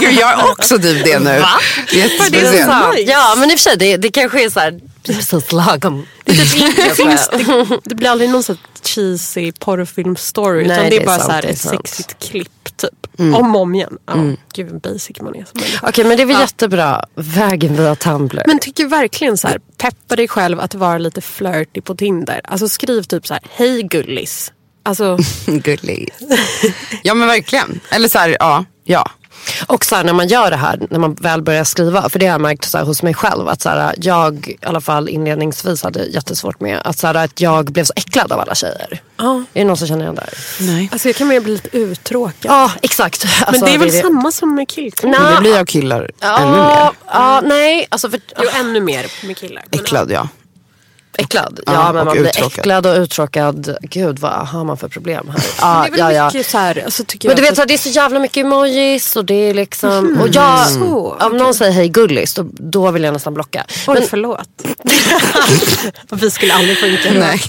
Gud, 0.00 0.12
jag 0.12 0.32
är 0.40 0.50
också 0.50 0.78
typ 0.78 1.04
det 1.04 1.18
nu. 1.18 1.40
Va? 1.40 1.60
Det 1.90 2.02
är 2.02 2.30
Det 2.30 2.64
sant. 2.64 2.98
Ja 3.06 3.34
men 3.38 3.50
i 3.50 3.54
och 3.54 3.58
för 3.58 3.62
sig 3.70 3.76
det, 3.76 3.96
det 3.96 4.10
kanske 4.10 4.44
är 4.44 4.50
så 4.50 4.60
här 4.60 4.80
precis 5.02 5.52
lagom. 5.52 6.06
Det, 6.24 6.32
finns, 6.96 7.28
det, 7.32 7.80
det 7.84 7.94
blir 7.94 8.08
aldrig 8.08 8.30
någon 8.30 8.42
så 8.42 8.56
cheesy 8.82 9.52
porrfilm-story. 9.52 10.60
Utan 10.60 10.84
det 10.84 10.90
det 10.90 11.02
är 11.02 11.06
bara 11.06 11.18
sant, 11.18 11.32
så 11.32 11.40
det 11.40 11.48
ett 11.48 11.58
sexigt 11.58 12.18
klipp 12.18 12.76
typ. 12.76 13.06
Om 13.18 13.56
och 13.56 13.62
om 13.62 13.74
igen. 13.74 13.98
Ja, 14.06 14.14
Gud 14.54 14.70
vad 14.70 14.80
basic 14.80 15.20
man 15.20 15.34
är. 15.34 15.46
Okej 15.82 16.04
men 16.04 16.16
det 16.16 16.22
är 16.22 16.26
väl 16.26 16.40
jättebra. 16.40 17.04
Vägen 17.14 17.76
via 17.76 17.94
Tumblr. 17.94 18.42
Men 18.46 18.58
tycker 18.58 18.86
verkligen 18.86 19.38
så 19.38 19.48
här, 19.48 19.60
peppa 19.76 20.16
dig 20.16 20.28
själv 20.28 20.60
att 20.60 20.74
vara 20.74 20.98
lite 20.98 21.20
flirty 21.20 21.80
på 21.80 21.94
Tinder. 21.94 22.40
Alltså 22.44 22.68
skriv 22.68 23.02
typ 23.02 23.26
så 23.26 23.34
här, 23.34 23.42
hej 23.50 23.82
gullis. 23.82 24.52
Alltså, 24.82 25.18
Gullig. 25.46 26.14
Ja 27.02 27.14
men 27.14 27.28
verkligen. 27.28 27.80
Eller 27.90 28.08
så 28.08 28.18
här, 28.18 28.36
ja. 28.40 28.64
ja. 28.84 29.10
Och 29.66 29.84
så 29.84 29.94
här, 29.96 30.04
när 30.04 30.12
man 30.12 30.28
gör 30.28 30.50
det 30.50 30.56
här, 30.56 30.80
när 30.90 30.98
man 30.98 31.14
väl 31.14 31.42
börjar 31.42 31.64
skriva, 31.64 32.08
för 32.08 32.18
det 32.18 32.26
har 32.26 32.32
jag 32.32 32.40
märkt 32.40 32.64
så 32.64 32.78
här, 32.78 32.84
hos 32.84 33.02
mig 33.02 33.14
själv 33.14 33.48
att 33.48 33.62
så 33.62 33.68
här, 33.68 33.94
jag 33.98 34.48
i 34.48 34.56
alla 34.66 34.80
fall 34.80 35.08
inledningsvis 35.08 35.82
hade 35.82 36.04
jättesvårt 36.04 36.60
med 36.60 36.80
att, 36.84 36.98
så 36.98 37.06
här, 37.06 37.14
att 37.14 37.40
jag 37.40 37.64
blev 37.72 37.84
så 37.84 37.92
äcklad 37.96 38.32
av 38.32 38.40
alla 38.40 38.54
tjejer. 38.54 39.00
ja. 39.16 39.42
Är 39.54 39.60
det 39.60 39.64
någon 39.64 39.76
som 39.76 39.88
känner 39.88 40.02
igen 40.02 40.14
det 40.14 40.20
här? 40.20 40.34
Nej. 40.66 40.88
alltså 40.92 41.08
jag 41.08 41.16
kan 41.16 41.28
mer 41.28 41.40
bli 41.40 41.52
lite 41.52 41.76
uttråkad. 41.76 42.50
Ja 42.50 42.70
exakt. 42.82 43.24
Men 43.24 43.32
Alltså, 43.48 43.64
det 43.64 43.74
är 43.74 43.78
väl 43.78 43.90
det. 43.90 44.02
samma 44.02 44.32
som 44.32 44.54
med? 44.54 44.66
Nej. 44.76 44.94
Men 45.02 45.34
det 45.34 45.40
blir 45.40 45.56
jag 45.56 45.68
killar 45.68 46.00
ännu 46.00 46.10
Ja, 46.20 46.50
mer. 46.50 46.90
ja, 47.12 47.40
nej, 47.44 47.86
alltså 47.90 48.10
för, 48.10 48.20
Jo, 48.38 48.44
ännu 48.60 48.80
mer 48.80 49.06
med 49.26 49.36
killar. 49.36 49.64
Men 49.70 49.80
Äcklad 49.80 50.10
ja. 50.10 50.28
Äcklad. 51.18 51.60
Ja, 51.66 51.72
Ja, 51.72 51.92
men 51.92 52.04
man 52.04 52.16
blir 52.16 52.26
uttråkad. 52.28 52.58
äcklad 52.58 52.86
och 52.86 52.96
uttråkad. 52.96 53.76
Gud 53.82 54.18
vad 54.18 54.32
har 54.48 54.64
man 54.64 54.76
för 54.76 54.88
problem 54.88 55.30
här? 55.32 55.44
Ja, 55.60 55.82
det 55.82 55.88
är 55.88 55.90
väl 55.90 56.00
ja, 56.00 56.12
ja. 56.12 56.26
mycket 56.26 56.46
så 56.46 56.58
här, 56.58 56.82
alltså, 56.84 57.04
tycker 57.04 57.28
Men 57.28 57.36
du 57.36 57.42
vet 57.42 57.54
så 57.54 57.60
här, 57.62 57.66
det 57.68 57.74
är 57.74 57.78
så 57.78 57.88
jävla 57.88 58.18
mycket 58.18 58.36
emojis 58.44 59.16
och 59.16 59.24
det 59.24 59.34
är 59.34 59.54
liksom. 59.54 60.18
Och 60.22 60.28
jag, 60.32 60.70
Så, 60.70 61.16
om 61.20 61.36
någon 61.36 61.54
säger 61.54 61.72
hej 61.72 61.88
gullis 61.88 62.34
då, 62.34 62.46
då 62.52 62.90
vill 62.90 63.02
jag 63.04 63.12
nästan 63.12 63.34
blocka. 63.34 63.64
Oj, 63.86 63.94
Men, 63.94 64.08
förlåt. 64.08 64.48
Vi 66.10 66.30
skulle 66.30 66.54
aldrig 66.54 66.78
funka. 66.78 67.10
Nej. 67.20 67.40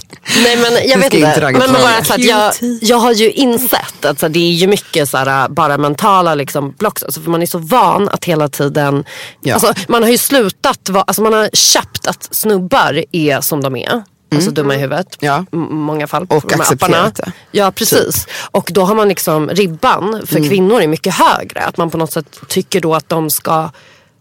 nej 0.44 0.56
men 0.56 0.88
jag 0.88 0.98
vet 0.98 1.14
inte. 1.14 1.50
Men 1.52 1.72
bara 1.72 2.04
så 2.04 2.14
att 2.14 2.20
jag, 2.20 2.52
jag 2.80 2.96
har 2.96 3.12
ju 3.12 3.30
insett 3.30 4.04
att 4.04 4.18
så 4.20 4.26
här, 4.26 4.32
det 4.32 4.38
är 4.38 4.52
ju 4.52 4.66
mycket 4.66 5.08
så 5.08 5.16
här, 5.16 5.48
bara 5.48 5.78
mentala 5.78 6.34
liksom, 6.34 6.74
block. 6.78 7.02
Alltså, 7.02 7.20
för 7.20 7.30
man 7.30 7.42
är 7.42 7.46
så 7.46 7.58
van 7.58 8.08
att 8.08 8.24
hela 8.24 8.48
tiden. 8.48 9.04
Ja. 9.42 9.54
Alltså, 9.54 9.74
man 9.88 10.02
har 10.02 10.10
ju 10.10 10.18
slutat, 10.18 10.88
vara- 10.88 11.04
alltså, 11.06 11.22
man 11.22 11.32
har 11.32 11.50
köpt 11.52 12.06
att 12.06 12.28
snubbar 12.34 13.04
är 13.12 13.40
som 13.40 13.59
de 13.62 13.76
är. 13.76 14.02
Alltså 14.34 14.50
dumma 14.50 14.74
i 14.74 14.78
huvudet. 14.78 15.16
Ja. 15.20 15.44
Många 15.70 16.06
fall. 16.06 16.26
Och 16.30 16.52
accepterat 16.52 17.14
det. 17.14 17.24
Typ. 17.24 17.34
Ja 17.50 17.70
precis. 17.70 18.26
Och 18.50 18.70
då 18.74 18.82
har 18.84 18.94
man 18.94 19.08
liksom 19.08 19.48
ribban 19.50 20.22
för 20.26 20.36
Mm. 20.36 20.48
kvinnor 20.48 20.80
är 20.80 20.86
mycket 20.86 21.14
högre. 21.14 21.60
Att 21.60 21.76
man 21.76 21.90
på 21.90 21.98
något 21.98 22.12
sätt 22.12 22.40
tycker 22.48 22.80
då 22.80 22.94
att 22.94 23.08
de 23.08 23.30
ska 23.30 23.70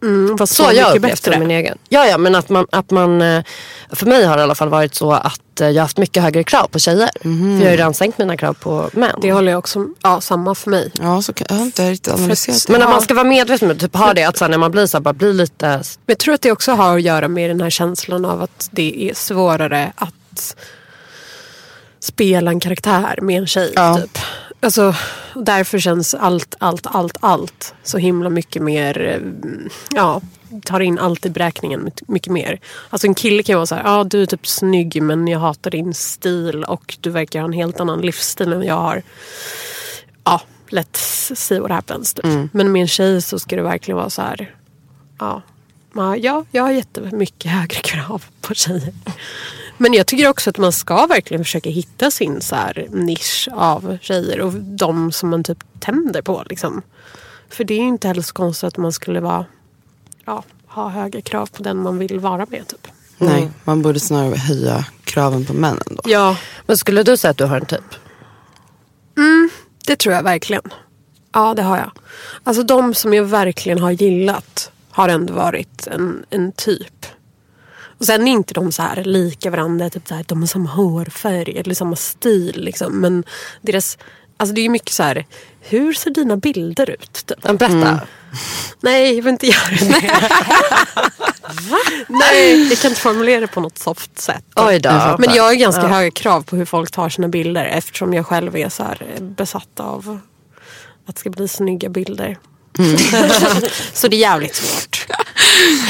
var 0.01 0.45
så 0.45 0.63
har 0.63 0.73
jag 0.73 0.95
upplevt 0.95 1.23
det 1.23 1.39
min 1.39 1.51
egen. 1.51 1.77
Ja, 1.89 2.05
ja 2.05 2.17
men 2.17 2.35
att 2.35 2.49
man, 2.49 2.67
att 2.71 2.91
man, 2.91 3.21
eh, 3.21 3.43
för 3.91 4.05
mig 4.05 4.23
har 4.25 4.37
det 4.37 4.41
i 4.41 4.43
alla 4.43 4.55
fall 4.55 4.69
varit 4.69 4.95
så 4.95 5.11
att 5.11 5.61
eh, 5.61 5.67
jag 5.67 5.75
har 5.75 5.81
haft 5.81 5.97
mycket 5.97 6.23
högre 6.23 6.43
krav 6.43 6.67
på 6.67 6.79
tjejer. 6.79 7.09
Mhm. 7.21 7.57
För 7.57 7.65
jag 7.65 7.69
har 7.69 7.71
ju 7.71 7.77
redan 7.77 7.93
sänkt 7.93 8.17
mina 8.17 8.37
krav 8.37 8.53
på 8.53 8.89
män. 8.93 9.19
Det 9.21 9.31
håller 9.31 9.51
jag 9.51 9.59
också, 9.59 9.87
ja 10.03 10.21
samma 10.21 10.55
för 10.55 10.69
mig. 10.69 10.91
Ja, 11.01 11.21
så 11.21 11.33
kan, 11.33 11.45
jag 11.49 11.55
har 11.55 11.63
inte 11.63 11.91
riktigt 11.91 12.13
analyserat 12.13 12.67
det. 12.67 12.73
men 12.73 12.81
att 12.81 12.89
man 12.89 13.01
ska 13.01 13.13
vara 13.13 13.23
medveten 13.23 13.67
med 13.67 13.79
typ 13.79 13.97
det 14.15 14.23
att 14.23 14.37
så 14.37 14.47
när 14.47 14.57
man 14.57 14.71
blir 14.71 14.85
så 14.85 14.97
här, 14.97 15.01
bara 15.01 15.13
blir 15.13 15.33
lite 15.33 15.67
Men 15.67 15.83
jag 16.05 16.17
tror 16.17 16.33
att 16.33 16.41
det 16.41 16.51
också 16.51 16.71
har 16.71 16.95
att 16.95 17.01
göra 17.01 17.27
med 17.27 17.49
den 17.49 17.61
här 17.61 17.69
känslan 17.69 18.25
av 18.25 18.41
att 18.41 18.69
det 18.71 19.09
är 19.09 19.13
svårare 19.13 19.93
att 19.95 20.55
spela 21.99 22.51
en 22.51 22.59
karaktär 22.59 23.19
med 23.21 23.37
en 23.37 23.47
tjej. 23.47 23.71
Ja. 23.75 23.97
Typ. 23.97 24.17
Alltså, 24.61 24.95
därför 25.35 25.79
känns 25.79 26.13
allt, 26.13 26.55
allt, 26.59 26.87
allt, 26.87 27.17
allt 27.19 27.73
så 27.83 27.97
himla 27.97 28.29
mycket 28.29 28.61
mer, 28.61 29.01
eh, 29.07 29.21
ja, 29.95 30.21
tar 30.65 30.79
in 30.79 30.99
allt 30.99 31.25
i 31.25 31.29
beräkningen 31.29 31.91
mycket- 32.07 32.31
mer. 32.33 32.59
Alltså 32.89 33.07
en 33.07 33.15
kille 33.15 33.43
kan 33.43 33.55
vara 33.55 33.65
så 33.65 33.75
här, 33.75 33.83
ja 33.83 34.03
du 34.03 34.21
är 34.21 34.25
typ 34.25 34.47
snygg 34.47 35.01
men 35.03 35.27
jag 35.27 35.39
hatar 35.39 35.71
din 35.71 35.93
stil 35.93 36.63
och 36.63 36.97
du 37.01 37.09
verkar 37.09 37.39
ha 37.39 37.47
en 37.47 37.53
helt 37.53 37.79
annan 37.79 38.01
livsstil 38.01 38.53
än 38.53 38.63
jag 38.63 38.75
har. 38.75 39.01
Ja, 40.23 40.41
let's 40.69 41.35
see 41.35 41.59
what 41.59 41.71
happens. 41.71 42.13
Typ. 42.13 42.25
Men 42.51 42.71
med 42.71 42.81
en 42.81 42.87
tjej 42.87 43.21
så 43.21 43.39
ska 43.39 43.55
det 43.55 43.61
verkligen 43.61 43.97
vara 43.97 44.09
så 44.09 44.21
här, 44.21 44.55
Ja, 45.19 45.41
ja, 46.17 46.45
jag 46.51 46.63
har 46.63 46.71
jättemycket 46.71 47.51
högre 47.51 47.79
krav 47.79 48.23
på 48.41 48.53
tjejer. 48.53 48.93
Men 49.81 49.93
jag 49.93 50.07
tycker 50.07 50.27
också 50.27 50.49
att 50.49 50.57
man 50.57 50.71
ska 50.71 51.05
verkligen 51.05 51.43
försöka 51.43 51.69
hitta 51.69 52.11
sin 52.11 52.41
så 52.41 52.55
här 52.55 52.87
nisch 52.89 53.47
av 53.51 53.97
tjejer 54.01 54.41
och 54.41 54.53
de 54.53 55.11
som 55.11 55.29
man 55.29 55.43
typ 55.43 55.57
tänder 55.79 56.21
på. 56.21 56.43
Liksom. 56.49 56.81
För 57.49 57.63
det 57.63 57.73
är 57.73 57.81
ju 57.81 57.87
inte 57.87 58.07
heller 58.07 58.21
så 58.21 58.33
konstigt 58.33 58.67
att 58.67 58.77
man 58.77 58.91
skulle 58.93 59.19
vara, 59.19 59.45
ja, 60.25 60.43
ha 60.67 60.89
höga 60.89 61.21
krav 61.21 61.45
på 61.45 61.63
den 61.63 61.77
man 61.77 61.97
vill 61.97 62.19
vara 62.19 62.45
med. 62.49 62.67
Typ. 62.67 62.87
Nej, 63.17 63.49
man 63.63 63.81
borde 63.81 63.99
snarare 63.99 64.35
höja 64.35 64.85
kraven 65.03 65.45
på 65.45 65.53
männen 65.53 65.83
då. 65.89 66.01
Ja, 66.05 66.37
Men 66.65 66.77
skulle 66.77 67.03
du 67.03 67.17
säga 67.17 67.31
att 67.31 67.37
du 67.37 67.45
har 67.45 67.57
en 67.57 67.65
typ? 67.65 67.95
det 69.85 69.95
tror 69.95 70.15
jag 70.15 70.23
verkligen. 70.23 70.61
Ja, 71.33 71.53
det 71.53 71.61
har 71.61 71.77
jag. 71.77 71.91
Alltså 72.43 72.63
de 72.63 72.93
som 72.93 73.13
jag 73.13 73.23
verkligen 73.23 73.79
har 73.79 73.91
gillat 73.91 74.71
har 74.89 75.09
ändå 75.09 75.33
varit 75.33 75.87
en, 75.87 76.25
en 76.29 76.51
typ. 76.51 77.05
Och 77.99 78.05
sen 78.05 78.27
är 78.27 78.31
inte 78.31 78.53
de 78.53 78.71
så 78.71 78.81
här 78.81 79.03
lika 79.03 79.49
varandra, 79.49 79.89
typ 79.89 80.07
så 80.07 80.15
här, 80.15 80.25
de 80.27 80.39
har 80.39 80.47
samma 80.47 80.69
hårfärg 80.69 81.57
eller 81.57 81.75
samma 81.75 81.95
stil. 81.95 82.63
Liksom. 82.63 82.93
Men 83.01 83.23
deras, 83.61 83.97
alltså 84.37 84.55
det 84.55 84.61
är 84.61 84.69
mycket 84.69 84.91
så 84.91 85.03
här, 85.03 85.25
hur 85.61 85.93
ser 85.93 86.11
dina 86.11 86.37
bilder 86.37 86.89
ut? 86.89 87.25
Typ. 87.25 87.41
Berätta. 87.41 87.99
Nej, 88.79 89.15
jag 89.15 89.23
vill 89.23 89.33
inte 89.33 89.47
göra 89.47 89.75
det. 89.79 90.11
Nej, 92.07 92.69
jag 92.69 92.77
kan 92.77 92.91
inte 92.91 93.01
formulera 93.01 93.39
det 93.39 93.47
på 93.47 93.61
något 93.61 93.77
soft 93.77 94.19
sätt. 94.19 94.43
Oj 94.55 94.79
då. 94.79 95.15
Men 95.19 95.33
jag 95.35 95.43
har 95.43 95.53
ganska 95.53 95.87
höga 95.87 96.11
krav 96.11 96.41
på 96.41 96.55
hur 96.55 96.65
folk 96.65 96.91
tar 96.91 97.09
sina 97.09 97.27
bilder 97.27 97.65
eftersom 97.65 98.13
jag 98.13 98.25
själv 98.25 98.55
är 98.55 98.69
så 98.69 98.83
besatt 99.19 99.79
av 99.79 100.19
att 101.05 101.15
det 101.15 101.19
ska 101.19 101.29
bli 101.29 101.47
snygga 101.47 101.89
bilder. 101.89 102.37
så 103.93 104.07
det 104.07 104.15
är 104.15 104.19
jävligt 104.19 104.55
svårt. 104.55 105.07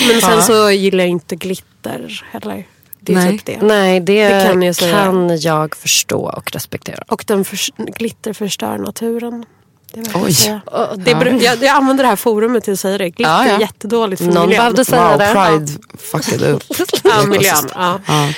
Men 0.07 0.21
sen 0.21 0.43
så 0.43 0.71
gillar 0.71 1.03
jag 1.03 1.09
inte 1.09 1.35
glitter 1.35 2.23
heller. 2.31 2.67
Det 3.01 3.13
är 3.13 3.15
Nej. 3.17 3.31
typ 3.37 3.45
det. 3.45 3.57
Nej, 3.61 3.99
det, 3.99 4.29
Det 4.29 4.45
kan 4.45 4.61
jag 4.61 4.75
säga. 4.75 4.95
kan 5.03 5.37
jag 5.39 5.75
förstå 5.75 6.19
och 6.19 6.51
respektera. 6.51 7.03
Och 7.07 7.23
den 7.27 7.45
förs- 7.45 7.71
glitter 7.77 8.33
förstör 8.33 8.77
naturen. 8.77 9.45
Det 9.93 10.15
Oj. 10.15 10.61
Det 10.97 11.11
är, 11.11 11.43
jag, 11.43 11.63
jag 11.63 11.75
använder 11.75 12.03
det 12.03 12.07
här 12.09 12.15
forumet 12.15 12.63
till 12.63 12.73
att 12.73 12.79
säga 12.79 12.97
det. 12.97 13.09
Glitter 13.09 13.31
Ja, 13.31 13.47
ja. 13.47 13.55
är 13.55 13.59
jättedåligt 13.59 14.21
för 14.21 14.31
Någon 14.31 14.41
miljön. 14.49 14.59
behövde 14.59 14.85
säga 14.85 15.07
Wow, 15.09 15.17
det. 15.17 15.33
Pride 15.33 15.71
fuckade 15.97 16.51
upp. 16.51 16.63
Ja, 17.03 17.25
miljön. 17.25 17.69
Ja. 17.75 17.99
Ja. 18.07 18.29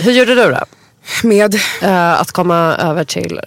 Hur 0.00 0.12
gjorde 0.12 0.34
du 0.34 0.50
då? 0.50 0.64
Med? 1.22 1.54
Eh, 1.82 2.20
att 2.20 2.32
komma 2.32 2.56
över 2.76 3.04
till 3.04 3.40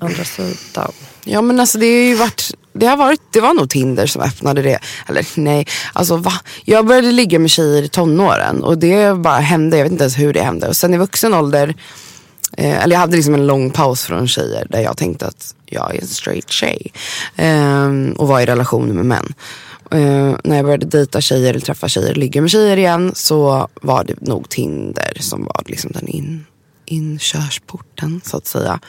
andra 0.00 0.24
sidan. 0.24 0.92
Ja 1.24 1.42
men 1.42 1.60
alltså 1.60 1.78
det 1.78 1.86
har 1.86 1.92
ju 1.92 2.14
varit, 2.14 2.54
det 2.72 2.86
har 2.86 2.96
varit, 2.96 3.20
det 3.30 3.40
var 3.40 3.54
nog 3.54 3.70
Tinder 3.70 4.06
som 4.06 4.22
öppnade 4.22 4.62
det. 4.62 4.78
Eller 5.08 5.26
nej, 5.34 5.66
alltså 5.92 6.16
va? 6.16 6.32
Jag 6.64 6.86
började 6.86 7.12
ligga 7.12 7.38
med 7.38 7.50
tjejer 7.50 7.82
i 7.82 7.88
tonåren 7.88 8.62
och 8.62 8.78
det 8.78 9.18
bara 9.18 9.38
hände, 9.38 9.76
jag 9.76 9.84
vet 9.84 9.92
inte 9.92 10.04
ens 10.04 10.18
hur 10.18 10.32
det 10.32 10.42
hände. 10.42 10.68
Och 10.68 10.76
sen 10.76 10.94
i 10.94 10.98
vuxen 10.98 11.34
ålder, 11.34 11.74
eh, 12.56 12.82
eller 12.82 12.94
jag 12.94 13.00
hade 13.00 13.16
liksom 13.16 13.34
en 13.34 13.46
lång 13.46 13.70
paus 13.70 14.04
från 14.04 14.28
tjejer 14.28 14.66
där 14.70 14.80
jag 14.80 14.96
tänkte 14.96 15.26
att 15.26 15.54
jag 15.66 15.94
är 15.94 16.00
en 16.00 16.06
straight 16.06 16.50
tjej. 16.50 16.92
Eh, 17.36 17.90
och 18.16 18.28
var 18.28 18.40
i 18.40 18.46
relationer 18.46 18.94
med 18.94 19.06
män. 19.06 19.34
Eh, 19.90 20.36
när 20.44 20.56
jag 20.56 20.64
började 20.64 20.86
dejta 20.86 21.20
tjejer 21.20 21.50
eller 21.50 21.60
träffa 21.60 21.88
tjejer, 21.88 22.14
ligga 22.14 22.40
med 22.40 22.50
tjejer 22.50 22.76
igen 22.76 23.12
så 23.14 23.68
var 23.82 24.04
det 24.04 24.20
nog 24.20 24.48
Tinder 24.48 25.16
som 25.20 25.44
var 25.44 25.62
liksom 25.66 25.90
den 25.94 26.08
in, 26.08 26.46
inkörsporten 26.86 28.20
så 28.24 28.36
att 28.36 28.46
säga. 28.46 28.80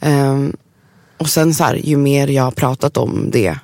Ehm, 0.00 0.56
och 1.20 1.28
sen 1.30 1.54
så 1.54 1.64
här, 1.64 1.74
ju 1.74 1.96
mer 1.96 2.28
jag 2.28 2.42
har 2.42 2.50
pratat 2.50 2.96
om 2.96 3.30
det 3.30 3.58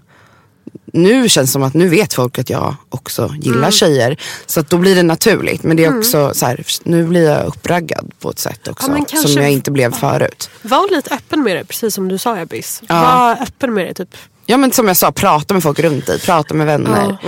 nu 0.93 1.29
känns 1.29 1.49
det 1.51 1.53
som 1.53 1.63
att 1.63 1.75
nu 1.75 1.89
vet 1.89 2.15
folk 2.15 2.39
att 2.39 2.51
jag 2.51 2.77
också 2.89 3.35
gillar 3.41 3.59
Mm. 3.59 3.71
tjejer. 3.73 4.17
Så 4.47 4.61
att 4.61 4.71
då 4.71 4.79
blir 4.79 4.95
det 4.95 5.03
naturligt. 5.03 5.63
Men 5.63 5.77
det 5.77 5.85
är 5.85 5.99
också 5.99 6.33
så 6.35 6.47
här, 6.47 6.65
nu 6.85 7.05
blir 7.07 7.31
jag 7.31 7.47
uppraggad 7.47 8.13
på 8.21 8.31
ett 8.31 8.39
sätt 8.39 8.69
också. 8.69 8.91
Ja, 8.91 9.05
kanske- 9.09 9.29
som 9.29 9.43
jag 9.43 9.51
inte 9.51 9.71
blev 9.71 9.93
förut. 9.93 10.51
Var 10.63 10.97
lite 10.97 11.15
öppen 11.15 11.43
med 11.43 11.57
det, 11.57 11.65
precis 11.65 11.95
som 11.95 12.09
du 12.09 12.19
sa 12.19 12.39
Ebbis. 12.39 12.83
Ja. 12.89 12.95
Var 13.03 13.43
öppen 13.43 13.75
med 13.75 13.87
det. 13.87 13.95
Typ. 13.95 14.17
Ja 14.49 14.57
men 14.57 14.73
som 14.73 14.89
jag 14.89 14.97
sa, 14.97 15.13
prata 15.13 15.55
med 15.55 15.63
folk 15.63 15.79
runt 15.79 16.07
dig. 16.07 16.21
Prata 16.21 16.55
med 16.55 16.67
vänner. 16.67 17.19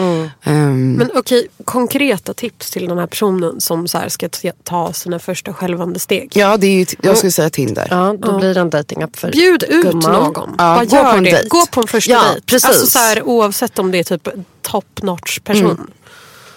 Ehm, 0.45 0.93
Men 0.93 1.11
okej, 1.15 1.49
konkreta 1.65 2.35
tips 2.35 2.71
till 2.71 2.89
den 2.89 2.99
här 2.99 3.07
personen 3.07 3.61
som 3.61 3.89
så 3.89 3.99
här 3.99 4.09
ska 4.09 4.29
ta 4.65 4.93
sina 4.93 5.19
första 5.19 5.53
självande 5.53 5.99
steg. 5.99 6.33
ja, 6.35 6.57
det 6.57 6.67
är 6.67 6.71
ju, 6.79 6.87
jag 7.03 7.17
skulle 7.19 7.33
säga 7.33 7.51
Tinder. 7.51 7.87
Ja, 7.91 8.15
då 8.19 8.39
blir 8.39 8.55
det 8.55 8.61
en 8.61 8.71
datingapp 8.71 9.17
för 9.17 9.31
Bjud 9.31 9.63
ut 9.69 9.85
gumman. 9.85 10.13
någon. 10.13 10.55
Ja, 10.59 10.85
gå 10.89 10.97
på 11.03 11.17
en 11.17 11.25
det. 11.25 11.31
dejt. 11.31 11.49
Gå 11.49 11.67
på 11.67 11.81
en 11.81 11.87
första 11.87 12.11
Ja, 12.13 12.23
dejt. 12.23 12.41
precis. 12.47 12.69
Alltså 12.69 12.87
så 12.87 12.99
här, 12.99 13.23
oavsett 13.23 13.79
om 13.79 13.91
det 13.91 13.99
är 13.99 14.05
typ 14.05 14.29
top 14.63 15.03
notch 15.03 15.39
person. 15.41 15.91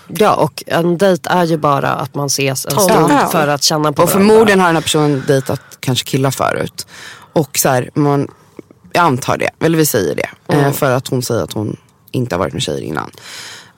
Ja, 0.08 0.36
och 0.36 0.64
en 0.68 0.98
dejt 0.98 1.30
är 1.30 1.44
ju 1.46 1.58
bara 1.58 1.90
att 1.90 2.16
man 2.16 2.26
ses 2.28 2.66
en 2.66 2.72
stund 2.80 3.12
för 3.32 3.48
att 3.48 3.64
känna 3.64 3.94
på 3.94 4.04
Och 4.04 4.10
varandra. 4.10 4.28
förmodligen 4.30 4.60
har 4.60 4.68
den 4.68 4.76
här 4.76 4.84
personen 4.84 5.24
dejtat 5.28 5.62
kanske 5.80 6.06
killar 6.06 6.32
förut. 6.32 6.88
Och 7.34 7.58
så 7.58 7.70
här, 7.70 7.90
man, 7.96 8.28
jag 8.94 9.02
antar 9.04 9.38
det, 9.38 9.50
eller 9.66 9.78
vi 9.78 9.86
säger 9.86 10.16
det. 10.16 10.30
Eh, 10.56 10.72
för 10.72 10.92
att 10.92 11.08
hon 11.08 11.24
säger 11.24 11.44
att 11.44 11.54
hon 11.54 11.78
inte 12.12 12.36
har 12.36 12.40
varit 12.40 12.54
med 12.54 12.62
tjejer 12.62 12.82
innan. 12.82 13.12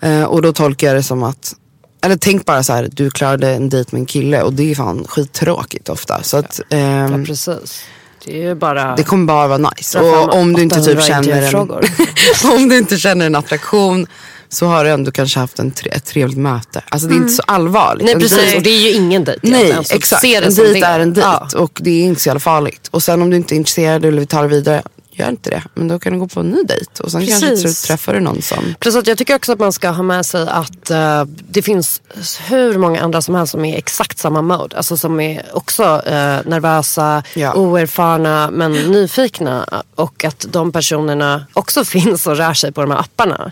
Eh, 0.02 0.24
och 0.24 0.42
då 0.42 0.54
tolkar 0.54 0.88
jag 0.88 0.96
det 0.96 1.04
som 1.04 1.24
att, 1.24 1.56
eller 2.02 2.16
tänk 2.16 2.46
bara 2.46 2.64
så 2.64 2.74
här, 2.74 2.90
du 2.92 3.10
klarade 3.12 3.50
en 3.50 3.70
dejt 3.70 3.90
med 3.92 4.00
en 4.00 4.06
kille 4.06 4.42
och 4.42 4.54
det 4.54 4.72
är 4.72 4.76
fan 4.76 5.06
skittråkigt 5.08 5.90
ofta. 5.90 6.24
Så 6.24 6.38
att, 6.38 6.60
ehm, 6.70 7.20
Ja, 7.20 7.26
precis. 7.26 7.84
Det 8.26 8.44
är 8.46 8.56
bara... 8.56 8.96
det 8.96 9.04
kommer 9.04 9.26
bara 9.26 9.48
vara 9.48 9.70
nice. 9.78 10.00
Och 10.00 10.34
om 10.36 10.54
du 10.54 10.62
inte 10.62 10.76
typ 10.76 11.00
800 11.00 11.02
känner 11.02 11.56
en, 11.56 12.52
om 12.56 12.70
du 12.70 12.78
inte 12.78 12.98
känner 12.98 13.26
en 13.26 13.36
attraktion 13.36 14.08
så 14.50 14.66
har 14.66 14.84
du 14.84 14.90
ändå 14.92 15.12
kanske 15.12 15.40
haft 15.40 15.60
en 15.60 15.72
tre, 15.72 15.92
ett 15.92 16.06
trevligt 16.06 16.38
möte. 16.38 16.84
Alltså 16.90 17.08
det 17.08 17.14
är 17.14 17.18
inte 17.18 17.34
så 17.34 17.44
allvarligt. 17.48 18.06
Nej 18.06 18.16
precis, 18.16 18.38
dejt- 18.38 18.58
och 18.58 18.64
det 18.64 18.70
är 18.70 18.80
ju 18.82 18.92
ingen 18.92 19.24
dejt 19.24 19.40
Nej 19.44 19.54
egentligen, 19.54 19.84
så 19.84 19.96
exakt, 19.96 20.24
en 20.24 20.54
dejt 20.56 20.86
är 20.86 21.00
en 21.00 21.14
dejt 21.14 21.30
Ja. 21.54 21.60
och 21.60 21.80
det 21.84 21.92
är 21.92 22.04
inte 22.04 22.22
så 22.22 22.30
jävla 22.30 22.40
farligt. 22.40 22.88
Och 22.92 23.04
sen 23.04 23.22
om 23.22 23.30
du 23.30 23.38
inte 23.38 23.56
är 23.56 23.58
intresserad 23.58 24.06
eller 24.06 24.18
vill 24.20 24.28
ta 24.28 24.42
det 24.42 24.48
vidare, 24.48 24.84
gör 25.14 25.30
inte 25.30 25.50
det. 25.50 25.64
Men 25.74 25.88
då 25.88 26.00
kan 26.00 26.14
du 26.14 26.20
gå 26.20 26.28
på 26.28 26.40
en 26.40 26.50
ny 26.50 26.64
dejt 26.64 27.04
och 27.04 27.12
sen 27.12 27.28
kanske 27.28 27.50
Precis. 27.50 27.62
slut 27.80 27.88
träffar 27.88 28.14
du 28.14 28.20
någon 28.20 28.42
som... 28.42 28.76
Plus 28.80 28.96
att 28.96 29.08
jag 29.08 29.18
tycker 29.18 29.36
också 29.36 29.52
att 29.54 29.60
man 29.60 29.74
ska 29.74 29.90
ha 29.90 30.04
med 30.04 30.26
sig 30.26 30.48
att 30.50 30.90
eh, 30.90 31.26
det 31.50 31.62
finns 31.62 32.02
hur 32.48 32.78
många 32.78 33.02
andra 33.02 33.22
som 33.22 33.36
helst 33.36 33.52
som 33.52 33.66
är 33.66 33.74
i 33.76 33.78
exakt 33.78 34.20
samma 34.20 34.42
mode. 34.42 34.78
Alltså 34.78 34.98
som 34.98 35.20
är 35.20 35.46
också 35.54 35.84
eh, 36.06 36.40
nervösa, 36.46 37.24
Ja. 37.34 37.54
oerfarna 37.54 38.50
men 38.52 38.72
nyfikna. 38.74 39.84
Och 39.96 40.26
att 40.26 40.46
de 40.50 40.72
personerna 40.72 41.46
också 41.54 41.84
finns 41.86 42.28
och 42.28 42.38
rör 42.38 42.54
sig 42.54 42.72
på 42.72 42.82
de 42.82 42.92
här 42.92 43.00
apparna. 43.00 43.52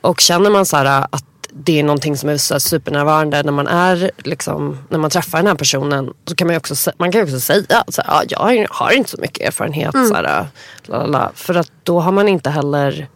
Och 0.00 0.20
känner 0.20 0.50
man 0.50 0.66
så 0.66 0.76
här 0.76 1.06
att 1.10 1.24
det 1.64 1.78
är 1.78 1.82
någonting 1.82 2.16
som 2.16 2.28
är 2.28 2.36
så 2.36 2.60
supernärvarande 2.60 3.42
när 3.42 3.52
man 3.52 3.66
är 3.66 4.10
liksom, 4.16 4.78
när 4.88 4.98
man 4.98 5.10
träffar 5.10 5.38
den 5.38 5.46
här 5.46 5.54
personen. 5.54 6.14
Så 6.24 6.34
kan 6.34 6.46
man 6.46 6.54
ju 6.54 6.58
också, 6.58 6.92
man 6.98 7.12
kan 7.12 7.20
ju 7.20 7.24
också 7.24 7.40
säga 7.40 7.78
att 7.86 7.94
så 7.94 8.02
här, 8.02 8.24
ja, 8.28 8.52
jag 8.52 8.68
har 8.70 8.90
inte 8.90 9.10
så 9.10 9.20
mycket 9.20 9.48
erfarenhet. 9.48 9.92
Så 9.92 10.14
här, 10.14 10.22
la, 10.22 10.46
la, 10.86 11.06
la. 11.06 11.32
För 11.34 11.54
att 11.54 11.72
då 11.82 12.00
har 12.00 12.12
man 12.12 12.28
inte 12.28 12.50
heller 12.50 13.08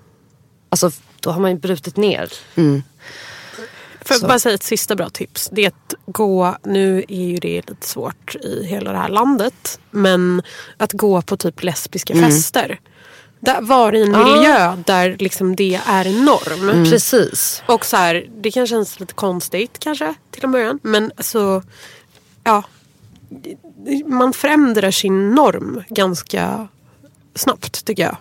Alltså 0.72 0.90
då 1.20 1.30
har 1.30 1.40
man 1.40 1.50
ju 1.50 1.56
brutit 1.56 1.96
ner. 1.96 2.32
Får 4.04 4.16
jag 4.16 4.28
bara 4.28 4.38
säga 4.38 4.54
ett 4.54 4.62
sista 4.62 4.94
bra 4.94 5.08
tips. 5.10 5.48
Det 5.52 5.64
är 5.64 5.68
att 5.68 5.94
gå, 6.06 6.56
nu 6.64 7.04
är 7.08 7.24
ju 7.24 7.36
det 7.36 7.68
lite 7.68 7.86
svårt 7.86 8.34
i 8.34 8.64
hela 8.64 8.92
det 8.92 8.98
här 8.98 9.08
landet. 9.08 9.80
Men 9.90 10.42
att 10.76 10.92
gå 10.92 11.22
på 11.22 11.36
typ 11.36 11.62
lesbiska 11.62 12.14
fester. 12.14 12.80
Där 13.44 13.60
var 13.62 13.94
i 13.94 14.02
en 14.02 14.12
miljö 14.12 14.76
där 14.86 15.16
liksom 15.18 15.56
det 15.56 15.80
är 15.86 16.24
norm. 16.24 16.84
Precis. 16.90 17.62
Och 17.66 17.84
så 17.84 17.96
här, 17.96 18.26
det 18.42 18.50
kan 18.50 18.66
kännas 18.66 19.00
lite 19.00 19.14
konstigt 19.14 19.78
kanske 19.78 20.14
till 20.30 20.44
en 20.44 20.52
början. 20.52 20.78
Men 20.82 21.12
alltså, 21.16 21.62
ja. 22.44 22.62
Man 24.06 24.32
förändrar 24.32 24.90
sin 24.90 25.30
norm 25.34 25.82
ganska 25.88 26.68
snabbt 27.34 27.84
tycker 27.84 28.02
jag. 28.02 28.16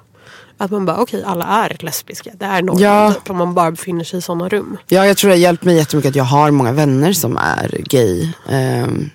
Att 0.58 0.72
man 0.72 0.86
bara, 0.86 0.98
okej 0.98 1.24
alla 1.26 1.46
är 1.46 1.78
lesbiska. 1.80 2.32
Det 2.34 2.46
är 2.46 2.62
normen 2.62 2.84
Ja. 2.84 3.14
typ, 3.14 3.30
om 3.30 3.38
man 3.38 3.54
bara 3.54 3.72
befinner 3.72 4.04
sig 4.04 4.20
i 4.20 4.22
sådana 4.22 4.50
rum. 4.50 4.78
Ja, 4.88 5.06
jag 5.06 5.18
tror 5.18 5.30
det 5.30 5.36
har 5.36 5.40
hjälpt 5.42 5.64
mig 5.64 5.76
jättemycket 5.76 6.10
att 6.10 6.16
jag 6.16 6.24
har 6.24 6.52
många 6.52 6.72
vänner 6.72 7.14
som 7.14 7.38
är 7.38 7.82
gay. 7.86 8.30
ehm, 8.50 9.10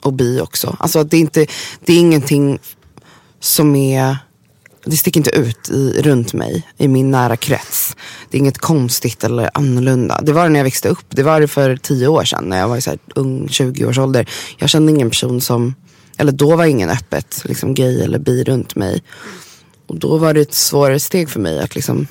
och 0.00 0.12
bi 0.12 0.40
också. 0.40 0.76
Alltså 0.80 1.04
det 1.04 1.16
är, 1.16 1.20
inte, 1.20 1.46
det 1.84 1.92
är 1.92 1.98
ingenting 1.98 2.58
som 3.40 3.76
är... 3.76 4.16
Det 4.84 4.96
sticker 4.96 5.20
inte 5.20 5.30
ut 5.30 5.70
i, 5.70 6.02
runt 6.02 6.32
mig, 6.32 6.68
i 6.78 6.88
min 6.88 7.10
nära 7.10 7.36
krets. 7.36 7.96
Det 8.30 8.36
är 8.36 8.38
inget 8.38 8.58
konstigt 8.58 9.24
eller 9.24 9.50
annorlunda. 9.54 10.20
Det 10.22 10.32
var 10.32 10.42
det 10.42 10.48
när 10.48 10.58
jag 10.58 10.64
växte 10.64 10.88
upp. 10.88 11.04
Det 11.08 11.22
var 11.22 11.40
det 11.40 11.48
för 11.48 11.76
tio 11.76 12.08
år 12.08 12.24
sedan 12.24 12.44
när 12.44 12.58
jag 12.58 12.68
var 12.68 12.80
så 12.80 12.90
här 12.90 12.98
ung, 13.14 13.48
20 13.48 13.86
års 13.86 13.98
ålder. 13.98 14.28
Jag 14.58 14.70
kände 14.70 14.92
ingen 14.92 15.10
person 15.10 15.40
som, 15.40 15.74
eller 16.16 16.32
då 16.32 16.56
var 16.56 16.64
ingen 16.64 16.90
öppet 16.90 17.42
liksom 17.44 17.74
gay 17.74 18.02
eller 18.02 18.18
bi 18.18 18.44
runt 18.44 18.74
mig. 18.74 19.02
Och 19.86 19.96
då 19.96 20.18
var 20.18 20.34
det 20.34 20.40
ett 20.40 20.54
svårare 20.54 21.00
steg 21.00 21.30
för 21.30 21.40
mig 21.40 21.60
att 21.60 21.74
liksom, 21.74 22.06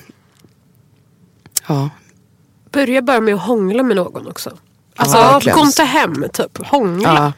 ja, 1.68 1.90
Börja 2.74 3.02
bara 3.02 3.20
med 3.20 3.34
att 3.34 3.40
hångla 3.40 3.82
med 3.82 3.96
någon 3.96 4.26
också. 4.26 4.56
Alltså, 4.96 5.16
verkligen. 5.16 5.58
gå 5.58 5.64
inte 5.64 5.82
hem, 5.82 6.24
typ. 6.32 6.66
Hångla. 6.66 7.14
Ja. 7.14 7.32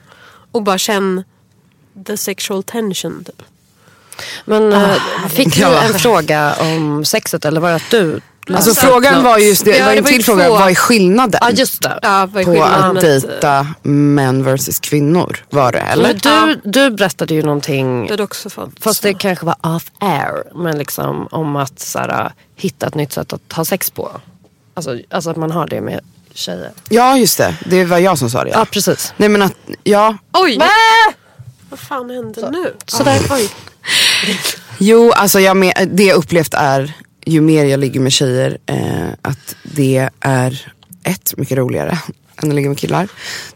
Och 0.53 0.63
bara 0.63 0.79
känn 0.79 1.25
the 2.07 2.17
sexual 2.17 2.63
tension. 2.63 3.25
Typ. 3.25 3.43
Men 4.45 4.73
eh, 4.73 4.93
fick 5.31 5.55
du 5.55 5.61
Ja. 5.61 5.83
en 5.83 5.95
fråga 5.95 6.55
om 6.61 7.05
sexet 7.05 7.45
eller 7.45 7.61
var 7.61 7.69
det 7.71 7.77
att 7.77 7.91
du 7.91 8.21
Alltså 8.55 8.75
frågan 8.75 9.15
något? 9.15 9.25
var 9.25 9.39
just 9.39 9.65
det, 9.65 9.71
Ja, 9.71 9.77
det 9.79 9.85
var 9.91 9.93
en 9.97 10.05
till 10.05 10.25
fråga, 10.25 10.45
två. 10.47 10.53
vad 10.53 10.71
är 10.71 10.75
skillnaden? 10.75 11.39
Ja 11.43 11.51
just 11.51 11.83
det. 11.83 11.99
Ja, 12.03 12.29
vad 12.33 12.41
är 12.43 12.45
på 12.45 12.51
skillnaden? 12.53 12.97
att 12.97 13.03
dejta 13.03 13.67
män 13.83 14.45
versus 14.45 14.79
kvinnor 14.81 15.37
var 15.51 15.73
det 15.73 15.79
eller? 15.79 16.09
Men 16.25 16.59
du, 16.65 16.71
du 16.71 16.91
berättade 16.91 17.35
ju 17.35 17.43
någonting, 17.43 18.07
Det 18.07 18.23
också 18.23 18.51
fått. 18.51 18.71
fast 18.81 19.03
det 19.03 19.15
kanske 19.15 19.47
var 19.47 19.57
off 19.63 19.85
air, 20.01 20.43
men 20.55 20.79
liksom 20.79 21.29
om 21.31 21.57
att 21.57 21.81
så 21.81 21.99
här, 21.99 22.33
hitta 22.57 22.87
ett 22.87 22.95
nytt 22.95 23.13
sätt 23.13 23.33
att 23.33 23.53
ha 23.53 23.65
sex 23.65 23.91
på. 23.91 24.11
Alltså, 24.75 24.99
alltså 25.11 25.31
att 25.31 25.37
man 25.37 25.51
har 25.51 25.67
det 25.67 25.81
med 25.81 26.01
tjejer. 26.35 26.71
Ja 26.89 27.17
just 27.19 27.39
det, 27.39 27.55
det 27.65 27.85
var 27.85 27.99
jag 27.99 28.19
som 28.19 28.31
sa 28.31 28.45
det 28.45 28.51
Ja 28.51 28.59
ja. 28.59 28.65
precis. 28.65 29.13
Nej 29.17 29.29
men 29.29 29.43
att, 29.43 29.53
ja. 29.85 30.17
Oj! 30.33 30.59
Vad 31.77 31.81
fan 31.81 32.11
hände 32.11 32.51
nu? 32.51 32.75
Sådär. 32.87 33.21
Oj. 33.31 33.51
Jo 34.79 35.13
alltså 35.13 35.41
jag 35.41 35.57
med, 35.57 35.89
det 35.93 36.05
jag 36.05 36.17
upplevt 36.17 36.55
är, 36.55 36.93
ju 37.27 37.41
mer 37.41 37.65
jag 37.65 37.81
ligger 37.81 38.01
med 38.01 38.13
tjejer, 38.13 38.59
eh, 38.67 39.09
att 39.23 39.57
det 39.63 40.09
är 40.21 40.73
ett, 41.03 41.35
mycket 41.37 41.59
roligare 41.59 41.99
än 42.37 42.49
att 42.49 42.55
ligga 42.55 42.69
med 42.69 42.79
killar. 42.79 43.09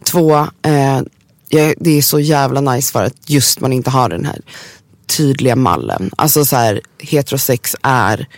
Två, 0.04 0.38
eh, 0.62 1.00
jag, 1.48 1.74
det 1.78 1.98
är 1.98 2.02
så 2.02 2.20
jävla 2.20 2.60
nice 2.60 2.92
för 2.92 3.04
att 3.04 3.30
just 3.30 3.60
man 3.60 3.72
inte 3.72 3.90
har 3.90 4.08
den 4.08 4.24
här 4.24 4.40
tydliga 5.06 5.56
mallen. 5.56 6.10
Alltså 6.16 6.44
så 6.44 6.56
här, 6.56 6.80
heterosex 6.98 7.76
är 7.82 8.28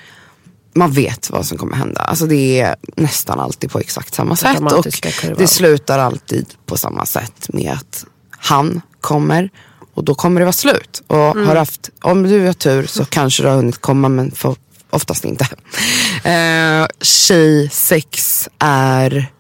man 0.75 0.93
vet 0.93 1.31
vad 1.31 1.47
som 1.47 1.59
kommer 1.59 1.77
hända. 1.77 2.01
Alltså 2.01 2.27
det 2.27 2.61
är 2.61 2.77
nästan 2.97 3.41
alltid 3.41 3.71
på 3.71 3.79
exakt 3.79 4.15
samma 4.15 4.37
sätt. 4.37 4.61
Och 4.61 4.85
kurvan. 4.85 5.37
det 5.39 5.47
slutar 5.47 5.99
alltid 5.99 6.47
på 6.67 6.77
samma 6.77 7.07
sätt 7.07 7.49
med 7.53 7.73
att 7.73 8.07
han 8.31 8.81
kommer 9.01 9.51
och 9.95 10.05
då 10.05 10.15
kommer 10.15 10.41
det 10.41 10.45
vara 10.45 10.53
slut. 10.53 11.03
Och 11.07 11.17
har 11.17 11.57
haft, 11.57 11.91
om 12.03 12.23
du 12.23 12.47
har 12.47 12.53
tur 12.53 12.87
så 12.87 13.05
kanske 13.09 13.43
du 13.43 13.49
har 13.49 13.57
hunnit 13.57 13.79
komma 13.81 14.09
men 14.09 14.31
för, 14.31 14.57
oftast 14.91 15.25
inte. 15.25 15.49
Eh, 16.25 16.87
Tjejsex 17.01 18.49
är 18.59 19.33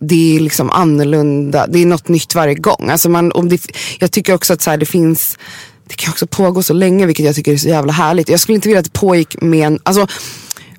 det 0.00 0.36
är 0.36 0.40
liksom 0.40 0.70
annorlunda, 0.70 1.66
det 1.66 1.82
är 1.82 1.86
något 1.86 2.08
nytt 2.08 2.34
varje 2.34 2.54
gång. 2.54 2.90
Alltså 2.90 3.08
man, 3.08 3.32
om 3.32 3.48
det, 3.48 3.66
jag 3.98 4.12
tycker 4.12 4.34
också 4.34 4.52
att 4.52 4.62
så 4.62 4.70
här, 4.70 4.76
det 4.76 4.86
finns, 4.86 5.38
det 5.88 5.94
kan 5.94 6.10
också 6.10 6.26
pågå 6.26 6.62
så 6.62 6.72
länge 6.72 7.06
vilket 7.06 7.26
jag 7.26 7.34
tycker 7.34 7.52
är 7.52 7.56
så 7.56 7.68
jävla 7.68 7.92
härligt. 7.92 8.28
Jag 8.28 8.40
skulle 8.40 8.54
inte 8.54 8.68
vilja 8.68 8.78
att 8.78 8.84
det 8.84 9.00
pågick 9.00 9.40
med 9.42 9.66
en, 9.66 9.78
alltså, 9.82 10.06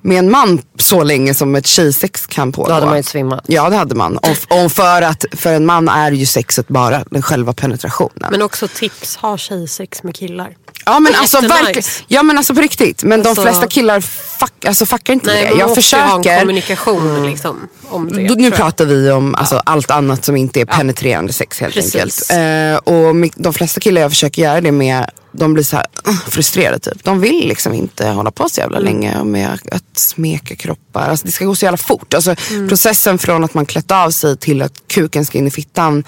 med 0.05 0.19
en 0.19 0.31
man 0.31 0.61
så 0.79 1.03
länge 1.03 1.33
som 1.33 1.55
ett 1.55 1.67
tjejsex 1.67 2.27
kan 2.27 2.51
pågå. 2.51 2.67
Då 2.67 2.73
hade 2.73 2.85
man 2.85 2.97
ju 2.97 3.03
svimmat. 3.03 3.45
Ja 3.47 3.69
det 3.69 3.75
hade 3.75 3.95
man. 3.95 4.17
Och, 4.17 4.63
och 4.63 4.71
för 4.71 5.01
att 5.01 5.25
för 5.31 5.53
en 5.53 5.65
man 5.65 5.89
är 5.89 6.11
ju 6.11 6.25
sexet 6.25 6.67
bara 6.67 7.03
den 7.09 7.21
själva 7.21 7.53
penetrationen. 7.53 8.27
Men 8.31 8.41
också 8.41 8.67
tips, 8.67 9.15
ha 9.15 9.37
tjejsex 9.37 10.03
med 10.03 10.15
killar. 10.15 10.55
Ja 10.85 10.99
men 10.99 11.15
alltså 11.15 11.41
verkligen. 11.41 11.83
Ja 12.07 12.23
men 12.23 12.37
alltså 12.37 12.55
på 12.55 12.61
riktigt. 12.61 13.03
Men 13.03 13.19
Alltså- 13.19 13.43
de 13.43 13.49
flesta 13.49 13.67
killar 13.67 14.01
fuck, 14.39 14.65
alltså, 14.65 14.85
fuckar 14.85 15.13
inte 15.13 15.27
Nej, 15.27 15.41
det. 15.41 15.47
Jag 15.47 15.55
ju 15.57 15.61
ha 15.63 15.69
en 15.69 15.75
försöker. 15.75 16.39
kommunikation 16.39 17.25
liksom, 17.25 17.67
om 17.89 18.11
det. 18.11 18.27
Då, 18.27 18.33
nu 18.35 18.51
pratar 18.51 18.85
vi 18.85 19.11
om 19.11 19.35
alltså, 19.35 19.61
allt 19.65 19.91
annat 19.91 20.25
som 20.25 20.35
inte 20.35 20.61
är 20.61 20.65
penetrerande 20.65 21.33
sex 21.33 21.59
helt 21.59 21.73
Precis. 21.73 21.95
enkelt. 21.95 22.31
Eh, 22.31 22.93
och 22.93 23.15
de 23.35 23.53
flesta 23.53 23.79
killar 23.79 24.01
jag 24.01 24.11
försöker 24.11 24.41
göra 24.41 24.61
det 24.61 24.71
med, 24.71 25.09
de 25.31 25.53
blir 25.53 25.63
så 25.63 25.75
här 25.75 25.85
uh, 26.07 26.19
frustrerade 26.27 26.79
typ. 26.79 27.03
De 27.03 27.19
vill 27.19 27.47
liksom 27.47 27.73
inte 27.73 28.07
hålla 28.07 28.31
på 28.31 28.49
så 28.49 28.61
jävla 28.61 28.79
länge 28.79 29.23
med 29.23 29.59
att 29.71 29.99
smeka 29.99 30.55
kroppar. 30.55 31.09
Alltså, 31.09 31.25
det 31.25 31.31
ska 31.31 31.45
gå 31.45 31.55
så 31.55 31.65
jävla 31.65 31.77
fort. 31.77 32.13
Alltså, 32.13 32.35
Processen 32.69 33.17
från 33.17 33.43
att 33.43 33.53
man 33.53 33.65
klätt 33.65 33.91
av 33.91 34.11
sig 34.11 34.37
till 34.37 34.61
att 34.61 34.73
kuken 34.87 35.25
ska 35.25 35.37
in 35.37 35.47
i 35.47 35.51
fittan 35.51 36.03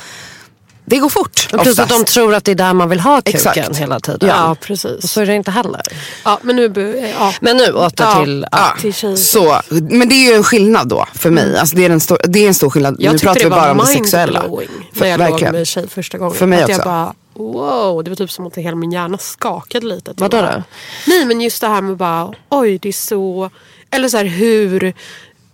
det 0.90 0.98
går 1.00 1.10
fort 1.10 1.48
Och 1.54 1.62
plus 1.62 1.80
att 1.80 1.90
de 1.90 2.06
tror 2.06 2.34
att 2.36 2.44
det 2.44 2.52
är 2.52 2.56
där 2.56 2.74
man 2.74 2.90
vill 2.90 3.00
ha 3.00 3.22
kuken 3.22 3.36
Exakt. 3.36 3.78
hela 3.78 4.00
tiden. 4.00 4.30
Ja, 4.30 4.52
Och 4.52 4.60
precis. 4.60 5.12
så 5.12 5.22
är 5.22 5.26
det 5.26 5.36
inte 5.36 5.52
heller. 5.52 5.82
Ja, 6.26 6.40
men 6.42 6.56
nu... 6.56 7.14
Ja. 7.20 7.34
Men 7.42 7.58
nu 7.58 7.72
åter 7.74 8.06
Ja. 8.06 8.24
till... 8.24 8.46
Ja, 8.52 8.74
till 8.82 8.94
tjejer. 8.94 9.16
så, 9.16 9.62
men 9.70 10.10
det 10.10 10.16
är 10.16 10.30
ju 10.30 10.34
en 10.36 10.44
skillnad 10.44 10.88
då 10.88 11.06
för 11.14 11.30
mig. 11.30 11.58
Alltså 11.58 11.76
det, 11.76 11.86
är 11.86 11.90
en 11.90 12.00
stor, 12.00 12.18
det 12.24 12.44
är 12.44 12.48
en 12.48 12.54
stor 12.54 12.70
skillnad. 12.70 12.96
Jag 13.00 13.14
nu 13.14 13.20
pratar 13.20 13.44
vi 13.44 13.50
bara 13.50 13.72
om 13.72 13.78
det 13.78 13.86
sexuella. 13.86 14.42
För- 14.42 15.02
när 15.02 15.08
jag 15.08 15.20
låg 15.20 15.30
verkligen. 15.30 15.52
med 15.52 15.60
en 15.60 15.66
tjej 15.66 15.88
första 15.90 16.18
gången. 16.18 16.34
För 16.36 16.46
mig 16.46 16.64
att 16.64 16.70
jag 16.70 16.78
också. 16.78 16.90
bara, 16.90 17.14
wow, 17.34 18.04
det 18.04 18.10
var 18.12 18.16
typ 18.16 18.32
som 18.32 18.48
att 18.48 18.56
hela 18.56 18.76
min 18.76 18.92
hjärna 18.92 19.18
skakade 19.18 19.86
lite. 19.86 20.12
Jag 20.18 20.22
Vadå 20.22 20.42
då? 20.42 20.64
Nej 21.08 21.26
men 21.26 21.42
just 21.42 21.62
det 21.62 21.68
här 21.68 21.82
med 21.82 21.98
bara, 21.98 22.34
oj 22.50 22.78
det 22.82 22.90
är 22.90 22.94
så, 22.94 23.50
eller 23.92 24.10
så 24.10 24.18
här 24.18 24.26
hur 24.26 24.94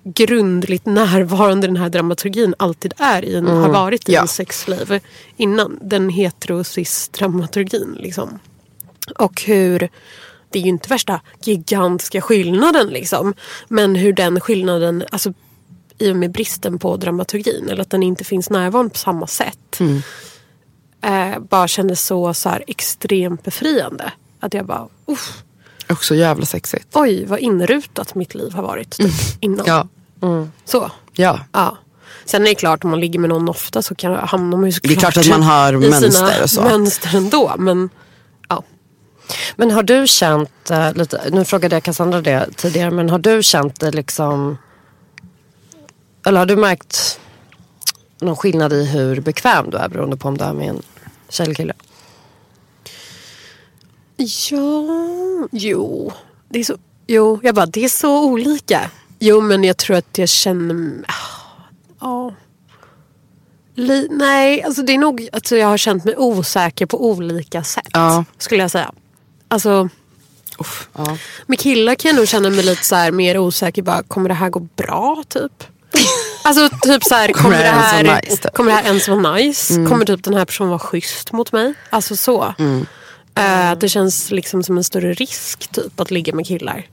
grundligt 0.03 0.85
närvarande 0.85 1.67
den 1.67 1.77
här 1.77 1.89
dramaturgin 1.89 2.55
alltid 2.59 2.93
är 2.97 3.25
i 3.25 3.35
en, 3.35 3.47
har 3.47 3.69
varit 3.69 4.09
i 4.09 4.13
Ja. 4.13 4.21
en 4.21 4.27
sexliv 4.27 4.99
innan. 5.37 5.79
Den 5.81 6.09
heterosis-dramaturgin 6.09 7.97
liksom. 7.99 8.39
Och 9.19 9.41
hur, 9.41 9.79
det 10.49 10.59
är 10.59 10.63
ju 10.63 10.69
inte 10.69 10.89
värsta 10.89 11.21
gigantiska 11.43 12.21
skillnaden 12.21 12.87
liksom. 12.87 13.33
Men 13.67 13.95
hur 13.95 14.13
den 14.13 14.39
skillnaden, 14.39 15.03
alltså 15.11 15.33
i 15.97 16.11
och 16.11 16.15
med 16.15 16.31
bristen 16.31 16.79
på 16.79 16.97
dramaturgin 16.97 17.69
eller 17.69 17.81
att 17.81 17.89
den 17.89 18.03
inte 18.03 18.23
finns 18.23 18.49
närvarande 18.49 18.89
på 18.91 18.97
samma 18.97 19.27
sätt. 19.27 19.79
Eh, 21.01 21.39
bara 21.49 21.67
kändes 21.67 22.05
så, 22.05 22.33
så 22.33 22.49
här, 22.49 22.63
extremt 22.67 23.43
befriande. 23.43 24.11
Att 24.39 24.53
jag 24.53 24.65
bara, 24.65 24.87
uff, 25.05 25.43
Också 25.93 26.15
jävla 26.15 26.45
sexigt. 26.45 26.87
oj 26.93 27.25
vad 27.25 27.39
inrutat 27.39 28.15
mitt 28.15 28.35
liv 28.35 28.53
har 28.53 28.63
varit 28.63 28.89
typ, 28.97 29.13
innan. 29.39 29.65
Ja. 29.65 29.87
Så. 30.65 30.91
ja. 31.13 31.39
Ja. 31.51 31.77
Sen 32.25 32.41
är 32.41 32.49
det 32.49 32.55
klart 32.55 32.83
om 32.83 32.89
man 32.89 32.99
ligger 32.99 33.19
med 33.19 33.29
någon 33.29 33.49
ofta 33.49 33.81
så 33.81 33.95
kan, 33.95 34.15
hamnar 34.15 34.57
man 34.57 34.69
ju 34.69 34.79
Det 34.83 34.93
är 34.93 34.95
klart 34.95 35.17
att 35.17 35.29
man 35.29 35.43
har 35.43 35.73
mönster 35.73 36.43
och 36.43 36.49
så. 36.49 36.61
mönster 36.61 37.17
ändå. 37.17 37.53
Men 37.57 37.89
ja. 38.49 38.63
Men 39.55 39.71
har 39.71 39.83
du 39.83 40.07
känt 40.07 40.71
eh, 40.71 40.93
lite, 40.93 41.21
nu 41.31 41.45
frågade 41.45 41.75
jag 41.75 41.83
Cassandra 41.83 42.21
det 42.21 42.49
tidigare, 42.55 42.91
men 42.91 43.09
har 43.09 43.19
du 43.19 43.43
känt 43.43 43.79
det 43.79 43.91
liksom, 43.91 44.57
eller 46.25 46.39
har 46.39 46.45
du 46.45 46.55
märkt 46.55 47.19
någon 48.21 48.35
skillnad 48.35 48.73
i 48.73 48.85
hur 48.85 49.21
bekväm 49.21 49.69
du 49.69 49.77
är 49.77 49.89
beroende 49.89 50.17
på 50.17 50.27
om 50.27 50.37
du 50.37 50.43
är 50.43 50.53
med 50.53 50.69
en 50.69 50.81
tjej 51.29 51.43
eller 51.43 51.55
kille? 51.55 51.73
Ja, 54.17 55.47
jo. 55.51 56.11
Det 56.49 56.59
är 56.59 56.63
så, 56.63 56.77
jo, 57.07 57.39
jag 57.43 57.55
bara, 57.55 57.65
det 57.65 57.83
är 57.85 57.89
så 57.89 58.23
olika. 58.25 58.91
Jo, 59.19 59.41
men 59.41 59.63
jag 59.63 59.77
tror 59.77 59.97
att 59.97 60.17
jag 60.17 60.29
känner... 60.29 61.05
Ja. 61.99 62.33
Li, 63.75 64.07
nej, 64.11 64.63
alltså 64.63 64.81
det 64.81 64.93
är 64.93 64.97
nog 64.97 65.29
att 65.31 65.51
jag 65.51 65.67
har 65.67 65.77
känt 65.77 66.05
mig 66.05 66.17
osäker 66.17 66.85
på 66.85 67.05
olika 67.05 67.63
sätt. 67.63 67.89
Ja. 67.93 68.25
Skulle 68.37 68.61
jag 68.61 68.71
säga. 68.71 68.91
Alltså, 69.47 69.89
Uff, 70.59 70.89
ja. 70.97 71.17
med 71.47 71.59
killar 71.59 71.95
kan 71.95 72.09
jag 72.09 72.15
nog 72.15 72.27
känna 72.27 72.49
mig 72.49 72.63
lite 72.63 72.83
så 72.83 72.95
här 72.95 73.11
mer 73.11 73.37
osäker. 73.37 73.81
Bara, 73.81 74.03
kommer 74.03 74.29
det 74.29 74.35
här 74.35 74.49
gå 74.49 74.59
bra 74.59 75.23
typ? 75.27 75.63
Alltså 76.45 76.69
typ 76.81 77.03
så 77.03 77.15
här, 77.15 77.31
kommer, 77.31 77.57
det 77.57 77.63
här, 77.63 78.03
nice, 78.03 78.37
typ? 78.37 78.53
kommer 78.53 78.71
det 78.71 78.77
här 78.77 78.85
ens 78.85 79.07
vara 79.07 79.33
nice? 79.33 79.73
Kommer 79.73 80.05
typ 80.05 80.23
den 80.23 80.33
här 80.33 80.45
personen 80.45 80.69
vara 80.69 80.79
schysst 80.79 81.31
mot 81.31 81.51
mig? 81.51 81.73
Alltså 81.89 82.15
så. 82.15 82.53
Eh, 83.35 83.77
det 83.77 83.89
känns 83.89 84.31
liksom 84.31 84.63
som 84.63 84.77
en 84.77 84.83
större 84.83 85.13
risk 85.13 85.67
typ 85.67 85.99
att 85.99 86.11
ligga 86.11 86.35
med 86.35 86.47
killar. 86.47 86.87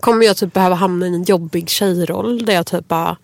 Kommer 0.00 0.26
jag 0.26 0.36
typ 0.36 0.52
behöva 0.52 0.74
hamna 0.74 1.06
i 1.06 1.14
en 1.14 1.24
jobbig 1.24 1.68
tjejroll 1.68 2.44
där 2.44 2.54
jag 2.54 2.66
typ 2.66 2.88
bara 2.88 3.16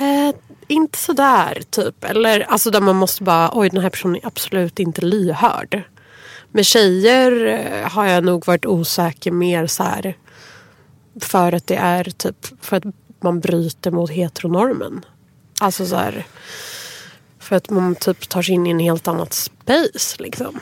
eh, 0.00 0.34
inte 0.68 0.98
sådär 0.98 1.62
typ. 1.70 2.04
Eller 2.04 2.40
alltså 2.40 2.70
där 2.70 2.80
man 2.80 2.96
måste 2.96 3.22
bara 3.22 3.50
oj 3.52 3.70
den 3.70 3.82
här 3.82 3.90
personen 3.90 4.16
är 4.16 4.26
absolut 4.26 4.78
inte 4.78 5.00
lyhörd. 5.00 5.82
Med 6.52 6.66
tjejer 6.66 7.46
eh, 7.46 7.90
har 7.90 8.06
jag 8.06 8.24
nog 8.24 8.46
varit 8.46 8.66
osäker 8.66 9.30
mer 9.30 9.66
så 9.66 9.82
här 9.82 10.16
för 11.20 11.52
att 11.52 11.66
det 11.66 11.76
är 11.76 12.04
typ 12.04 12.46
för 12.60 12.76
att 12.76 12.84
man 13.20 13.40
bryter 13.40 13.90
mot 13.90 14.10
heteronormen. 14.10 15.04
Alltså 15.60 15.86
så 15.86 15.96
här 15.96 16.26
för 17.38 17.56
att 17.56 17.70
man 17.70 17.94
typ 17.94 18.28
tar 18.28 18.42
sig 18.42 18.54
in 18.54 18.66
i 18.66 18.70
en 18.70 18.78
helt 18.78 19.08
annat 19.08 19.32
space 19.32 20.22
liksom. 20.22 20.60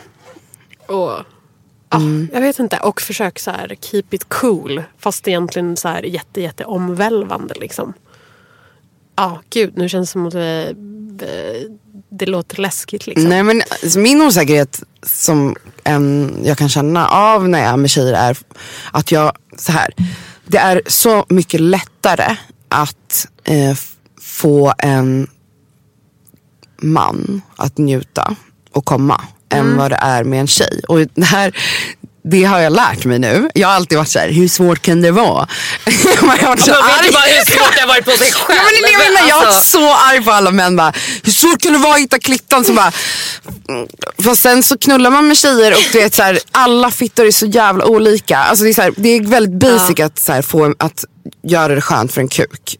Och 0.87 1.25
ja, 1.93 2.01
jag 2.33 2.41
vet 2.41 2.59
inte. 2.59 2.77
Och 2.77 3.01
försök 3.01 3.39
så 3.39 3.51
här 3.51 3.77
keep 3.81 4.05
it 4.11 4.29
cool. 4.29 4.83
Fast 4.99 5.29
egentligen 5.29 5.77
så 5.77 5.89
här 5.89 6.03
jätte, 6.03 6.41
jätte 6.41 6.65
omvälvande 6.65 7.55
liksom. 7.55 7.93
Ja, 9.17 9.43
gud 9.51 9.73
nu 9.77 9.89
känns 9.89 10.09
det 10.09 10.13
som 10.13 10.27
att 10.27 10.33
det, 10.33 10.75
det 12.09 12.27
låter 12.27 12.61
läskigt 12.61 13.07
liksom. 13.07 13.29
Nej 13.29 13.43
men 13.43 13.63
alltså, 13.83 13.99
min 13.99 14.23
osäkerhet 14.23 14.83
som 15.03 15.57
en, 15.85 16.37
jag 16.45 16.59
kan 16.59 16.69
känna 16.69 17.09
av 17.09 17.49
när 17.49 17.59
jag 17.59 17.69
är 17.69 17.77
med 17.77 17.91
tjejer 17.91 18.13
är 18.13 18.39
att 18.93 19.13
jag, 19.13 19.33
så 19.57 19.73
här. 19.73 19.95
Det 20.47 20.59
är 20.59 20.83
så 20.87 21.27
mycket 21.29 21.61
lättare 21.61 22.37
att 22.69 23.29
eh, 23.45 23.77
få 24.21 24.75
en 24.79 25.27
man 26.77 27.43
att 27.57 27.79
njuta 27.79 28.37
och 28.73 28.85
komma 28.85 29.25
än 29.53 29.77
vad 29.77 29.91
det 29.91 29.99
är 30.01 30.25
med 30.25 30.41
en 30.41 30.47
tjej. 30.47 30.81
Och 30.89 30.99
det 31.15 31.25
här 31.25 31.53
det 32.25 32.45
har 32.45 32.59
jag 32.61 32.73
lärt 32.73 33.05
mig 33.05 33.19
nu. 33.19 33.51
Jag 33.55 33.69
har 33.69 33.75
alltid 33.75 33.99
varit 33.99 34.09
så 34.09 34.19
här, 34.19 34.29
hur 34.29 34.49
svårt 34.49 34.83
kan 34.83 35.03
det 35.03 35.11
vara? 35.11 35.49
jag 35.87 36.17
har 36.17 36.49
varit 36.49 36.61
så 36.61 36.71
Man 36.71 36.83
arg. 36.83 37.13
bara 37.13 37.23
hur 37.23 37.45
svårt 37.45 37.79
har 37.81 37.87
varit 37.89 38.05
på 38.05 38.11
sig 38.11 38.33
själv. 38.33 38.59
Ja, 38.59 38.65
men 38.65 38.95
är 38.95 38.99
det 38.99 39.21
jag. 39.21 39.29
Jag 39.29 39.35
har 39.35 39.45
varit 39.45 39.55
Alltså, 39.57 39.79
så 39.79 39.95
arg 39.95 40.25
på 40.25 40.31
alla 40.31 40.51
män. 40.51 40.77
Bara, 40.77 40.93
hur 41.23 41.33
svårt 41.33 41.63
kan 41.63 41.73
det 41.73 41.79
vara 41.79 41.95
att 41.95 42.01
hitta 42.01 42.19
klittan? 42.19 42.65
Så 42.65 42.73
bara, 42.73 42.93
mm. 43.69 43.89
Fast 44.25 44.43
sen 44.43 44.63
så 44.63 44.79
knullar 44.79 45.11
man 45.11 45.29
med 45.29 45.37
tjejer 45.37 45.73
och 45.73 45.83
du 45.93 45.99
vet, 45.99 46.15
så 46.15 46.23
här, 46.23 46.39
alla 46.51 46.91
fittor 46.91 47.27
är 47.27 47.31
så 47.31 47.47
jävla 47.47 47.85
olika. 47.85 48.39
Alltså, 48.39 48.65
det, 48.65 48.71
är 48.71 48.75
så 48.75 48.83
här, 48.83 48.93
det 48.97 49.09
är 49.09 49.21
väldigt 49.23 49.61
basic 49.61 50.01
att, 50.01 50.19
så 50.19 50.33
här, 50.33 50.43
få, 50.43 50.75
att 50.79 51.05
göra 51.43 51.75
det 51.75 51.81
skönt 51.81 52.13
för 52.13 52.21
en 52.21 52.29
kuk. 52.29 52.79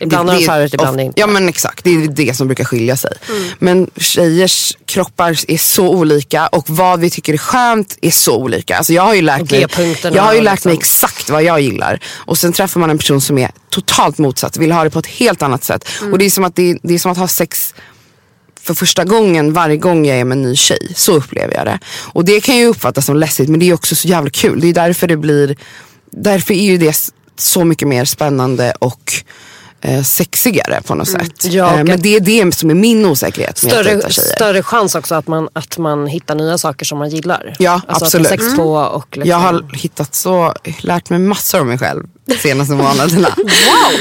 Ibland 0.00 0.28
Det- 0.28 0.32
har 0.32 0.40
de 0.40 0.46
förut, 0.46 0.74
ibland 0.74 1.00
inte. 1.00 1.20
Ja 1.20 1.26
men 1.26 1.48
exakt, 1.48 1.84
det 1.84 1.90
är 1.90 2.08
det 2.08 2.36
som 2.36 2.46
brukar 2.46 2.64
skilja 2.64 2.96
sig. 2.96 3.12
Mm. 3.28 3.42
Men 3.58 3.90
tjejers 3.96 4.76
kroppar 4.86 5.36
är 5.48 5.58
så 5.58 5.88
olika 5.88 6.46
och 6.46 6.70
vad 6.70 7.00
vi 7.00 7.10
tycker 7.10 7.32
är 7.32 7.38
skönt 7.38 7.98
är 8.02 8.10
så 8.10 8.36
olika. 8.36 8.76
Alltså 8.76 8.92
jag 8.92 9.02
har 9.02 9.14
ju 9.14 9.22
lärt, 9.22 9.50
mig, 9.50 9.66
jag 10.02 10.22
har 10.22 10.34
ju 10.34 10.40
lärt 10.40 10.64
mig 10.64 10.74
liksom. 10.74 11.06
exakt 11.06 11.30
vad 11.30 11.42
jag 11.42 11.60
gillar. 11.60 12.00
Och 12.14 12.38
sen 12.38 12.52
träffar 12.52 12.80
man 12.80 12.90
en 12.90 12.98
person 12.98 13.20
som 13.20 13.38
är 13.38 13.50
totalt 13.70 14.18
motsatt, 14.18 14.56
vill 14.56 14.72
ha 14.72 14.84
det 14.84 14.90
på 14.90 14.98
ett 14.98 15.06
helt 15.06 15.42
annat 15.42 15.64
sätt. 15.64 15.88
Mm. 16.00 16.12
Och 16.12 16.18
det 16.18 16.24
är, 16.24 16.30
som 16.30 16.44
att 16.44 16.56
det, 16.56 16.78
det 16.82 16.94
är 16.94 16.98
som 16.98 17.12
att 17.12 17.18
ha 17.18 17.28
sex 17.28 17.74
för 18.62 18.74
första 18.74 19.04
gången 19.04 19.52
varje 19.52 19.76
gång 19.76 20.06
jag 20.06 20.18
är 20.18 20.24
med 20.24 20.36
en 20.38 20.42
ny 20.42 20.56
tjej. 20.56 20.92
Så 20.96 21.12
upplever 21.12 21.54
jag 21.54 21.66
det. 21.66 21.78
Och 21.96 22.24
det 22.24 22.40
kan 22.40 22.56
ju 22.56 22.66
uppfattas 22.66 23.06
som 23.06 23.16
läskigt 23.16 23.48
men 23.48 23.60
det 23.60 23.68
är 23.68 23.74
också 23.74 23.96
så 23.96 24.08
jävla 24.08 24.30
kul. 24.30 24.60
Det 24.60 24.68
är 24.68 24.72
därför 24.74 25.06
det 25.08 25.16
blir, 25.16 25.56
därför 26.12 26.54
är 26.54 26.64
ju 26.64 26.78
det 26.78 27.10
så 27.38 27.64
mycket 27.64 27.88
mer 27.88 28.04
spännande 28.04 28.74
och 28.78 29.12
eh, 29.80 30.02
sexigare 30.02 30.82
på 30.82 30.94
något 30.94 31.08
sätt. 31.08 31.44
Ja, 31.44 31.78
eh, 31.78 31.84
men 31.84 32.02
det 32.02 32.16
är 32.16 32.20
det 32.20 32.54
som 32.54 32.70
är 32.70 32.74
min 32.74 33.06
osäkerhet 33.06 33.58
Större, 33.58 34.10
större 34.10 34.62
chans 34.62 34.94
också 34.94 35.14
att 35.14 35.26
man, 35.26 35.48
att 35.52 35.78
man 35.78 36.06
hittar 36.06 36.34
nya 36.34 36.58
saker 36.58 36.86
som 36.86 36.98
man 36.98 37.10
gillar. 37.10 37.56
Ja, 37.58 37.80
alltså 37.86 38.04
absolut. 38.04 38.28
Sex 38.28 38.56
på 38.56 38.72
och 38.74 39.16
liksom, 39.16 39.30
Jag 39.30 39.36
har 39.36 39.76
hittat 39.76 40.14
så, 40.14 40.54
lärt 40.80 41.10
mig 41.10 41.18
massor 41.18 41.60
om 41.60 41.68
mig 41.68 41.78
själv 41.78 42.06
de 42.30 42.34
senaste 42.34 42.74
månaderna. 42.74 43.28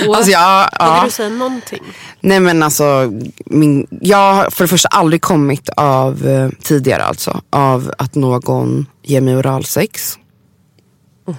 Wow! 0.05 0.15
Alltså 0.15 0.31
jag, 0.31 0.69
ja. 0.79 1.01
du 1.05 1.11
säga 1.11 1.29
någonting? 1.29 1.83
Nej 2.21 2.39
men 2.39 2.63
alltså, 2.63 3.11
min, 3.45 3.87
jag 4.01 4.33
har 4.33 4.49
för 4.49 4.63
det 4.63 4.67
första 4.67 4.87
aldrig 4.87 5.21
kommit 5.21 5.69
av, 5.69 6.27
eh, 6.27 6.49
tidigare 6.63 7.03
alltså, 7.03 7.41
av 7.49 7.93
att 7.97 8.15
någon 8.15 8.85
ger 9.03 9.21
mig 9.21 9.37
oralsex. 9.37 10.17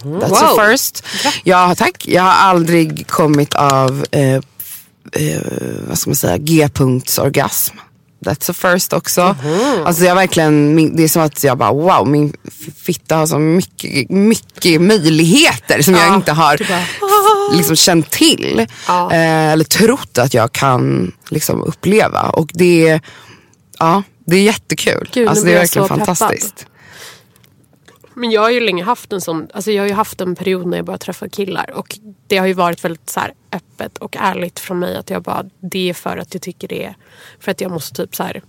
That's 0.03 0.29
Wow. 0.29 0.59
a 0.61 0.69
first. 0.71 1.05
Ja, 1.45 1.75
tack. 1.75 2.09
Jag 2.09 2.23
har 2.23 2.31
aldrig 2.51 3.07
kommit 3.07 3.55
av, 3.55 4.05
eh, 4.11 4.35
eh, 5.13 5.41
vad 5.89 5.99
ska 5.99 6.11
man 6.11 6.17
säga, 6.17 6.37
G-punktsorgasm. 6.39 7.77
That's 8.27 8.51
a 8.51 8.55
first 8.55 8.93
också. 8.93 9.37
Alltså 9.85 10.05
jag 10.05 10.15
verkligen, 10.15 10.97
det 10.97 11.03
är 11.03 11.09
som 11.09 11.23
att 11.23 11.45
jag 11.45 11.59
bara 11.59 11.73
wow, 11.73 12.09
min 12.09 12.33
fitta 12.83 13.17
har 13.17 13.27
så 13.27 13.39
mycket, 13.39 14.11
mycket 14.11 14.81
möjligheter 14.81 15.83
som 15.83 15.95
jag 15.95 16.15
inte 16.15 16.33
har 16.33 16.59
liksom 17.57 17.77
känt 17.77 18.11
till. 18.11 18.67
Ja. 18.89 19.13
Eh, 19.13 19.53
eller 19.53 19.65
trott 19.65 20.19
att 20.19 20.35
jag 20.35 20.53
kan 20.53 21.13
liksom 21.29 21.63
uppleva. 21.63 22.21
Och 22.23 22.51
det 22.55 23.01
ja, 23.79 24.03
det 24.27 24.37
är 24.37 24.43
jättekul. 24.43 25.09
Gud, 25.13 25.29
alltså, 25.29 25.45
det 25.45 25.53
är 25.53 25.59
verkligen 25.59 25.89
så 25.89 25.95
peppad. 25.97 26.37
Men 28.21 28.31
jag 28.31 28.41
har 28.41 28.51
ju 28.51 28.61
länge 28.61 28.85
haft 28.85 29.13
en 29.13 29.21
sån, 29.21 29.49
alltså 29.53 29.71
jag 29.71 29.83
har 29.83 29.89
ju 29.89 29.95
haft 29.95 30.21
en 30.21 30.37
period 30.37 30.67
när 30.67 30.77
jag 30.77 30.87
började 30.87 31.05
träffa 31.05 31.29
killar 31.29 31.71
och 31.75 31.99
det 32.27 32.39
har 32.39 32.47
ju 32.47 32.53
varit 32.53 32.85
väldigt 32.85 33.11
så 33.11 33.21
här 33.21 33.35
öppet 33.53 33.99
och 33.99 34.17
ärligt 34.17 34.59
från 34.61 34.79
mig 34.79 34.97
att 34.97 35.11
jag 35.11 35.23
bara, 35.23 35.45
det 35.61 35.91
är 35.91 35.95
för 35.95 36.17
att 36.17 36.35
jag 36.35 36.43
tycker 36.43 36.69
det 36.69 36.85
är, 36.85 36.95
för 37.39 37.51
att 37.51 37.61
jag 37.61 37.71
måste 37.71 37.95
typ 37.95 38.17
så 38.17 38.23
här 38.23 38.43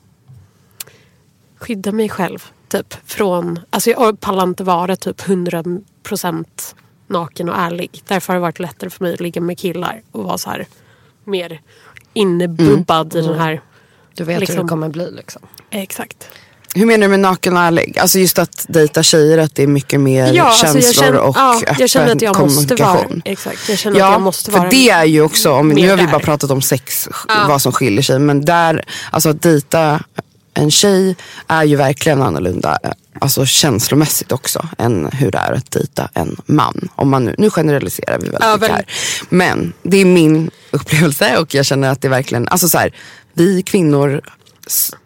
skydda 1.58 1.92
mig 1.92 2.10
själv. 2.10 2.46
Typ 2.68 2.96
från, 3.06 3.60
alltså 3.70 3.90
jag 3.90 4.20
pallar 4.20 4.44
inte 4.44 4.64
vara 4.64 4.96
typ 4.96 5.22
100% 5.22 6.46
naken 7.08 7.50
och 7.50 7.56
ärlig. 7.58 8.04
Därför 8.08 8.34
har 8.34 8.36
det 8.36 8.42
varit 8.42 8.60
lättare 8.60 8.90
för 8.90 9.04
mig 9.04 9.14
att 9.14 9.20
ligga 9.20 9.42
med 9.42 9.60
killar 9.60 10.02
och 10.12 10.24
vara 10.24 10.38
så 10.38 10.50
här 10.50 10.68
mer 11.24 11.62
innebubbad 12.14 13.16
i 13.16 13.22
den 13.22 13.40
här 13.40 13.62
Du 14.16 14.24
vet 14.24 14.36
hur 14.36 14.40
Liksom. 14.40 14.66
det 14.66 14.70
kommer 14.70 14.90
bli 14.90 15.12
liksom. 15.12 15.42
Exakt. 15.70 16.30
Hur 16.76 16.86
menar 16.86 17.06
du 17.08 17.10
med 17.10 17.20
naken 17.20 17.58
och 17.58 17.64
ärlig? 17.64 18.00
Alltså 18.00 18.20
just 18.20 18.40
att 18.40 18.66
dejta 18.70 19.04
tjejer, 19.04 19.38
att 19.38 19.56
det 19.56 19.64
är 19.64 19.68
mycket 19.68 20.00
mer 20.00 20.34
Ja, 20.34 20.44
alltså 20.44 20.66
känslor 20.66 20.84
jag 20.86 20.96
känner, 20.96 21.20
och 21.20 21.36
ja, 21.38 21.60
öppen 21.62 21.76
jag 21.80 21.90
känner 21.90 22.12
att 22.16 22.22
jag 22.22 22.40
måste 22.40 22.76
vara, 22.76 22.88
kommunikation. 22.90 23.22
exakt, 23.26 23.70
jag 23.70 23.78
känner 23.80 23.96
att 23.96 24.00
Ja, 24.00 24.12
jag 24.12 24.22
måste 24.22 24.52
för 24.52 24.58
vara 24.60 24.70
det 24.70 24.90
är 24.90 25.06
ju 25.06 25.22
också, 25.22 25.52
om, 25.52 25.70
nu 25.70 25.90
har 25.90 25.98
vi 25.98 26.04
där. 26.04 26.12
bara 26.12 26.20
pratat 26.22 26.52
om 26.52 26.62
sex, 26.62 27.10
vad 27.48 27.62
som 27.62 27.72
skiljer 27.72 28.02
sig. 28.02 28.20
Men 28.20 28.46
där, 28.46 28.86
alltså 29.12 29.30
att 29.30 29.42
dejta 29.42 30.04
en 30.54 30.72
tjej 30.72 31.16
är 31.48 31.64
ju 31.64 31.76
verkligen 31.76 32.22
annorlunda. 32.22 32.78
Alltså 33.20 33.46
känslomässigt 33.46 34.32
också 34.32 34.68
än 34.78 35.10
hur 35.14 35.32
det 35.32 35.38
är 35.38 35.52
att 35.54 35.72
dejta 35.72 36.10
en 36.14 36.36
man. 36.46 36.90
Om 36.96 37.10
man 37.10 37.26
nu, 37.26 37.36
nu 37.38 37.50
generaliserar 37.50 38.18
vi 38.18 38.24
väldigt 38.24 38.42
Ja, 38.42 38.54
mycket 38.56 38.76
här. 38.76 38.86
Men 39.30 39.74
det 39.84 39.98
är 39.98 40.06
min 40.06 40.52
upplevelse 40.72 41.38
och 41.38 41.54
jag 41.56 41.66
känner 41.66 41.90
att 41.90 42.02
det 42.02 42.10
verkligen, 42.10 42.48
alltså 42.48 42.70
så 42.70 42.78
här, 42.78 42.96
vi 43.34 43.62
kvinnor, 43.64 44.22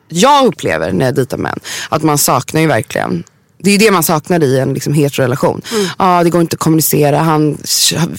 jag 0.10 0.46
upplever 0.46 0.92
när 0.92 1.06
jag 1.06 1.16
dejtar 1.16 1.38
män, 1.38 1.60
att 1.90 2.04
man 2.04 2.18
saknar 2.18 2.62
ju 2.62 2.68
verkligen 2.68 3.24
det 3.58 3.70
är 3.70 3.72
ju 3.72 3.78
det 3.78 3.92
man 3.92 4.04
saknar 4.04 4.44
i 4.44 4.60
en 4.60 4.74
liksom, 4.74 4.94
heterorelation. 4.94 5.62
Mm. 5.72 5.88
Ja, 6.00 6.24
det 6.24 6.30
går 6.30 6.42
inte 6.42 6.54
att 6.54 6.60
kommunicera, 6.60 7.18
han 7.18 7.58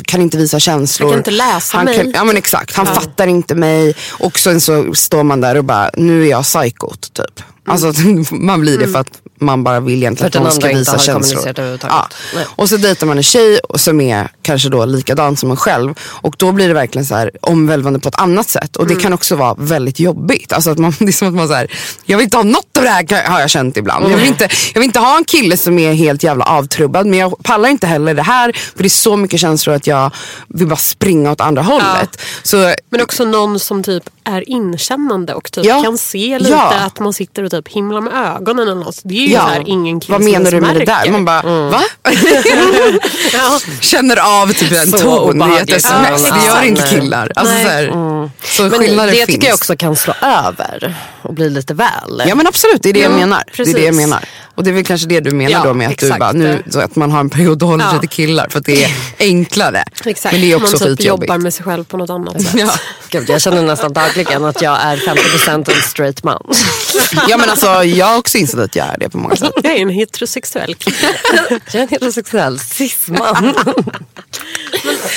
kan 0.05 0.21
inte 0.21 0.37
visa 0.37 0.61
känslor. 0.61 1.07
Han 1.07 1.13
kan 1.13 1.21
inte 1.21 1.31
läsa 1.31 1.77
han 1.77 1.85
mig. 1.85 1.97
Kan, 1.97 2.11
ja 2.11 2.25
men 2.25 2.37
exakt, 2.37 2.77
han 2.77 2.87
fattar 2.87 3.27
inte 3.27 3.55
mig. 3.55 3.95
Och 4.11 4.39
sen 4.39 4.61
så 4.61 4.95
står 4.95 5.23
man 5.23 5.41
där 5.41 5.57
och 5.57 5.65
bara, 5.65 5.91
nu 5.95 6.23
är 6.25 6.31
jag 6.31 6.45
psykot 6.45 7.13
typ. 7.13 7.43
Alltså 7.67 7.93
man 8.35 8.61
blir 8.61 8.79
det 8.79 8.89
för 8.89 8.99
att 8.99 9.21
man 9.41 9.65
bara 9.65 9.81
vill 9.81 9.95
egentligen 9.97 10.33
För 10.33 10.39
att 10.41 10.47
att 10.47 10.53
den 10.53 10.63
ska 10.63 10.79
visa 10.79 10.99
känslor. 10.99 11.79
Ja. 11.83 12.09
Nej. 12.35 12.45
Och 12.49 12.69
så 12.69 12.77
dejtar 12.77 13.07
man 13.07 13.17
en 13.17 13.23
tjej 13.23 13.61
som 13.75 14.01
är 14.01 14.29
kanske 14.43 14.69
då 14.69 14.85
likadan 14.85 15.37
som 15.37 15.51
en 15.51 15.57
själv. 15.57 15.95
Och 16.01 16.35
då 16.39 16.53
blir 16.53 16.69
det 16.69 16.75
verkligen 16.75 17.07
så 17.07 17.15
här 17.15 17.31
omvälvande 17.41 17.99
på 17.99 18.09
ett 18.09 18.19
annat 18.19 18.49
sätt. 18.49 18.77
Och 18.77 18.87
det 18.87 18.95
kan 18.95 19.13
också 19.13 19.37
vara 19.37 19.55
väldigt 19.59 20.01
jobbigt. 20.01 20.53
Alltså 20.53 20.71
att 20.71 20.79
man, 20.79 20.95
det 20.99 21.05
är 21.09 21.13
som 21.13 21.29
att 21.29 21.35
man 21.35 21.49
så 21.49 21.55
här, 21.55 21.71
jag 22.05 22.17
vill 22.19 22.25
inte 22.25 22.37
ha 22.37 22.45
något 22.45 22.77
av 22.79 22.83
det 22.83 22.89
här 22.91 23.25
har 23.29 23.41
jag 23.41 23.51
känt 23.51 23.77
ibland. 23.77 24.13
Jag, 24.13 24.17
vill 24.17 24.27
inte, 24.29 24.49
jag 24.75 24.81
vill 24.81 24.87
inte 24.87 24.99
ha 25.01 25.19
en 25.19 25.25
kille 25.25 25.57
som 25.57 25.79
är 25.79 25.93
helt 25.93 26.23
jävla 26.23 26.45
avtrubbad. 26.45 27.07
Men 27.07 27.19
jag 27.19 27.43
pallar 27.43 27.69
inte 27.69 27.87
heller 27.87 28.15
det 28.15 28.23
här. 28.23 28.53
För 28.53 28.83
det 28.83 28.87
är 28.87 28.91
så 28.91 29.17
mycket 29.17 29.41
känslor 29.41 29.75
att 29.77 29.87
jag 29.87 30.11
vill 30.49 30.67
bara 30.67 30.77
springa 30.77 31.33
åt 31.33 31.41
andra 31.41 31.63
hållet. 31.63 32.23
Så 32.43 32.75
Men 32.91 33.01
också 33.01 33.25
någon 33.25 33.61
som 33.61 33.83
typ 33.83 34.05
är 34.25 34.49
inkännande 34.51 35.35
och 35.35 35.53
typ 35.53 35.65
Ja. 35.67 35.83
kan 35.83 35.99
se 35.99 36.39
lite 36.39 36.51
Ja. 36.51 36.75
att 36.75 37.01
man 37.01 37.13
sitter 37.13 37.43
och 37.43 37.51
typ 37.63 37.69
himlar 37.69 38.01
med 38.01 38.13
ögonen 38.37 38.63
eller 38.69 38.75
något. 38.85 39.01
Det 39.03 39.15
är 39.15 39.27
ju 39.27 39.33
Ja. 39.33 39.41
här, 39.41 39.63
ingen 39.67 40.01
kille 40.01 40.13
Vad 40.19 40.25
menar 40.33 40.51
du 40.51 40.61
med 40.61 40.77
det 40.77 40.85
där? 40.85 41.11
Man 41.11 41.25
bara, 41.25 41.43
va? 41.71 41.83
ja. 43.33 43.61
Känner 43.81 44.43
av 44.43 44.53
typ 44.53 44.73
en 44.73 44.87
Så 44.91 44.99
ton 44.99 45.53
i 45.53 45.57
ett 45.61 45.71
sms. 45.71 46.27
Ja, 46.29 46.35
det 46.35 46.47
gör 46.47 46.63
inte 46.63 46.83
killar. 46.83 47.33
Alltså, 47.37 47.55
Nej. 47.55 47.65
så 47.65 47.69
här, 47.71 48.31
Så 48.45 48.63
Men 48.63 48.71
skillnader 48.81 49.11
det 49.13 49.17
finns. 49.17 49.27
tycker 49.27 49.47
jag 49.47 49.55
också 49.55 49.77
kan 49.77 49.97
slå 49.97 50.15
över 50.23 50.95
och 51.23 51.35
bli 51.35 51.51
lite 51.51 51.75
väl. 51.75 52.23
Ja 52.27 52.35
men 52.35 52.47
absolut, 52.47 52.83
det 52.83 52.89
är 52.89 52.93
det 52.93 53.01
jag 53.01 53.13
Ja, 53.13 53.17
menar. 53.17 53.43
Det 53.57 53.63
är 53.63 53.65
det 53.65 53.71
jag 53.71 53.77
precis. 53.95 53.97
menar. 54.07 54.25
Och 54.57 54.65
det 54.65 54.71
är 54.71 54.75
väl 54.75 54.85
kanske 54.85 55.09
det 55.09 55.21
du 55.21 55.31
menar 55.31 55.51
Ja, 55.51 55.63
då 55.65 55.75
med 55.75 55.89
att, 55.89 55.99
du 55.99 56.09
bara, 56.19 56.33
nu, 56.33 56.63
så 56.71 56.81
att 56.81 56.97
man 56.97 57.11
har 57.11 57.21
en 57.21 57.31
period 57.31 57.63
och 57.63 57.69
håller 57.69 57.85
sig 57.85 57.95
Ja. 57.95 58.01
till 58.01 58.09
killar 58.09 58.49
för 58.51 58.59
att 58.59 58.65
det 58.65 58.85
är 58.85 58.91
enklare. 59.19 59.85
Exakt. 60.05 60.33
Men 60.33 60.41
det 60.41 60.53
är 60.53 60.57
också 60.57 60.67
man 60.67 60.79
typ 60.79 60.81
skitjobbigt. 60.99 61.05
jobbar 61.31 61.39
med 61.39 61.55
sig 61.55 61.65
själv 61.65 61.85
på 61.85 61.97
något 61.97 62.11
annat 62.11 62.43
sätt. 62.43 62.55
Ja. 62.59 62.73
Gud, 63.09 63.29
jag 63.31 63.43
känner 63.43 63.63
nästan 63.63 63.93
dagligen 63.93 64.45
att 64.45 64.63
jag 64.63 64.81
är 64.83 64.97
50% 64.97 65.71
en 65.77 65.83
straight 65.83 66.25
man. 66.25 66.43
ja 67.29 67.37
men 67.37 67.51
alltså 67.51 67.85
jag 67.85 68.07
har 68.07 68.19
också 68.19 68.39
insett 68.39 68.61
att 68.61 68.77
jag 68.77 68.87
är 68.87 68.99
det 68.99 69.11
på 69.11 69.19
många 69.19 69.37
sätt. 69.37 69.53
Jag 69.63 69.73
är 69.73 69.77
en 69.83 69.89
heterosexuell 69.91 70.75
kille. 70.75 70.97
Jag 71.51 71.75
är 71.75 71.79
en 71.83 71.89
heterosexuell 71.89 72.59
cisman. 72.59 73.55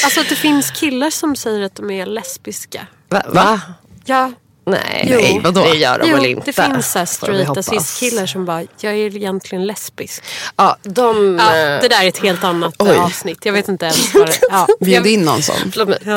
Alltså 0.03 0.19
att 0.19 0.29
det 0.29 0.35
finns 0.35 0.71
killar 0.71 1.09
som 1.09 1.35
säger 1.35 1.61
att 1.65 1.75
de 1.75 1.91
är 1.91 2.05
lesbiska. 2.05 2.87
Va? 3.09 3.21
Va? 3.27 3.61
Ja, 4.05 4.31
Nej, 4.65 5.07
Jo. 5.11 5.17
nej 5.21 5.41
vadå? 5.43 5.63
det 5.63 5.77
gör 5.77 5.99
de 5.99 6.09
jo, 6.09 6.15
väl 6.15 6.25
inte. 6.25 6.43
det 6.45 6.53
finns 6.53 6.91
så 6.91 6.99
här 6.99 7.05
Får 7.05 7.27
vi 7.27 7.33
straighta 7.33 7.49
hoppas. 7.49 7.65
cis-killar 7.65 8.25
som 8.25 8.45
bara, 8.45 8.61
jag 8.79 8.93
är 8.93 9.15
egentligen 9.17 9.67
lesbisk. 9.67 10.23
Ja, 10.55 10.77
de... 10.83 11.37
Ja, 11.39 11.55
eh, 11.57 11.81
det 11.81 11.87
där 11.87 12.03
är 12.03 12.07
ett 12.07 12.17
helt 12.17 12.43
annat 12.43 12.73
Oj. 12.79 12.95
avsnitt. 12.97 13.37
Jag 13.45 13.53
vet 13.53 13.67
inte 13.67 13.85
ens 13.85 14.13
vad 14.15 14.27
det 14.27 14.39
ja. 14.51 14.67
Bjud 14.79 15.05
in 15.07 15.21
någon 15.21 15.41
sån. 15.43 15.55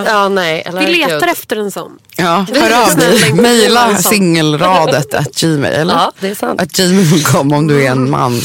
Ja, 0.07 0.28
nej. 0.28 0.62
Eller, 0.66 0.80
Vi 0.86 0.93
letar 0.95 1.20
gud. 1.20 1.28
efter 1.28 1.57
en 1.57 1.70
sån. 1.70 1.99
Ja, 2.16 2.47
hör 2.55 2.82
av 2.90 2.97
dig. 2.97 3.32
Mejla 3.34 3.97
singelradet 4.43 5.14
at 5.14 5.34
gmail. 5.40 5.74
Eller? 5.74 5.95
Ja, 5.95 6.12
det 6.20 6.28
är 6.28 6.34
sant. 6.34 6.61
At 6.62 6.72
gmail.com 6.72 7.53
om 7.53 7.66
du 7.66 7.84
är 7.84 7.90
en 7.90 8.11
man 8.11 8.40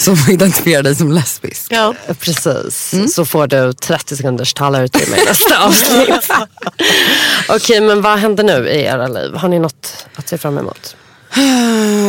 som 0.04 0.16
identifierar 0.28 0.82
dig 0.82 0.94
som 0.96 1.12
lesbisk. 1.12 1.66
Ja. 1.72 1.94
Precis, 2.20 2.92
Mm. 2.92 3.08
så 3.08 3.24
får 3.24 3.46
du 3.46 3.72
30 3.72 4.16
sekunders 4.16 4.54
talarutrymme 4.54 5.16
i 5.16 5.24
nästa 5.24 5.58
avsnitt. 5.64 6.30
Okej, 7.48 7.80
men 7.80 8.02
vad 8.02 8.18
händer 8.18 8.44
nu 8.44 8.68
i 8.68 8.82
era 8.84 9.06
liv? 9.08 9.34
Har 9.34 9.48
ni 9.48 9.58
något 9.58 10.06
att 10.16 10.28
se 10.28 10.38
fram 10.38 10.58
emot? 10.58 10.96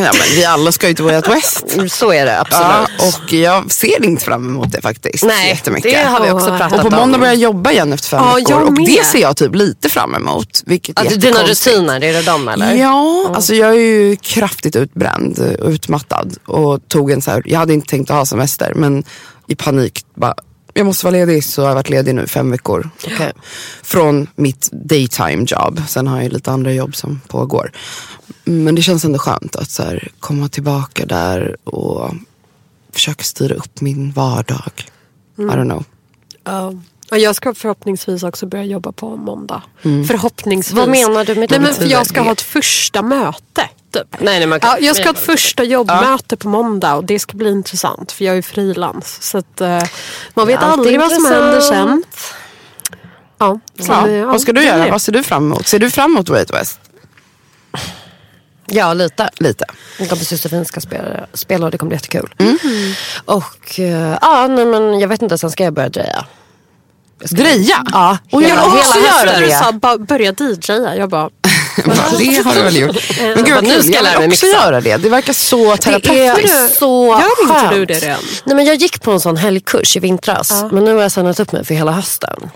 Ja, 0.04 0.10
men 0.12 0.36
vi 0.36 0.44
alla 0.44 0.72
ska 0.72 0.88
ju 0.88 0.94
till 0.94 1.04
Way 1.04 1.16
Out 1.16 1.28
West. 1.28 1.64
Så 1.92 2.12
är 2.12 2.26
det 2.26 2.32
Ja, 2.32 2.86
absolut. 2.90 3.14
och 3.24 3.32
jag 3.32 3.72
ser 3.72 4.04
inte 4.04 4.24
fram 4.24 4.46
emot 4.48 4.72
det 4.72 4.80
faktiskt. 4.82 5.24
Nej, 5.24 5.48
jättemycket. 5.48 5.92
det 5.92 6.02
har 6.04 6.24
vi 6.24 6.30
också 6.30 6.46
pratat 6.46 6.72
Och 6.72 6.80
på 6.80 6.86
om. 6.88 6.94
måndag 6.94 7.18
börjar 7.18 7.32
jag 7.32 7.42
jobba 7.42 7.70
igen 7.72 7.92
efter 7.92 8.08
fem 8.08 8.20
Ja, 8.24 8.34
veckor. 8.34 8.50
jag 8.50 8.62
Och 8.66 8.72
med. 8.72 8.86
det 8.86 9.04
ser 9.06 9.18
jag 9.20 9.36
typ 9.36 9.54
lite 9.54 9.88
fram 9.88 10.14
emot. 10.14 10.62
Vilket 10.66 10.98
är 11.00 11.04
Ja, 11.04 11.10
dina 11.16 11.42
rutiner, 11.42 12.04
är 12.04 12.12
det 12.12 12.22
de 12.22 12.48
eller? 12.48 12.74
Ja, 12.74 13.30
alltså 13.34 13.54
jag 13.54 13.70
är 13.70 13.78
ju 13.78 14.16
kraftigt 14.16 14.76
utbränd 14.76 15.56
och 15.60 15.68
utmattad. 15.68 16.36
Och 16.46 16.88
tog 16.88 17.10
en 17.10 17.22
så 17.22 17.30
här, 17.30 17.42
jag 17.44 17.58
hade 17.58 17.72
inte 17.74 17.86
tänkt 17.86 18.10
att 18.10 18.16
ha 18.16 18.26
semester 18.26 18.72
men 18.74 19.04
i 19.48 19.54
panik 19.54 20.04
bara, 20.14 20.34
jag 20.74 20.86
måste 20.86 21.06
vara 21.06 21.12
ledig 21.12 21.44
så 21.44 21.60
jag 21.60 21.68
har 21.68 21.74
varit 21.74 21.90
ledig 21.90 22.14
nu 22.14 22.26
fem 22.26 22.50
veckor. 22.50 22.90
Okej. 23.06 23.32
Från 23.82 24.26
mitt 24.34 24.68
daytime 24.72 25.44
job. 25.46 25.82
Sen 25.88 26.06
har 26.06 26.22
jag 26.22 26.32
lite 26.32 26.50
andra 26.50 26.72
jobb 26.72 26.96
som 26.96 27.20
pågår. 27.28 27.72
Men 28.44 28.74
det 28.74 28.82
känns 28.82 29.04
ändå 29.04 29.18
skönt 29.18 29.56
att 29.56 29.70
så 29.70 29.82
här, 29.82 30.08
komma 30.20 30.48
tillbaka 30.48 31.06
där 31.06 31.56
och 31.64 32.10
försöka 32.92 33.24
styra 33.24 33.54
upp 33.54 33.80
min 33.80 34.12
vardag. 34.12 34.72
I 35.38 35.42
don't 35.42 35.64
know. 35.64 35.84
Ja. 36.44 36.74
Och 37.10 37.18
jag 37.18 37.36
ska 37.36 37.54
förhoppningsvis 37.54 38.22
också 38.22 38.46
börja 38.46 38.64
jobba 38.64 38.92
på 38.92 39.16
måndag. 39.16 39.62
Förhoppningsvis. 39.82 40.76
Vad 40.76 40.88
menar 40.88 41.24
du 41.24 41.34
med 41.34 41.48
det? 41.48 41.58
Nej, 41.58 41.66
men 41.66 41.74
för 41.74 41.86
jag 41.86 42.06
ska 42.06 42.20
ha 42.20 42.32
ett 42.32 42.40
första 42.40 43.02
möte. 43.02 43.68
Typ. 43.92 44.06
Nej, 44.20 44.38
nej, 44.38 44.46
man 44.46 44.60
kan... 44.60 44.70
Ja, 44.70 44.78
jag 44.86 44.96
ska 44.96 45.04
ha 45.04 45.12
ett 45.12 45.18
första 45.18 45.64
jobbmöte 45.64 46.36
på 46.36 46.48
måndag 46.48 46.94
och 46.94 47.04
det 47.04 47.18
ska 47.18 47.36
bli 47.36 47.50
intressant 47.50 48.12
för 48.12 48.24
jag 48.24 48.36
är 48.38 48.42
frilans. 48.42 49.18
Så 49.22 49.38
att, 49.38 49.60
eh, 49.60 49.82
man 50.34 50.46
vet 50.46 50.62
aldrig 50.62 51.00
vad 51.00 51.12
som 51.12 51.24
händer 51.24 51.60
sen. 51.60 52.04
Ja, 53.38 53.60
så, 53.80 53.92
Ja, 53.92 54.08
ja, 54.08 54.26
vad 54.26 54.40
ska 54.40 54.52
du 54.52 54.60
det 54.60 54.66
göra? 54.66 54.84
det. 54.84 54.90
Vad 54.90 55.02
ser 55.02 55.12
du 55.12 55.22
fram 55.22 55.42
emot? 55.46 55.66
Ser 55.66 55.78
du 55.78 55.90
fram 55.90 56.12
emot 56.12 56.28
Way 56.28 56.44
West? 56.52 56.80
Ja, 58.66 58.92
lite. 58.94 59.30
Lite. 59.36 59.64
Min 59.98 60.08
kompis 60.08 60.32
Josefin 60.32 60.64
ska 60.64 60.80
spela, 60.80 61.26
spela 61.34 61.64
och 61.64 61.70
det 61.72 61.78
kommer 61.78 61.88
bli 61.88 61.96
jättekul. 61.96 62.34
Och 63.24 63.80
eh, 63.80 64.18
ja, 64.20 64.46
nej, 64.46 64.66
men 64.66 65.00
jag 65.00 65.08
vet 65.08 65.22
inte, 65.22 65.38
sen 65.38 65.50
ska 65.50 65.64
jag 65.64 65.72
börja 65.72 65.88
dreja. 65.88 66.24
Dreja? 67.30 67.84
Ja, 67.92 68.18
Och 68.32 68.42
jag 68.42 68.48
hela- 68.48 68.62
vill 68.68 68.78
också 68.78 68.98
hela 68.98 69.06
göra 69.08 69.14
hösten. 69.30 69.40
Du 69.40 69.46
det. 69.46 69.54
sa 69.58 69.72
bara 69.72 69.98
börja 69.98 70.32
DJa. 70.32 70.96
Jag 70.96 71.08
bara, 71.10 71.30
det 72.18 72.42
har 72.44 72.54
du 72.54 72.62
väl 72.62 72.76
gjort. 72.76 72.96
Men 73.20 73.44
gud 73.44 73.54
vad 73.54 73.64
Nu 73.64 73.70
kul, 73.70 73.82
ska 73.82 73.92
jag 73.92 73.96
jag 73.98 74.04
lära 74.04 74.18
mig 74.18 74.28
vill 74.28 74.32
också 74.34 74.46
mixa. 74.46 74.58
göra 74.64 74.80
det. 74.80 74.96
Det 74.96 75.08
verkar 75.08 75.32
så 75.32 75.56
Det 75.56 75.72
är 75.72 75.76
terapeutiskt. 75.76 76.78
så 76.78 77.06
Gör 77.06 77.42
inte 77.42 77.54
skönt. 77.60 77.70
du 77.74 77.86
det 77.86 77.94
redan? 77.94 78.18
Nej, 78.44 78.56
men 78.56 78.64
jag 78.64 78.76
gick 78.76 79.02
på 79.02 79.10
en 79.12 79.20
sån 79.20 79.36
helgkurs 79.36 79.96
i 79.96 80.00
vintras. 80.00 80.64
Men 80.72 80.84
nu 80.84 80.94
har 80.94 81.02
jag 81.02 81.12
signat 81.12 81.40
upp 81.40 81.52
mig 81.52 81.64
för 81.64 81.74
hela 81.74 81.92
hösten. 81.92 82.50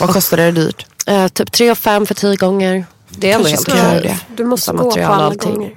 Vad 0.00 0.10
kostar 0.10 0.36
det 0.36 0.50
dyrt? 0.52 0.86
Eh, 1.06 1.28
typ 1.28 1.52
3 1.52 1.70
och 1.70 1.78
5 1.78 2.06
för 2.06 2.14
10 2.14 2.36
gånger. 2.36 2.84
Det 3.08 3.30
är 3.30 3.34
ändå 3.36 3.48
helt 3.48 3.68
okej. 3.68 4.18
du 4.36 4.44
måste 4.44 4.72
gå 4.72 4.90
på 4.90 5.02
alla 5.04 5.24
allting. 5.24 5.54
gånger. 5.54 5.74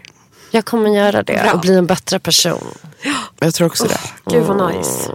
Jag 0.51 0.65
kommer 0.65 0.89
göra 0.89 1.23
det 1.23 1.41
Bra. 1.43 1.51
och 1.53 1.59
bli 1.59 1.75
en 1.75 1.85
bättre 1.85 2.19
person. 2.19 2.67
Jag 3.39 3.53
tror 3.53 3.67
också 3.67 3.83
det. 3.83 3.99
Gud 4.31 4.43
vad 4.43 4.75
nice. 4.75 5.11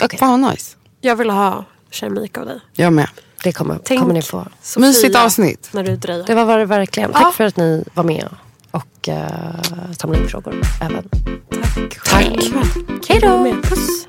Okej, 0.00 0.18
Fan 0.18 0.40
vad 0.42 0.50
nice. 0.52 0.76
Jag 1.00 1.16
vill 1.16 1.30
ha 1.30 1.64
keramik 1.90 2.38
av 2.38 2.46
dig. 2.46 2.60
Jag 2.74 2.92
med. 2.92 3.08
Det 3.42 3.52
kommer, 3.52 3.78
Tänk 3.84 4.00
kommer 4.00 4.14
ni 4.14 4.22
få. 4.22 4.46
Sofia, 4.62 4.86
Mysigt 4.86 5.16
avsnitt. 5.16 5.68
När 5.72 5.84
du 5.84 5.96
drejar. 5.96 6.24
Det 6.26 6.34
var 6.34 6.58
det 6.58 6.64
verkligen. 6.64 7.10
Ja. 7.14 7.18
Tack 7.18 7.34
för 7.34 7.44
att 7.44 7.56
ni 7.56 7.84
var 7.94 8.04
med 8.04 8.28
och 8.70 9.08
uh, 9.08 9.14
samlade 9.98 10.22
in 10.22 10.28
frågor 10.28 10.60
även. 10.80 11.08
Tack. 12.04 13.08
Hej 13.08 13.20
då! 13.20 13.52
Puss. 13.62 14.08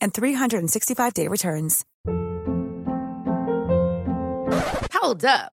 and 0.00 0.12
365-day 0.12 1.28
returns. 1.28 1.84
Hold 4.92 5.24
up. 5.24 5.52